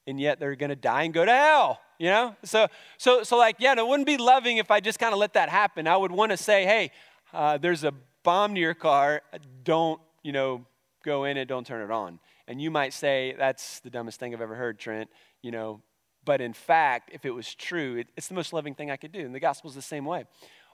and 0.07 0.21
yet 0.21 0.41
they're 0.41 0.57
going 0.57 0.71
to 0.71 0.77
die 0.77 1.05
and 1.05 1.15
go 1.15 1.25
to 1.25 1.33
hell, 1.33 1.81
you 1.99 2.09
know? 2.09 2.35
So, 2.43 2.67
so, 2.99 3.23
so 3.23 3.37
like, 3.37 3.57
yeah, 3.61 3.79
it 3.79 3.87
wouldn't 3.87 4.07
be 4.07 4.17
loving 4.17 4.57
if 4.57 4.71
I 4.71 4.81
just 4.81 4.99
kind 4.99 5.13
of 5.13 5.21
let 5.21 5.35
that 5.35 5.49
happen. 5.49 5.87
I 5.87 5.97
would 5.97 6.11
want 6.11 6.33
to 6.33 6.37
say, 6.37 6.65
hey, 6.65 6.91
uh, 7.33 7.59
there's 7.59 7.85
a 7.85 7.93
bomb 8.25 8.55
to 8.55 8.61
your 8.61 8.75
car, 8.75 9.23
don't, 9.63 10.01
you 10.23 10.33
know, 10.33 10.65
go 11.05 11.25
in 11.25 11.37
it, 11.37 11.45
don't 11.47 11.67
turn 11.67 11.83
it 11.83 11.93
on. 11.93 12.19
And 12.49 12.61
you 12.61 12.71
might 12.71 12.93
say, 12.93 13.35
that's 13.39 13.81
the 13.81 13.91
dumbest 13.91 14.19
thing 14.19 14.35
I've 14.35 14.41
ever 14.41 14.55
heard, 14.57 14.79
Trent, 14.79 15.09
you 15.43 15.51
know, 15.51 15.81
but 16.25 16.41
in 16.41 16.53
fact, 16.53 17.11
if 17.13 17.25
it 17.25 17.31
was 17.31 17.55
true, 17.55 17.97
it, 17.97 18.09
it's 18.17 18.29
the 18.29 18.35
most 18.35 18.53
loving 18.53 18.75
thing 18.75 18.91
I 18.91 18.97
could 18.97 19.13
do. 19.13 19.21
And 19.21 19.35
the 19.35 19.41
gospel 19.41 19.69
is 19.69 19.77
the 19.77 19.83
same 19.83 20.05
way. 20.05 20.25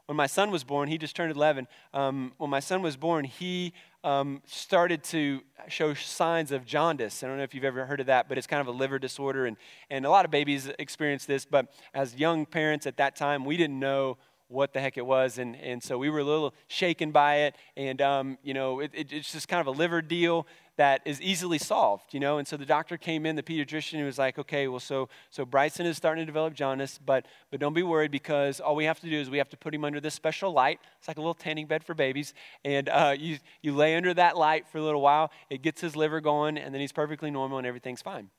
when 0.07 0.17
my 0.17 0.27
son 0.27 0.51
was 0.51 0.65
born, 0.65 0.89
he 0.89 0.99
just 0.99 1.15
turned 1.15 1.35
11. 1.35 1.69
Um, 1.95 2.33
when 2.39 2.51
my 2.51 2.61
son 2.61 2.83
was 2.83 2.97
born, 2.97 3.25
he 3.25 3.73
um, 4.03 4.43
started 4.47 5.05
to 5.05 5.43
show 5.69 5.95
signs 5.95 6.53
of 6.53 6.65
jaundice. 6.65 7.23
I 7.23 7.27
don't 7.29 7.37
know 7.37 7.43
if 7.43 7.55
you've 7.55 7.65
ever 7.65 7.87
heard 7.87 8.01
of 8.01 8.07
that, 8.07 8.29
but 8.29 8.39
it's 8.39 8.47
kind 8.47 8.61
of 8.61 8.67
a 8.67 8.77
liver 8.77 8.99
disorder. 8.99 9.47
And, 9.47 9.57
and 9.91 10.07
a 10.07 10.11
lot 10.11 10.25
of 10.25 10.31
babies 10.31 10.71
experience 10.79 11.27
this. 11.27 11.45
But 11.45 11.73
as 11.95 12.17
young 12.17 12.47
parents 12.47 12.87
at 12.87 12.97
that 12.97 13.17
time, 13.17 13.45
we 13.45 13.57
didn't 13.57 13.79
know 13.79 14.17
what 14.49 14.73
the 14.73 14.81
heck 14.81 14.97
it 14.97 15.07
was. 15.07 15.39
And, 15.39 15.55
and 15.57 15.83
so 15.83 15.97
we 15.97 16.11
were 16.11 16.19
a 16.19 16.25
little 16.25 16.55
shaken 16.67 17.13
by 17.13 17.37
it. 17.43 17.57
And, 17.77 18.03
um, 18.03 18.39
you 18.43 18.53
know, 18.53 18.81
it, 18.81 18.91
it, 18.93 19.13
it's 19.13 19.33
just 19.33 19.47
kind 19.49 19.61
of 19.61 19.69
a 19.69 19.79
liver 19.79 20.03
deal 20.03 20.47
that 20.81 21.03
is 21.05 21.21
easily 21.21 21.59
solved, 21.59 22.15
you 22.15 22.21
know. 22.21 22.39
And 22.39 22.49
so 22.49 22.57
the 22.57 22.65
doctor 22.65 22.97
came 22.97 23.27
in, 23.27 23.37
the 23.37 23.43
pediatrician, 23.43 23.99
and 23.99 24.07
was 24.07 24.19
like, 24.19 24.39
okay, 24.39 24.67
well, 24.67 24.81
so, 24.81 25.11
so 25.29 25.45
Bryson 25.45 25.85
is 25.85 25.99
starting 25.99 26.23
to 26.23 26.27
develop 26.27 26.55
jaundice, 26.55 26.99
but, 27.05 27.27
but 27.51 27.61
don't 27.61 27.75
be 27.75 27.83
worried 27.83 28.11
because 28.11 28.61
all 28.61 28.75
we 28.75 28.87
have 28.87 28.99
to 29.01 29.11
do 29.11 29.21
is 29.21 29.29
we 29.29 29.37
have 29.37 29.51
to 29.51 29.59
put 29.59 29.75
him 29.75 29.85
under 29.85 30.01
this 30.01 30.15
special 30.15 30.53
light. 30.53 30.81
It's 30.99 31.07
like 31.07 31.19
a 31.19 31.21
little 31.21 31.35
tanning 31.35 31.67
bed 31.67 31.85
for 31.85 31.93
babies. 31.93 32.33
And 32.65 32.89
uh, 32.89 33.15
you, 33.19 33.37
you 33.61 33.75
lay 33.75 33.95
under 33.95 34.15
that 34.15 34.39
light 34.39 34.67
for 34.73 34.79
a 34.79 34.83
little 34.83 35.03
while, 35.03 35.31
it 35.51 35.61
gets 35.61 35.83
his 35.83 35.97
liver 35.97 36.23
going, 36.23 36.57
and 36.57 36.73
then 36.73 36.81
he's 36.81 36.93
perfectly 36.93 37.31
normal 37.31 37.59
and 37.59 37.67
everything's 37.67 38.01
fine. 38.01 38.31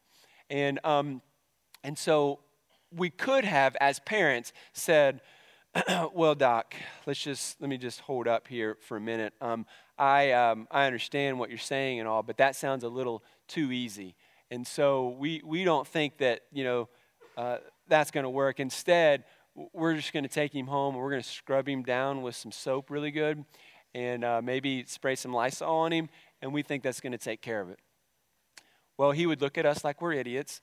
And, 0.49 0.79
um, 0.83 1.21
and 1.83 1.95
so 1.95 2.39
we 2.91 3.11
could 3.11 3.45
have, 3.45 3.77
as 3.79 3.99
parents, 3.99 4.51
said, 4.73 5.21
well, 6.13 6.33
Doc, 6.33 6.73
let's 7.05 7.21
just 7.21 7.61
let 7.61 7.69
me 7.69 7.77
just 7.77 7.99
hold 8.01 8.27
up 8.27 8.47
here 8.47 8.77
for 8.81 8.97
a 8.97 8.99
minute. 8.99 9.33
Um, 9.39 9.67
I 10.01 10.31
um, 10.31 10.67
I 10.71 10.87
understand 10.87 11.37
what 11.37 11.49
you're 11.49 11.59
saying 11.59 11.99
and 11.99 12.09
all, 12.09 12.23
but 12.23 12.37
that 12.37 12.55
sounds 12.55 12.83
a 12.83 12.89
little 12.89 13.23
too 13.47 13.71
easy, 13.71 14.15
and 14.49 14.65
so 14.65 15.09
we 15.09 15.43
we 15.45 15.63
don't 15.63 15.87
think 15.87 16.17
that 16.17 16.41
you 16.51 16.63
know 16.63 16.89
uh, 17.37 17.57
that's 17.87 18.09
going 18.09 18.23
to 18.23 18.29
work. 18.29 18.59
Instead, 18.59 19.25
we're 19.73 19.93
just 19.93 20.11
going 20.11 20.23
to 20.23 20.29
take 20.29 20.55
him 20.55 20.65
home 20.65 20.95
and 20.95 21.03
we're 21.03 21.11
going 21.11 21.21
to 21.21 21.29
scrub 21.29 21.69
him 21.69 21.83
down 21.83 22.23
with 22.23 22.35
some 22.35 22.51
soap 22.51 22.89
really 22.89 23.11
good, 23.11 23.45
and 23.93 24.25
uh, 24.25 24.41
maybe 24.43 24.83
spray 24.87 25.13
some 25.13 25.33
Lysol 25.33 25.69
on 25.69 25.91
him, 25.91 26.09
and 26.41 26.51
we 26.51 26.63
think 26.63 26.81
that's 26.81 26.99
going 26.99 27.11
to 27.11 27.19
take 27.19 27.43
care 27.43 27.61
of 27.61 27.69
it. 27.69 27.77
Well, 28.97 29.11
he 29.11 29.27
would 29.27 29.39
look 29.39 29.55
at 29.55 29.67
us 29.67 29.83
like 29.83 30.01
we're 30.01 30.13
idiots, 30.13 30.61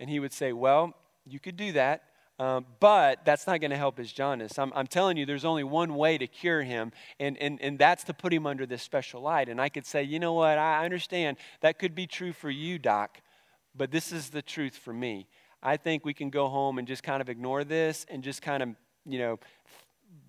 and 0.00 0.10
he 0.10 0.18
would 0.18 0.32
say, 0.32 0.52
"Well, 0.52 0.94
you 1.24 1.38
could 1.38 1.56
do 1.56 1.70
that." 1.72 2.02
Um, 2.40 2.64
but 2.80 3.22
that's 3.26 3.46
not 3.46 3.60
going 3.60 3.70
to 3.70 3.76
help 3.76 3.98
his 3.98 4.10
jaundice. 4.10 4.58
I'm, 4.58 4.72
I'm, 4.74 4.86
telling 4.86 5.18
you, 5.18 5.26
there's 5.26 5.44
only 5.44 5.62
one 5.62 5.94
way 5.94 6.16
to 6.16 6.26
cure 6.26 6.62
him, 6.62 6.90
and, 7.18 7.36
and, 7.36 7.60
and 7.60 7.78
that's 7.78 8.02
to 8.04 8.14
put 8.14 8.32
him 8.32 8.46
under 8.46 8.64
this 8.64 8.82
special 8.82 9.20
light. 9.20 9.50
And 9.50 9.60
I 9.60 9.68
could 9.68 9.84
say, 9.84 10.02
you 10.04 10.18
know 10.18 10.32
what, 10.32 10.56
I 10.56 10.82
understand 10.82 11.36
that 11.60 11.78
could 11.78 11.94
be 11.94 12.06
true 12.06 12.32
for 12.32 12.48
you, 12.48 12.78
doc, 12.78 13.18
but 13.76 13.90
this 13.90 14.10
is 14.10 14.30
the 14.30 14.40
truth 14.40 14.74
for 14.74 14.94
me. 14.94 15.26
I 15.62 15.76
think 15.76 16.06
we 16.06 16.14
can 16.14 16.30
go 16.30 16.48
home 16.48 16.78
and 16.78 16.88
just 16.88 17.02
kind 17.02 17.20
of 17.20 17.28
ignore 17.28 17.62
this 17.62 18.06
and 18.08 18.24
just 18.24 18.40
kind 18.40 18.62
of, 18.62 18.70
you 19.04 19.18
know, 19.18 19.38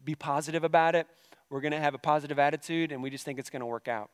be 0.04 0.14
positive 0.14 0.66
about 0.66 0.96
it. 0.96 1.08
We're 1.50 1.62
going 1.62 1.72
to 1.72 1.80
have 1.80 1.94
a 1.94 1.98
positive 1.98 2.40
attitude, 2.40 2.92
and 2.92 3.02
we 3.02 3.10
just 3.10 3.24
think 3.24 3.40
it's 3.40 3.50
going 3.50 3.62
to 3.62 3.66
work 3.66 3.88
out. 3.88 4.10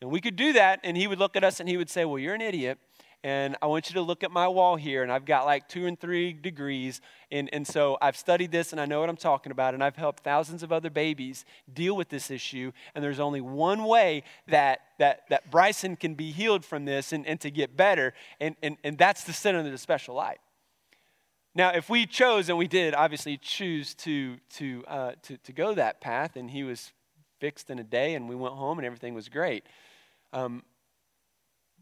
And 0.00 0.10
we 0.10 0.22
could 0.22 0.36
do 0.36 0.54
that, 0.54 0.80
and 0.82 0.96
he 0.96 1.06
would 1.06 1.18
look 1.18 1.36
at 1.36 1.44
us 1.44 1.60
and 1.60 1.68
he 1.68 1.76
would 1.76 1.90
say, 1.90 2.06
Well, 2.06 2.18
you're 2.18 2.34
an 2.34 2.40
idiot 2.40 2.78
and 3.24 3.56
I 3.62 3.66
want 3.66 3.88
you 3.88 3.94
to 3.94 4.00
look 4.00 4.24
at 4.24 4.32
my 4.32 4.48
wall 4.48 4.74
here, 4.74 5.02
and 5.04 5.12
I've 5.12 5.24
got 5.24 5.44
like 5.44 5.68
two 5.68 5.86
and 5.86 5.98
three 5.98 6.32
degrees. 6.32 7.00
And, 7.30 7.48
and 7.52 7.66
so 7.66 7.96
I've 8.02 8.16
studied 8.16 8.50
this, 8.50 8.72
and 8.72 8.80
I 8.80 8.86
know 8.86 9.00
what 9.00 9.08
I'm 9.08 9.16
talking 9.16 9.52
about, 9.52 9.74
and 9.74 9.84
I've 9.84 9.96
helped 9.96 10.24
thousands 10.24 10.62
of 10.62 10.72
other 10.72 10.90
babies 10.90 11.44
deal 11.72 11.96
with 11.96 12.08
this 12.08 12.30
issue. 12.30 12.72
And 12.94 13.04
there's 13.04 13.20
only 13.20 13.40
one 13.40 13.84
way 13.84 14.24
that, 14.48 14.80
that, 14.98 15.22
that 15.28 15.50
Bryson 15.50 15.94
can 15.94 16.14
be 16.14 16.32
healed 16.32 16.64
from 16.64 16.84
this 16.84 17.12
and, 17.12 17.24
and 17.26 17.40
to 17.40 17.50
get 17.50 17.76
better, 17.76 18.12
and, 18.40 18.56
and, 18.62 18.76
and 18.82 18.98
that's 18.98 19.22
the 19.22 19.32
center 19.32 19.60
of 19.60 19.64
the 19.64 19.78
special 19.78 20.16
light. 20.16 20.40
Now, 21.54 21.70
if 21.70 21.88
we 21.88 22.06
chose, 22.06 22.48
and 22.48 22.58
we 22.58 22.66
did 22.66 22.94
obviously 22.94 23.36
choose 23.36 23.94
to, 23.96 24.38
to, 24.54 24.84
uh, 24.88 25.12
to, 25.22 25.36
to 25.36 25.52
go 25.52 25.74
that 25.74 26.00
path, 26.00 26.34
and 26.34 26.50
he 26.50 26.64
was 26.64 26.92
fixed 27.38 27.70
in 27.70 27.78
a 27.78 27.84
day, 27.84 28.14
and 28.14 28.28
we 28.28 28.34
went 28.34 28.54
home, 28.54 28.78
and 28.78 28.86
everything 28.86 29.14
was 29.14 29.28
great. 29.28 29.64
Um, 30.32 30.62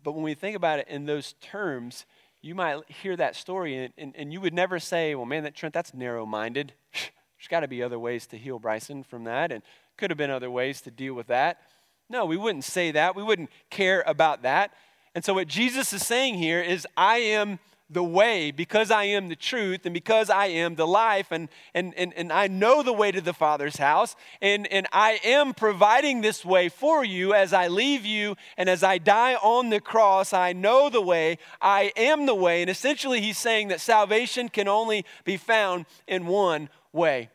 but 0.03 0.13
when 0.13 0.23
we 0.23 0.35
think 0.35 0.57
about 0.57 0.79
it 0.79 0.89
in 0.89 1.07
those 1.07 1.35
terms, 1.41 2.07
you 2.43 2.55
might 2.55 2.79
hear 2.91 3.17
that 3.17 3.37
story 3.37 3.77
and, 3.77 3.93
and, 3.99 4.15
and 4.17 4.33
you 4.33 4.41
would 4.41 4.55
never 4.55 4.79
say, 4.79 5.15
well, 5.15 5.27
man, 5.27 5.43
that 5.45 5.55
Trent, 5.55 5.75
that's 5.75 5.93
narrow 5.93 6.25
minded. 6.25 6.73
There's 6.93 7.49
got 7.49 7.61
to 7.61 7.69
be 7.69 7.83
other 7.83 7.99
ways 7.99 8.27
to 8.29 8.39
heal 8.39 8.59
Bryson 8.59 9.03
from 9.03 9.25
that, 9.25 9.51
and 9.51 9.63
could 9.97 10.11
have 10.11 10.19
been 10.19 10.31
other 10.31 10.51
ways 10.51 10.81
to 10.83 10.91
deal 10.91 11.15
with 11.15 11.29
that. 11.29 11.61
No, 12.09 12.25
we 12.27 12.37
wouldn't 12.37 12.65
say 12.65 12.91
that. 12.91 13.17
We 13.17 13.23
wouldn't 13.23 13.51
care 13.71 14.03
about 14.07 14.43
that. 14.43 14.75
And 15.15 15.25
so, 15.25 15.35
what 15.35 15.49
Jesus 15.49 15.93
is 15.93 16.07
saying 16.07 16.35
here 16.35 16.61
is, 16.61 16.87
I 16.97 17.19
am 17.19 17.59
the 17.91 18.05
way 18.05 18.51
because 18.53 18.91
I 18.91 19.05
am 19.05 19.29
the 19.29 19.37
truth 19.37 19.85
and 19.85 19.93
because 19.93 20.31
I 20.31 20.47
am 20.47 20.77
the 20.77 20.87
life 20.87 21.33
and, 21.33 21.49
and, 21.75 21.93
and, 21.97 22.15
and 22.15 22.33
I 22.33 22.47
know 22.47 22.83
the 22.83 22.93
way 22.93 23.11
to 23.11 23.21
the 23.21 23.33
Father's 23.33 23.77
house 23.77 24.15
and, 24.41 24.67
and 24.69 24.87
I 24.93 25.19
am 25.25 25.53
providing 25.53 26.21
this 26.21 26.45
way 26.45 26.69
for 26.69 27.05
you 27.05 27.35
as 27.35 27.53
I 27.53 27.69
leave 27.69 28.07
you 28.07 28.37
and 28.57 28.69
as 28.69 28.85
I 28.85 28.99
die 28.99 29.35
on 29.35 29.71
the 29.71 29.81
cross. 29.81 30.33
I 30.33 30.53
know 30.53 30.89
the 30.89 31.01
way, 31.01 31.39
I 31.61 31.93
am 31.97 32.27
the 32.27 32.35
way. 32.35 32.61
And 32.61 32.71
essentially, 32.71 33.21
he's 33.21 33.39
saying 33.39 33.69
that 33.69 33.81
salvation 33.81 34.49
can 34.49 34.69
only 34.69 35.05
be 35.25 35.37
found 35.37 35.87
in 36.07 36.27
one 36.27 36.69
way. 36.93 37.31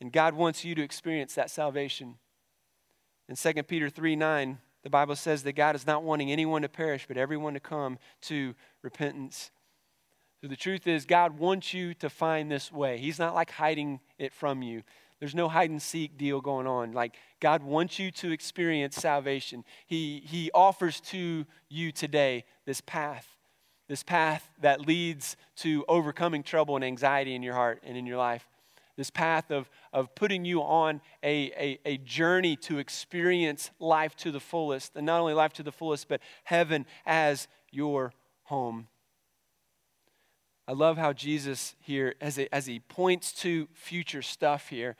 And 0.00 0.12
God 0.12 0.34
wants 0.34 0.64
you 0.64 0.74
to 0.74 0.82
experience 0.82 1.34
that 1.34 1.50
salvation. 1.50 2.16
In 3.28 3.36
2 3.36 3.62
Peter 3.64 3.88
3 3.88 4.16
9, 4.16 4.58
the 4.86 4.90
Bible 4.90 5.16
says 5.16 5.42
that 5.42 5.54
God 5.54 5.74
is 5.74 5.84
not 5.84 6.04
wanting 6.04 6.30
anyone 6.30 6.62
to 6.62 6.68
perish, 6.68 7.06
but 7.08 7.16
everyone 7.16 7.54
to 7.54 7.58
come 7.60 7.98
to 8.20 8.54
repentance. 8.82 9.50
So 10.40 10.46
the 10.46 10.54
truth 10.54 10.86
is, 10.86 11.04
God 11.04 11.40
wants 11.40 11.74
you 11.74 11.92
to 11.94 12.08
find 12.08 12.48
this 12.48 12.70
way. 12.70 12.98
He's 12.98 13.18
not 13.18 13.34
like 13.34 13.50
hiding 13.50 13.98
it 14.16 14.32
from 14.32 14.62
you. 14.62 14.84
There's 15.18 15.34
no 15.34 15.48
hide 15.48 15.70
and 15.70 15.82
seek 15.82 16.16
deal 16.16 16.40
going 16.40 16.68
on. 16.68 16.92
Like, 16.92 17.16
God 17.40 17.64
wants 17.64 17.98
you 17.98 18.12
to 18.12 18.30
experience 18.30 18.94
salvation. 18.94 19.64
He, 19.88 20.22
he 20.24 20.52
offers 20.54 21.00
to 21.00 21.46
you 21.68 21.90
today 21.90 22.44
this 22.64 22.80
path, 22.80 23.26
this 23.88 24.04
path 24.04 24.48
that 24.60 24.86
leads 24.86 25.36
to 25.56 25.84
overcoming 25.88 26.44
trouble 26.44 26.76
and 26.76 26.84
anxiety 26.84 27.34
in 27.34 27.42
your 27.42 27.54
heart 27.54 27.82
and 27.82 27.96
in 27.96 28.06
your 28.06 28.18
life 28.18 28.46
this 28.96 29.10
path 29.10 29.50
of, 29.50 29.68
of 29.92 30.14
putting 30.14 30.44
you 30.44 30.62
on 30.62 31.00
a, 31.22 31.52
a, 31.52 31.78
a 31.84 31.96
journey 31.98 32.56
to 32.56 32.78
experience 32.78 33.70
life 33.78 34.16
to 34.16 34.30
the 34.30 34.40
fullest. 34.40 34.96
And 34.96 35.06
not 35.06 35.20
only 35.20 35.34
life 35.34 35.52
to 35.54 35.62
the 35.62 35.72
fullest, 35.72 36.08
but 36.08 36.20
heaven 36.44 36.86
as 37.04 37.48
your 37.70 38.12
home. 38.44 38.88
I 40.68 40.72
love 40.72 40.98
how 40.98 41.12
Jesus 41.12 41.76
here, 41.80 42.14
as, 42.20 42.38
as 42.50 42.66
he 42.66 42.80
points 42.80 43.32
to 43.42 43.68
future 43.72 44.22
stuff 44.22 44.68
here, 44.68 44.96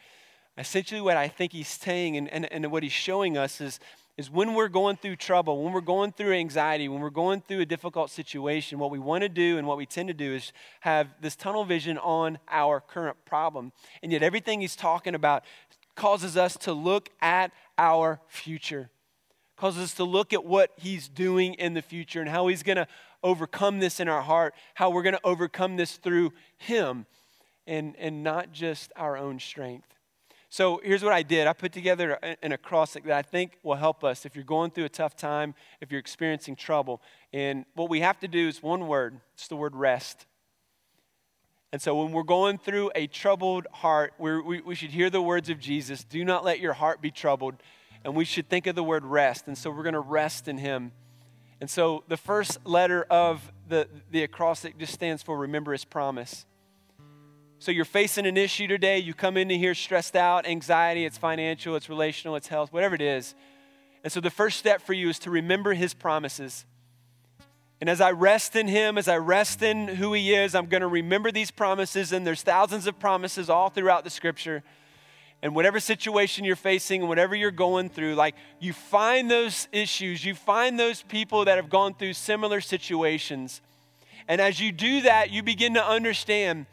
essentially 0.57 1.01
what 1.01 1.17
I 1.17 1.29
think 1.29 1.53
he's 1.53 1.69
saying 1.69 2.17
and, 2.17 2.29
and, 2.33 2.51
and 2.53 2.71
what 2.71 2.83
he's 2.83 2.93
showing 2.93 3.37
us 3.37 3.61
is 3.61 3.81
is 4.17 4.31
when 4.31 4.55
we're 4.55 4.69
going 4.69 4.97
through 4.97 5.17
trouble, 5.17 5.63
when 5.63 5.73
we're 5.73 5.81
going 5.83 6.11
through 6.11 6.33
anxiety, 6.33 6.89
when 6.89 7.03
we're 7.03 7.11
going 7.11 7.43
through 7.43 7.61
a 7.61 7.67
difficult 7.67 8.11
situation, 8.11 8.79
what 8.79 8.91
we 8.91 8.99
want 8.99 9.23
to 9.23 9.29
do 9.29 9.59
and 9.59 9.67
what 9.67 9.77
we 9.77 9.85
tend 9.85 10.09
to 10.09 10.15
do 10.15 10.35
is 10.35 10.53
have 10.81 11.09
this 11.21 11.37
tunnel 11.37 11.65
vision 11.65 11.99
on 11.99 12.39
our 12.49 12.81
current 12.81 13.17
problem. 13.27 13.73
And 14.03 14.11
yet, 14.11 14.23
everything 14.23 14.63
he's 14.63 14.77
talking 14.77 15.15
about 15.15 15.45
causes 15.97 16.37
us 16.37 16.57
to 16.59 16.73
look 16.73 17.11
at 17.21 17.53
our 17.77 18.21
future, 18.27 18.89
causes 19.57 19.83
us 19.83 19.95
to 19.95 20.05
look 20.05 20.33
at 20.33 20.45
what 20.45 20.71
he's 20.77 21.09
doing 21.09 21.55
in 21.55 21.75
the 21.75 21.83
future 21.83 22.21
and 22.21 22.31
how 22.31 22.47
he's 22.47 22.63
going 22.63 22.77
to 22.77 22.89
overcome 23.23 23.81
this 23.81 24.01
in 24.01 24.09
our 24.09 24.23
heart, 24.23 24.55
how 24.75 24.89
we're 24.89 25.03
going 25.03 25.15
to 25.15 25.21
overcome 25.25 25.77
this 25.77 25.97
through 25.97 26.33
him 26.57 27.05
and, 27.67 27.95
and 27.99 28.23
not 28.23 28.53
just 28.53 28.93
our 28.97 29.17
own 29.17 29.39
strength. 29.39 29.96
So 30.49 30.81
here's 30.85 31.03
what 31.03 31.13
I 31.13 31.23
did 31.23 31.47
I 31.47 31.53
put 31.53 31.73
together 31.73 32.13
an 32.43 32.53
acrostic 32.53 33.05
that 33.05 33.17
I 33.17 33.23
think 33.23 33.59
will 33.63 33.75
help 33.75 34.05
us 34.05 34.25
if 34.25 34.35
you're 34.35 34.45
going 34.45 34.71
through 34.71 34.85
a 34.85 34.91
tough 34.91 35.17
time, 35.17 35.55
if 35.81 35.91
you're 35.91 36.01
experiencing 36.01 36.57
trouble. 36.57 37.03
And 37.33 37.65
what 37.75 37.91
we 37.91 38.01
have 38.01 38.19
to 38.21 38.29
do 38.29 38.49
is 38.49 38.63
one 38.63 38.87
word 38.87 39.21
it's 39.35 39.49
the 39.49 39.57
word 39.57 39.75
rest. 39.75 40.27
And 41.73 41.83
so 41.83 42.03
when 42.03 42.13
we're 42.13 42.23
going 42.23 42.59
through 42.59 42.91
a 42.95 43.07
troubled 43.07 43.67
heart, 43.73 44.15
we 44.19 44.61
we, 44.61 44.75
should 44.75 44.93
hear 44.93 45.11
the 45.11 45.21
words 45.21 45.51
of 45.51 45.59
Jesus 45.59 46.05
do 46.05 46.25
not 46.25 46.45
let 46.45 46.61
your 46.61 46.73
heart 46.75 47.03
be 47.03 47.11
troubled. 47.11 47.57
And 48.05 48.15
we 48.15 48.25
should 48.25 48.49
think 48.49 48.69
of 48.69 48.77
the 48.77 48.85
word 48.85 49.05
rest. 49.05 49.49
And 49.49 49.59
so 49.59 49.71
we're 49.71 49.83
going 49.83 49.95
to 49.95 50.01
rest 50.01 50.47
in 50.47 50.59
Him. 50.59 50.93
And 51.61 51.69
so 51.69 52.05
the 52.07 52.17
first 52.17 52.65
letter 52.65 53.03
of 53.11 53.53
the, 53.69 53.89
the 54.11 54.23
acrostic 54.23 54.79
just 54.79 54.93
stands 54.93 55.23
for 55.23 55.37
remember 55.37 55.73
His 55.73 55.85
promise. 55.85 56.47
So 57.59 57.73
you're 57.73 57.87
facing 57.87 58.27
an 58.27 58.37
issue 58.37 58.67
today, 58.67 58.99
you 58.99 59.15
come 59.15 59.37
into 59.37 59.55
here 59.55 59.75
stressed 59.75 60.15
out, 60.15 60.47
anxiety, 60.47 61.07
it's 61.07 61.17
financial, 61.17 61.75
it's 61.75 61.89
relational, 61.89 62.37
it's 62.37 62.49
health, 62.49 62.73
whatever 62.73 62.95
it 62.95 63.01
is. 63.01 63.35
And 64.05 64.13
so 64.13 64.21
the 64.21 64.31
first 64.31 64.59
step 64.59 64.83
for 64.83 64.93
you 64.93 65.09
is 65.09 65.19
to 65.21 65.31
remember 65.31 65.73
his 65.73 65.95
promises. 65.95 66.67
And 67.81 67.91
as 67.91 68.01
I 68.01 68.13
rest 68.13 68.57
in 68.57 68.69
him, 68.69 68.99
as 68.99 69.09
I 69.09 69.17
rest 69.17 69.63
in 69.63 69.89
who 69.89 70.13
he 70.13 70.35
is, 70.35 70.55
I'm 70.55 70.67
going 70.67 70.83
to 70.83 70.87
remember 70.87 71.33
these 71.33 71.51
promises. 71.51 72.13
And 72.13 72.27
there's 72.27 72.43
thousands 72.43 72.87
of 72.87 72.99
promises 72.99 73.51
all 73.51 73.69
throughout 73.69 74.05
the 74.05 74.11
scripture. 74.11 74.63
And 75.43 75.55
whatever 75.55 75.81
situation 75.81 76.45
you're 76.45 76.57
facing 76.57 77.03
and 77.03 77.09
whatever 77.09 77.35
you're 77.35 77.51
going 77.51 77.91
through, 77.91 78.15
like 78.15 78.35
you 78.61 78.73
find 78.73 79.31
those 79.31 79.69
issues, 79.73 80.25
you 80.25 80.35
find 80.35 80.79
those 80.79 81.03
people 81.03 81.45
that 81.45 81.57
have 81.57 81.69
gone 81.69 81.95
through 81.95 82.15
similar 82.15 82.61
situations. 82.61 83.61
And 84.29 84.41
as 84.41 84.61
you 84.61 84.73
do 84.73 85.03
that, 85.03 85.31
you 85.31 85.43
begin 85.43 85.75
to 85.75 85.87
understand 85.87 86.67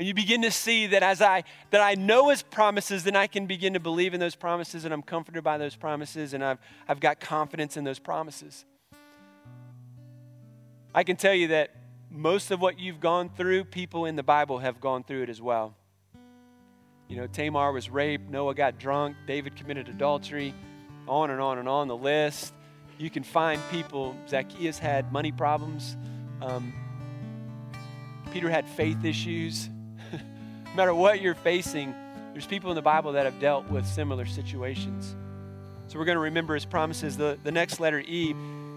And 0.00 0.08
you 0.08 0.14
begin 0.14 0.40
to 0.40 0.50
see 0.50 0.86
that 0.86 1.02
as 1.02 1.20
I 1.20 1.44
that 1.68 1.82
I 1.82 1.94
know 1.94 2.30
his 2.30 2.40
promises, 2.40 3.04
then 3.04 3.14
I 3.14 3.26
can 3.26 3.44
begin 3.44 3.74
to 3.74 3.80
believe 3.80 4.14
in 4.14 4.18
those 4.18 4.34
promises 4.34 4.86
and 4.86 4.94
I'm 4.94 5.02
comforted 5.02 5.44
by 5.44 5.58
those 5.58 5.76
promises 5.76 6.32
and 6.32 6.42
I've 6.42 6.56
I've 6.88 7.00
got 7.00 7.20
confidence 7.20 7.76
in 7.76 7.84
those 7.84 7.98
promises. 7.98 8.64
I 10.94 11.04
can 11.04 11.16
tell 11.16 11.34
you 11.34 11.48
that 11.48 11.72
most 12.10 12.50
of 12.50 12.62
what 12.62 12.78
you've 12.78 12.98
gone 12.98 13.28
through, 13.28 13.64
people 13.64 14.06
in 14.06 14.16
the 14.16 14.22
Bible 14.22 14.60
have 14.60 14.80
gone 14.80 15.04
through 15.04 15.24
it 15.24 15.28
as 15.28 15.42
well. 15.42 15.74
You 17.06 17.18
know, 17.18 17.26
Tamar 17.26 17.70
was 17.70 17.90
raped, 17.90 18.30
Noah 18.30 18.54
got 18.54 18.78
drunk, 18.78 19.16
David 19.26 19.54
committed 19.54 19.86
adultery, 19.90 20.54
on 21.08 21.30
and 21.30 21.42
on 21.42 21.58
and 21.58 21.68
on 21.68 21.88
the 21.88 21.96
list. 21.96 22.54
You 22.96 23.10
can 23.10 23.22
find 23.22 23.60
people, 23.70 24.16
Zacchaeus 24.26 24.78
had 24.78 25.12
money 25.12 25.30
problems, 25.30 25.98
um, 26.40 26.72
Peter 28.32 28.48
had 28.48 28.66
faith 28.66 29.04
issues. 29.04 29.68
No 30.70 30.76
matter 30.76 30.94
what 30.94 31.20
you're 31.20 31.34
facing, 31.34 31.94
there's 32.32 32.46
people 32.46 32.70
in 32.70 32.76
the 32.76 32.82
Bible 32.82 33.12
that 33.12 33.24
have 33.24 33.40
dealt 33.40 33.68
with 33.68 33.84
similar 33.84 34.24
situations. 34.24 35.16
So 35.88 35.98
we're 35.98 36.04
going 36.04 36.16
to 36.16 36.22
remember 36.22 36.54
his 36.54 36.64
promises. 36.64 37.16
The, 37.16 37.36
the 37.42 37.50
next 37.50 37.80
letter, 37.80 37.98
E, 37.98 38.34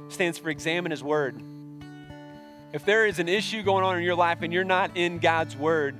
stands 0.09 0.39
for 0.39 0.49
examine 0.49 0.89
his 0.89 1.03
word. 1.03 1.39
If 2.71 2.83
there 2.85 3.05
is 3.05 3.19
an 3.19 3.29
issue 3.29 3.61
going 3.61 3.85
on 3.85 3.97
in 3.97 4.03
your 4.03 4.15
life 4.15 4.41
and 4.41 4.51
you're 4.51 4.63
not 4.63 4.97
in 4.97 5.19
God's 5.19 5.55
word, 5.55 5.95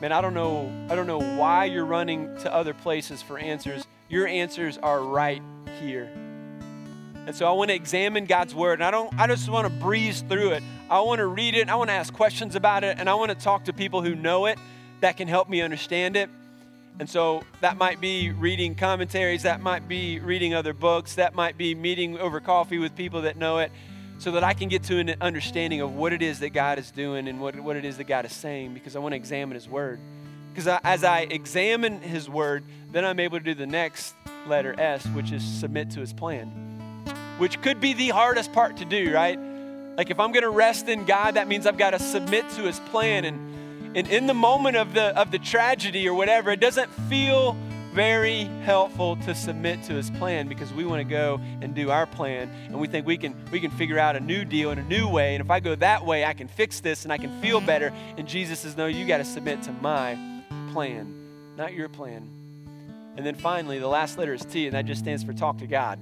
man, 0.00 0.12
I 0.12 0.22
don't 0.22 0.32
know, 0.32 0.72
I 0.88 0.94
don't 0.94 1.06
know 1.06 1.20
why 1.20 1.66
you're 1.66 1.84
running 1.84 2.34
to 2.38 2.52
other 2.52 2.72
places 2.72 3.20
for 3.20 3.38
answers. 3.38 3.86
Your 4.08 4.26
answers 4.26 4.78
are 4.78 5.02
right 5.02 5.42
here. 5.82 6.10
And 7.26 7.36
so 7.36 7.46
I 7.46 7.52
want 7.52 7.68
to 7.68 7.74
examine 7.74 8.24
God's 8.24 8.54
word. 8.54 8.74
And 8.74 8.84
I 8.84 8.90
don't 8.90 9.12
I 9.18 9.26
just 9.26 9.48
want 9.50 9.66
to 9.66 9.72
breeze 9.72 10.22
through 10.22 10.52
it. 10.52 10.62
I 10.88 11.00
want 11.00 11.18
to 11.18 11.26
read 11.26 11.54
it, 11.54 11.68
I 11.68 11.74
want 11.74 11.88
to 11.88 11.94
ask 11.94 12.12
questions 12.12 12.54
about 12.54 12.84
it, 12.84 12.98
and 12.98 13.08
I 13.08 13.14
want 13.14 13.30
to 13.30 13.34
talk 13.34 13.64
to 13.64 13.72
people 13.74 14.00
who 14.00 14.14
know 14.14 14.46
it 14.46 14.58
that 15.00 15.16
can 15.16 15.28
help 15.28 15.48
me 15.48 15.60
understand 15.62 16.16
it. 16.16 16.30
And 16.98 17.10
so 17.10 17.42
that 17.60 17.76
might 17.76 18.00
be 18.00 18.30
reading 18.30 18.74
commentaries, 18.76 19.42
that 19.42 19.60
might 19.60 19.88
be 19.88 20.20
reading 20.20 20.54
other 20.54 20.72
books, 20.72 21.16
that 21.16 21.34
might 21.34 21.58
be 21.58 21.74
meeting 21.74 22.18
over 22.18 22.40
coffee 22.40 22.78
with 22.78 22.94
people 22.94 23.22
that 23.22 23.36
know 23.36 23.58
it 23.58 23.72
so 24.18 24.30
that 24.32 24.44
I 24.44 24.54
can 24.54 24.68
get 24.68 24.84
to 24.84 24.98
an 24.98 25.14
understanding 25.20 25.80
of 25.80 25.94
what 25.96 26.12
it 26.12 26.22
is 26.22 26.38
that 26.40 26.50
God 26.50 26.78
is 26.78 26.90
doing 26.92 27.26
and 27.26 27.40
what, 27.40 27.58
what 27.58 27.76
it 27.76 27.84
is 27.84 27.96
that 27.96 28.04
God 28.04 28.24
is 28.24 28.32
saying 28.32 28.74
because 28.74 28.94
I 28.94 29.00
want 29.00 29.12
to 29.12 29.16
examine 29.16 29.56
His 29.56 29.68
Word. 29.68 29.98
Because 30.52 30.68
I, 30.68 30.80
as 30.84 31.02
I 31.02 31.20
examine 31.20 32.00
His 32.00 32.28
Word, 32.28 32.62
then 32.92 33.04
I'm 33.04 33.18
able 33.18 33.38
to 33.38 33.44
do 33.44 33.54
the 33.54 33.66
next 33.66 34.14
letter 34.46 34.78
S, 34.78 35.04
which 35.08 35.32
is 35.32 35.42
submit 35.42 35.90
to 35.90 36.00
His 36.00 36.12
plan, 36.12 36.46
which 37.38 37.60
could 37.60 37.80
be 37.80 37.92
the 37.92 38.10
hardest 38.10 38.52
part 38.52 38.76
to 38.76 38.84
do, 38.84 39.12
right? 39.12 39.38
Like 39.96 40.10
if 40.10 40.20
I'm 40.20 40.30
going 40.30 40.44
to 40.44 40.50
rest 40.50 40.88
in 40.88 41.04
God, 41.06 41.34
that 41.34 41.48
means 41.48 41.66
I've 41.66 41.78
got 41.78 41.90
to 41.90 41.98
submit 41.98 42.48
to 42.50 42.62
His 42.62 42.78
plan. 42.80 43.24
And, 43.24 43.53
and 43.94 44.08
in 44.08 44.26
the 44.26 44.34
moment 44.34 44.76
of 44.76 44.92
the, 44.92 45.16
of 45.18 45.30
the 45.30 45.38
tragedy 45.38 46.08
or 46.08 46.14
whatever, 46.14 46.50
it 46.50 46.60
doesn't 46.60 46.90
feel 47.08 47.56
very 47.92 48.44
helpful 48.64 49.14
to 49.14 49.36
submit 49.36 49.80
to 49.84 49.94
his 49.94 50.10
plan 50.10 50.48
because 50.48 50.72
we 50.72 50.84
want 50.84 50.98
to 50.98 51.04
go 51.04 51.40
and 51.60 51.76
do 51.76 51.92
our 51.92 52.06
plan 52.06 52.50
and 52.66 52.80
we 52.80 52.88
think 52.88 53.06
we 53.06 53.16
can 53.16 53.36
we 53.52 53.60
can 53.60 53.70
figure 53.70 54.00
out 54.00 54.16
a 54.16 54.20
new 54.20 54.44
deal 54.44 54.72
in 54.72 54.80
a 54.80 54.82
new 54.82 55.08
way. 55.08 55.36
And 55.36 55.44
if 55.44 55.48
I 55.48 55.60
go 55.60 55.76
that 55.76 56.04
way 56.04 56.24
I 56.24 56.32
can 56.32 56.48
fix 56.48 56.80
this 56.80 57.04
and 57.04 57.12
I 57.12 57.18
can 57.18 57.40
feel 57.40 57.60
better. 57.60 57.92
And 58.16 58.26
Jesus 58.26 58.60
says 58.60 58.76
no 58.76 58.86
you 58.86 59.06
got 59.06 59.18
to 59.18 59.24
submit 59.24 59.62
to 59.62 59.72
my 59.72 60.18
plan 60.72 61.14
not 61.56 61.72
your 61.72 61.88
plan. 61.88 62.28
And 63.16 63.24
then 63.24 63.36
finally 63.36 63.78
the 63.78 63.86
last 63.86 64.18
letter 64.18 64.34
is 64.34 64.44
T 64.44 64.66
and 64.66 64.74
that 64.74 64.86
just 64.86 65.00
stands 65.00 65.22
for 65.22 65.32
talk 65.32 65.58
to 65.58 65.68
God 65.68 66.00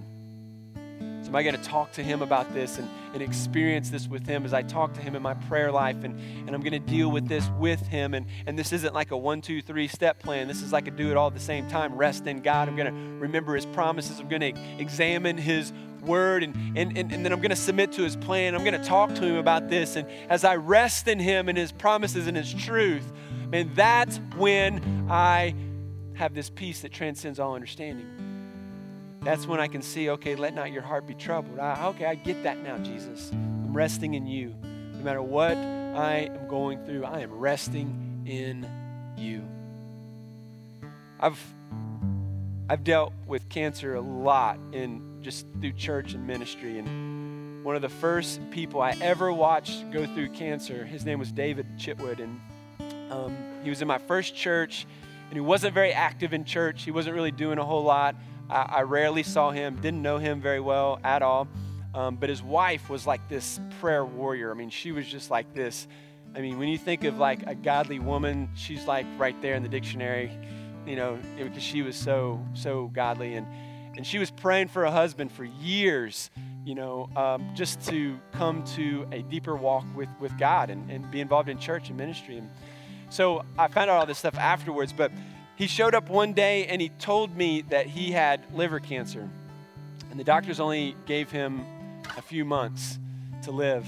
am 1.33 1.37
I 1.37 1.43
going 1.43 1.57
to 1.57 1.63
talk 1.63 1.93
to 1.93 2.03
him 2.03 2.21
about 2.21 2.53
this 2.53 2.77
and, 2.77 2.87
and 3.15 3.23
experience 3.23 3.89
this 3.89 4.07
with 4.07 4.27
him 4.27 4.45
as 4.45 4.53
I 4.53 4.61
talk 4.61 4.93
to 4.93 5.01
him 5.01 5.17
in 5.17 5.23
my 5.23 5.33
prayer 5.33 5.73
life? 5.73 6.05
And, 6.05 6.21
and 6.47 6.51
I'm 6.55 6.61
going 6.61 6.75
to 6.75 6.79
deal 6.79 7.11
with 7.11 7.27
this 7.27 7.49
with 7.59 7.81
him. 7.87 8.13
And, 8.13 8.27
and 8.47 8.59
this 8.59 8.71
isn't 8.71 8.93
like 8.93 9.13
a 9.13 9.17
one, 9.17 9.41
two, 9.41 9.63
three 9.63 9.89
step 9.89 10.19
plan. 10.19 10.47
This 10.47 10.61
is 10.61 10.75
like 10.75 10.89
a 10.89 10.91
do 10.91 11.11
it 11.11 11.17
all 11.17 11.29
at 11.29 11.33
the 11.33 11.41
same 11.41 11.67
time. 11.69 11.95
Rest 11.95 12.27
in 12.27 12.43
God. 12.43 12.69
I'm 12.69 12.77
going 12.77 12.93
to 12.93 13.19
remember 13.19 13.55
his 13.55 13.65
promises. 13.65 14.21
I'm 14.21 14.29
going 14.29 14.43
to 14.43 14.61
examine 14.79 15.39
his 15.39 15.73
word 16.03 16.43
and, 16.43 16.55
and, 16.77 16.99
and, 16.99 17.11
and 17.11 17.25
then 17.25 17.33
I'm 17.33 17.41
going 17.41 17.49
to 17.49 17.57
submit 17.57 17.93
to 17.93 18.03
his 18.03 18.15
plan. 18.15 18.55
I'm 18.55 18.63
going 18.63 18.79
to 18.79 18.87
talk 18.87 19.15
to 19.15 19.25
him 19.25 19.37
about 19.37 19.71
this. 19.71 19.97
And 19.97 20.07
as 20.29 20.45
I 20.45 20.57
rest 20.57 21.09
in 21.09 21.19
him 21.19 21.49
and 21.49 21.57
his 21.57 21.73
promises 21.73 22.27
and 22.27 22.37
his 22.37 22.53
truth, 22.53 23.11
man, 23.49 23.71
that's 23.75 24.21
when 24.37 25.07
I 25.11 25.55
have 26.13 26.35
this 26.35 26.51
peace 26.51 26.83
that 26.83 26.93
transcends 26.93 27.41
all 27.41 27.55
understanding 27.55 28.32
that's 29.25 29.47
when 29.47 29.61
I 29.61 29.69
can 29.69 29.83
see, 29.83 30.11
okay, 30.11 30.35
let 30.35 30.55
not 30.55 30.73
your 30.73 30.83
heart 30.83 31.07
be 31.07 31.15
troubled. 31.15 31.59
I, 31.59 31.87
okay, 31.89 32.07
I 32.07 32.15
get 32.15 32.43
that 32.43 32.63
now, 32.63 32.79
Jesus. 32.79 33.31
I'm 33.33 33.73
resting 33.73 34.15
in 34.15 34.27
you. 34.27 34.55
No 34.95 35.05
matter 35.05 35.23
what 35.23 35.57
I 35.57 36.31
am 36.33 36.49
going 36.49 36.85
through, 36.85 37.05
I 37.05 37.21
am 37.21 37.33
resting 37.33 38.25
in 38.27 38.69
you. 39.17 39.43
I've 41.21 41.39
I've 42.69 42.85
dealt 42.85 43.13
with 43.27 43.49
cancer 43.49 43.95
a 43.95 44.01
lot 44.01 44.59
in 44.73 45.19
just 45.21 45.47
through 45.61 45.73
church 45.73 46.15
and 46.15 46.27
ministry 46.27 46.79
and 46.79 47.13
one 47.65 47.77
of 47.77 47.83
the 47.83 47.89
first 47.89 48.41
people 48.51 48.81
I 48.81 48.97
ever 49.01 49.33
watched 49.33 49.91
go 49.93 50.05
through 50.05 50.31
cancer, 50.31 50.85
his 50.85 51.05
name 51.05 51.21
was 51.21 51.31
David 51.31 51.67
Chitwood, 51.79 52.19
and 52.19 52.41
um, 53.13 53.37
he 53.63 53.71
was 53.71 53.83
in 53.83 53.89
my 53.89 53.99
first 53.99 54.35
church, 54.35 54.85
and 55.29 55.35
he 55.35 55.41
wasn't 55.41 55.73
very 55.73 55.93
active 55.93 56.33
in 56.33 56.45
church. 56.45 56.83
He 56.83 56.91
wasn't 56.91 57.15
really 57.15 57.31
doing 57.31 57.59
a 57.59 57.65
whole 57.65 57.85
lot. 57.85 58.17
I, 58.49 58.63
I 58.63 58.83
rarely 58.83 59.23
saw 59.23 59.51
him, 59.51 59.77
didn't 59.77 60.03
know 60.03 60.19
him 60.19 60.41
very 60.41 60.61
well 60.61 61.01
at 61.05 61.23
all. 61.23 61.49
Um, 61.95 62.17
but 62.17 62.29
his 62.29 62.43
wife 62.43 62.89
was 62.89 63.07
like 63.07 63.29
this 63.29 63.61
prayer 63.81 64.05
warrior. 64.05 64.51
I 64.51 64.55
mean, 64.55 64.71
she 64.71 64.93
was 64.93 65.07
just 65.07 65.31
like 65.31 65.53
this. 65.55 65.87
I 66.35 66.41
mean, 66.41 66.59
when 66.59 66.69
you 66.69 66.79
think 66.79 67.05
of 67.05 67.19
like 67.19 67.47
a 67.47 67.55
godly 67.55 67.99
woman, 67.99 68.49
she's 68.55 68.87
like 68.87 69.05
right 69.19 69.41
there 69.43 69.55
in 69.55 69.63
the 69.63 69.69
dictionary, 69.69 70.31
you 70.87 70.97
know, 70.97 71.19
because 71.37 71.63
she 71.63 71.83
was 71.83 71.95
so, 71.95 72.43
so 72.55 72.91
godly. 72.95 73.35
And, 73.35 73.47
and 73.97 74.07
she 74.07 74.19
was 74.19 74.31
praying 74.31 74.69
for 74.69 74.85
a 74.85 74.91
husband 74.91 75.33
for 75.33 75.45
years, 75.45 76.31
you 76.65 76.75
know, 76.75 77.11
um, 77.15 77.51
just 77.55 77.87
to 77.89 78.19
come 78.33 78.65
to 78.77 79.07
a 79.13 79.21
deeper 79.23 79.55
walk 79.55 79.85
with, 79.95 80.09
with 80.19 80.37
God 80.39 80.71
and, 80.71 80.91
and 80.91 81.11
be 81.11 81.21
involved 81.21 81.51
in 81.51 81.59
church 81.59 81.89
and 81.89 81.99
ministry. 81.99 82.39
And 82.39 82.49
so 83.11 83.45
I 83.59 83.69
found 83.69 83.91
out 83.91 83.99
all 83.99 84.07
this 84.07 84.19
stuff 84.19 84.39
afterwards, 84.39 84.95
but 84.95 85.13
he 85.63 85.69
showed 85.69 85.95
up 85.95 86.11
one 86.11 86.33
day 86.33 86.67
and 86.67 86.83
he 86.83 86.89
told 86.89 87.37
me 87.37 87.63
that 87.63 87.87
he 87.87 88.11
had 88.11 88.53
liver 88.53 88.81
cancer. 88.81 89.31
And 90.11 90.19
the 90.19 90.25
doctors 90.25 90.59
only 90.59 90.97
gave 91.07 91.31
him 91.31 91.65
a 92.17 92.21
few 92.21 92.45
months 92.45 92.99
to 93.43 93.53
live. 93.53 93.87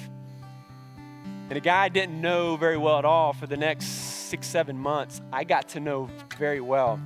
And 1.48 1.56
a 1.56 1.60
guy 1.60 1.82
I 1.82 1.88
didn't 1.88 2.20
know 2.20 2.54
very 2.56 2.76
well 2.76 2.96
at 3.00 3.04
all 3.04 3.32
for 3.32 3.48
the 3.48 3.56
next 3.56 3.86
six, 3.86 4.46
seven 4.46 4.78
months, 4.78 5.20
I 5.32 5.42
got 5.42 5.70
to 5.70 5.80
know 5.80 6.08
very 6.38 6.60
well. 6.60 7.00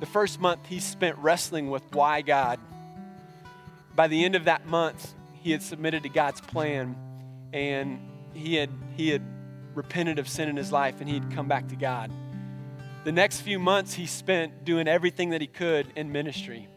The 0.00 0.06
first 0.06 0.38
month 0.38 0.66
he 0.66 0.78
spent 0.78 1.16
wrestling 1.16 1.70
with 1.70 1.94
why 1.94 2.20
God. 2.20 2.60
By 3.96 4.08
the 4.08 4.22
end 4.22 4.34
of 4.34 4.44
that 4.44 4.66
month, 4.66 5.14
he 5.32 5.50
had 5.50 5.62
submitted 5.62 6.02
to 6.02 6.10
God's 6.10 6.42
plan 6.42 6.94
and 7.54 8.06
he 8.34 8.56
had, 8.56 8.68
he 8.98 9.08
had 9.08 9.22
repented 9.74 10.18
of 10.18 10.28
sin 10.28 10.50
in 10.50 10.58
his 10.58 10.70
life 10.70 11.00
and 11.00 11.08
he'd 11.08 11.30
come 11.30 11.48
back 11.48 11.68
to 11.68 11.76
God. 11.76 12.12
The 13.02 13.12
next 13.12 13.40
few 13.40 13.58
months 13.58 13.94
he 13.94 14.04
spent 14.04 14.64
doing 14.64 14.86
everything 14.86 15.30
that 15.30 15.40
he 15.40 15.46
could 15.46 15.86
in 15.96 16.12
ministry. 16.12 16.68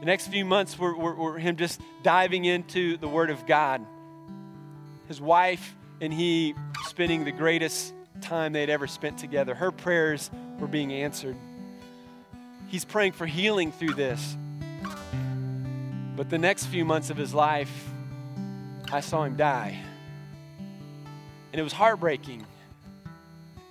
The 0.00 0.06
next 0.06 0.28
few 0.28 0.46
months 0.46 0.78
were, 0.78 0.96
were, 0.96 1.14
were, 1.14 1.38
him 1.38 1.56
just 1.56 1.78
diving 2.02 2.46
into 2.46 2.96
the 2.96 3.06
Word 3.06 3.28
of 3.28 3.46
God. 3.46 3.84
His 5.08 5.20
wife 5.20 5.76
and 6.00 6.10
he 6.10 6.54
spending 6.86 7.24
the 7.24 7.32
greatest 7.32 7.92
time 8.22 8.54
they'd 8.54 8.70
ever 8.70 8.86
spent 8.86 9.18
together. 9.18 9.54
Her 9.54 9.70
prayers 9.70 10.30
were 10.58 10.66
being 10.66 10.90
answered. 10.90 11.36
He's 12.68 12.86
praying 12.86 13.12
for 13.12 13.26
healing 13.26 13.72
through 13.72 13.94
this. 13.94 14.38
But 16.16 16.30
the 16.30 16.38
next 16.38 16.66
few 16.66 16.86
months 16.86 17.10
of 17.10 17.18
his 17.18 17.34
life, 17.34 17.90
I 18.90 19.00
saw 19.00 19.24
him 19.24 19.36
die. 19.36 19.78
And 21.52 21.60
it 21.60 21.62
was 21.62 21.74
heartbreaking. 21.74 22.46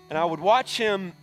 And 0.09 0.17
I 0.17 0.25
would 0.25 0.39
watch 0.39 0.77
him 0.77 1.13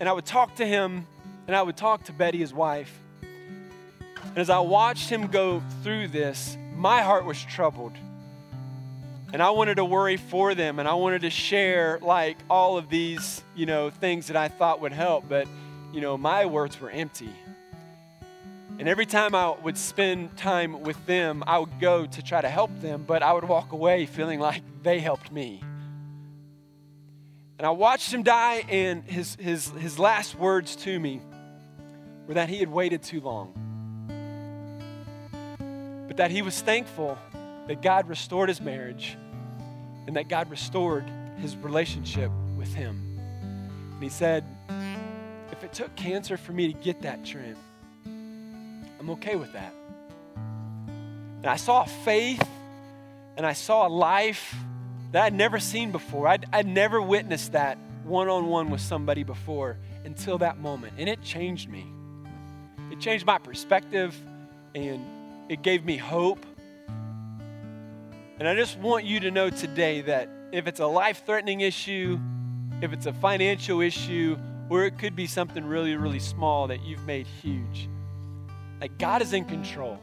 and 0.00 0.08
I 0.08 0.12
would 0.12 0.24
talk 0.24 0.56
to 0.56 0.66
him, 0.66 1.06
and 1.46 1.54
I 1.54 1.62
would 1.62 1.76
talk 1.76 2.04
to 2.04 2.12
Betty, 2.12 2.38
his 2.38 2.52
wife. 2.52 2.98
And 3.22 4.38
as 4.38 4.50
I 4.50 4.58
watched 4.58 5.10
him 5.10 5.26
go 5.26 5.62
through 5.82 6.08
this, 6.08 6.56
my 6.74 7.02
heart 7.02 7.26
was 7.26 7.42
troubled. 7.44 7.92
And 9.32 9.42
I 9.42 9.50
wanted 9.50 9.76
to 9.76 9.84
worry 9.84 10.16
for 10.16 10.54
them, 10.54 10.78
and 10.78 10.88
I 10.88 10.94
wanted 10.94 11.20
to 11.20 11.30
share 11.30 11.98
like 12.00 12.38
all 12.48 12.78
of 12.78 12.88
these, 12.88 13.44
you 13.54 13.66
know, 13.66 13.90
things 13.90 14.26
that 14.28 14.36
I 14.36 14.48
thought 14.48 14.80
would 14.80 14.92
help, 14.92 15.28
but 15.28 15.46
you 15.92 16.00
know, 16.00 16.16
my 16.16 16.46
words 16.46 16.80
were 16.80 16.90
empty. 16.90 17.30
And 18.78 18.88
every 18.88 19.06
time 19.06 19.34
I 19.34 19.50
would 19.50 19.76
spend 19.76 20.36
time 20.38 20.80
with 20.82 21.04
them, 21.04 21.44
I 21.46 21.58
would 21.58 21.78
go 21.78 22.06
to 22.06 22.22
try 22.22 22.40
to 22.40 22.48
help 22.48 22.70
them, 22.80 23.04
but 23.06 23.22
I 23.22 23.32
would 23.34 23.44
walk 23.44 23.72
away 23.72 24.06
feeling 24.06 24.40
like 24.40 24.62
they 24.82 25.00
helped 25.00 25.30
me. 25.30 25.62
And 27.60 27.66
I 27.66 27.70
watched 27.72 28.10
him 28.10 28.22
die, 28.22 28.64
and 28.70 29.04
his, 29.04 29.36
his, 29.38 29.68
his 29.72 29.98
last 29.98 30.34
words 30.34 30.76
to 30.76 30.98
me 30.98 31.20
were 32.26 32.32
that 32.32 32.48
he 32.48 32.56
had 32.56 32.70
waited 32.70 33.02
too 33.02 33.20
long. 33.20 33.52
But 36.08 36.16
that 36.16 36.30
he 36.30 36.40
was 36.40 36.58
thankful 36.62 37.18
that 37.66 37.82
God 37.82 38.08
restored 38.08 38.48
his 38.48 38.62
marriage 38.62 39.14
and 40.06 40.16
that 40.16 40.30
God 40.30 40.50
restored 40.50 41.04
his 41.36 41.54
relationship 41.58 42.30
with 42.56 42.72
Him. 42.72 43.18
And 43.92 44.02
He 44.02 44.08
said, 44.08 44.42
if 45.52 45.62
it 45.62 45.74
took 45.74 45.94
cancer 45.96 46.38
for 46.38 46.52
me 46.52 46.72
to 46.72 46.78
get 46.78 47.02
that, 47.02 47.26
Trent, 47.26 47.58
I'm 48.06 49.10
okay 49.10 49.36
with 49.36 49.52
that. 49.52 49.74
And 50.36 51.46
I 51.46 51.56
saw 51.56 51.84
faith 51.84 52.42
and 53.36 53.44
I 53.44 53.52
saw 53.52 53.86
life 53.86 54.54
that 55.12 55.24
I'd 55.24 55.34
never 55.34 55.58
seen 55.58 55.92
before. 55.92 56.28
I'd, 56.28 56.46
I'd 56.52 56.66
never 56.66 57.00
witnessed 57.00 57.52
that 57.52 57.78
one 58.04 58.28
on 58.28 58.46
one 58.46 58.70
with 58.70 58.80
somebody 58.80 59.24
before 59.24 59.76
until 60.04 60.38
that 60.38 60.58
moment. 60.58 60.94
And 60.98 61.08
it 61.08 61.22
changed 61.22 61.68
me. 61.68 61.86
It 62.90 63.00
changed 63.00 63.26
my 63.26 63.38
perspective 63.38 64.16
and 64.74 65.04
it 65.48 65.62
gave 65.62 65.84
me 65.84 65.96
hope. 65.96 66.44
And 68.38 68.48
I 68.48 68.54
just 68.54 68.78
want 68.78 69.04
you 69.04 69.20
to 69.20 69.30
know 69.30 69.50
today 69.50 70.00
that 70.02 70.28
if 70.52 70.66
it's 70.66 70.80
a 70.80 70.86
life 70.86 71.24
threatening 71.26 71.60
issue, 71.60 72.18
if 72.80 72.92
it's 72.92 73.06
a 73.06 73.12
financial 73.12 73.80
issue, 73.80 74.38
or 74.68 74.84
it 74.84 74.98
could 74.98 75.14
be 75.14 75.26
something 75.26 75.64
really, 75.64 75.96
really 75.96 76.20
small 76.20 76.68
that 76.68 76.82
you've 76.82 77.04
made 77.04 77.26
huge, 77.26 77.88
that 78.78 78.98
God 78.98 79.20
is 79.20 79.32
in 79.32 79.44
control. 79.44 79.98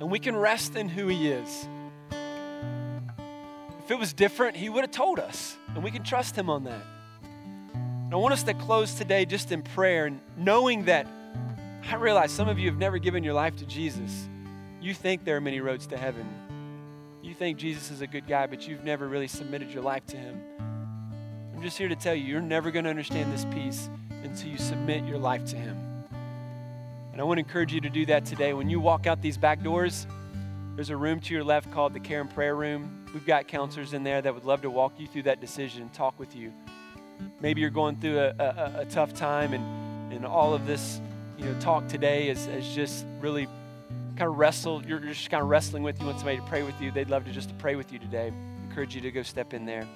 And 0.00 0.10
we 0.10 0.18
can 0.18 0.36
rest 0.36 0.76
in 0.76 0.88
who 0.88 1.08
He 1.08 1.28
is. 1.28 1.68
If 3.90 3.94
it 3.94 3.98
was 3.98 4.12
different, 4.12 4.56
He 4.56 4.68
would 4.68 4.84
have 4.84 4.92
told 4.92 5.18
us, 5.18 5.56
and 5.74 5.82
we 5.82 5.90
can 5.90 6.04
trust 6.04 6.36
Him 6.36 6.48
on 6.48 6.62
that. 6.62 6.80
And 7.24 8.14
I 8.14 8.16
want 8.18 8.32
us 8.32 8.44
to 8.44 8.54
close 8.54 8.94
today 8.94 9.24
just 9.24 9.50
in 9.50 9.62
prayer 9.62 10.06
and 10.06 10.20
knowing 10.36 10.84
that 10.84 11.08
I 11.90 11.96
realize 11.96 12.30
some 12.30 12.48
of 12.48 12.56
you 12.56 12.70
have 12.70 12.78
never 12.78 12.98
given 12.98 13.24
your 13.24 13.34
life 13.34 13.56
to 13.56 13.66
Jesus. 13.66 14.28
You 14.80 14.94
think 14.94 15.24
there 15.24 15.36
are 15.36 15.40
many 15.40 15.58
roads 15.58 15.88
to 15.88 15.96
heaven. 15.96 16.24
You 17.20 17.34
think 17.34 17.58
Jesus 17.58 17.90
is 17.90 18.00
a 18.00 18.06
good 18.06 18.28
guy, 18.28 18.46
but 18.46 18.68
you've 18.68 18.84
never 18.84 19.08
really 19.08 19.26
submitted 19.26 19.72
your 19.72 19.82
life 19.82 20.06
to 20.06 20.16
Him. 20.16 20.40
I'm 21.52 21.60
just 21.60 21.76
here 21.76 21.88
to 21.88 21.96
tell 21.96 22.14
you, 22.14 22.26
you're 22.26 22.40
never 22.40 22.70
going 22.70 22.84
to 22.84 22.90
understand 22.90 23.32
this 23.32 23.44
peace 23.46 23.90
until 24.22 24.50
you 24.50 24.58
submit 24.58 25.04
your 25.04 25.18
life 25.18 25.44
to 25.46 25.56
Him. 25.56 25.76
And 27.10 27.20
I 27.20 27.24
want 27.24 27.38
to 27.38 27.42
encourage 27.44 27.72
you 27.72 27.80
to 27.80 27.90
do 27.90 28.06
that 28.06 28.24
today. 28.24 28.52
When 28.52 28.70
you 28.70 28.78
walk 28.78 29.08
out 29.08 29.20
these 29.20 29.36
back 29.36 29.64
doors, 29.64 30.06
there's 30.76 30.90
a 30.90 30.96
room 30.96 31.18
to 31.18 31.34
your 31.34 31.42
left 31.42 31.72
called 31.72 31.92
the 31.92 31.98
Care 31.98 32.20
and 32.20 32.32
Prayer 32.32 32.54
Room. 32.54 32.99
We've 33.12 33.26
got 33.26 33.48
counselors 33.48 33.92
in 33.92 34.04
there 34.04 34.22
that 34.22 34.32
would 34.32 34.44
love 34.44 34.62
to 34.62 34.70
walk 34.70 34.92
you 34.98 35.08
through 35.08 35.24
that 35.24 35.40
decision 35.40 35.82
and 35.82 35.92
talk 35.92 36.18
with 36.18 36.36
you. 36.36 36.52
Maybe 37.40 37.60
you're 37.60 37.70
going 37.70 37.96
through 37.96 38.18
a, 38.18 38.34
a, 38.38 38.72
a 38.78 38.84
tough 38.86 39.14
time, 39.14 39.52
and, 39.52 40.12
and 40.12 40.24
all 40.24 40.54
of 40.54 40.66
this 40.66 41.00
you 41.36 41.44
know, 41.44 41.58
talk 41.60 41.88
today 41.88 42.28
is, 42.28 42.46
is 42.46 42.68
just 42.74 43.04
really 43.20 43.46
kind 44.16 44.30
of 44.30 44.38
wrestle. 44.38 44.82
You're, 44.86 45.00
you're 45.00 45.14
just 45.14 45.30
kind 45.30 45.42
of 45.42 45.48
wrestling 45.48 45.82
with 45.82 45.98
you. 45.98 46.06
Want 46.06 46.18
somebody 46.18 46.38
to 46.38 46.44
pray 46.44 46.62
with 46.62 46.80
you? 46.80 46.90
They'd 46.90 47.10
love 47.10 47.24
to 47.24 47.32
just 47.32 47.48
to 47.48 47.54
pray 47.56 47.74
with 47.74 47.92
you 47.92 47.98
today. 47.98 48.32
Encourage 48.68 48.94
you 48.94 49.00
to 49.00 49.10
go 49.10 49.22
step 49.22 49.54
in 49.54 49.64
there. 49.64 49.88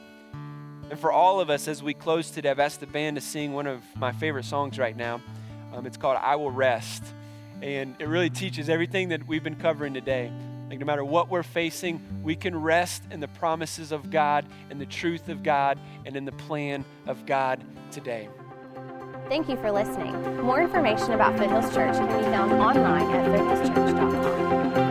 And 0.90 0.98
for 0.98 1.12
all 1.12 1.40
of 1.40 1.50
us, 1.50 1.68
as 1.68 1.82
we 1.82 1.94
close 1.94 2.30
today, 2.30 2.50
I've 2.50 2.58
asked 2.58 2.80
the 2.80 2.86
band 2.86 3.16
to 3.16 3.20
sing 3.20 3.52
one 3.52 3.66
of 3.66 3.82
my 3.96 4.12
favorite 4.12 4.44
songs 4.44 4.78
right 4.78 4.96
now. 4.96 5.20
Um, 5.72 5.86
it's 5.86 5.96
called 5.96 6.18
I 6.20 6.36
Will 6.36 6.50
Rest. 6.50 7.04
And 7.62 7.96
it 7.98 8.08
really 8.08 8.30
teaches 8.30 8.68
everything 8.68 9.10
that 9.10 9.26
we've 9.26 9.42
been 9.42 9.56
covering 9.56 9.94
today. 9.94 10.32
Like, 10.74 10.80
no 10.80 10.86
matter 10.86 11.04
what 11.04 11.30
we're 11.30 11.44
facing, 11.44 12.04
we 12.24 12.34
can 12.34 12.60
rest 12.60 13.04
in 13.12 13.20
the 13.20 13.28
promises 13.28 13.92
of 13.92 14.10
God, 14.10 14.44
in 14.70 14.78
the 14.78 14.86
truth 14.86 15.28
of 15.28 15.44
God, 15.44 15.78
and 16.04 16.16
in 16.16 16.24
the 16.24 16.32
plan 16.32 16.84
of 17.06 17.24
God 17.26 17.62
today. 17.92 18.28
Thank 19.28 19.48
you 19.48 19.56
for 19.56 19.70
listening. 19.70 20.40
More 20.42 20.60
information 20.60 21.12
about 21.12 21.38
Foothills 21.38 21.72
Church 21.72 21.94
can 21.94 22.08
be 22.08 22.24
found 22.24 22.52
online 22.54 23.08
at 23.08 23.24
foothillschurch.com. 23.24 24.83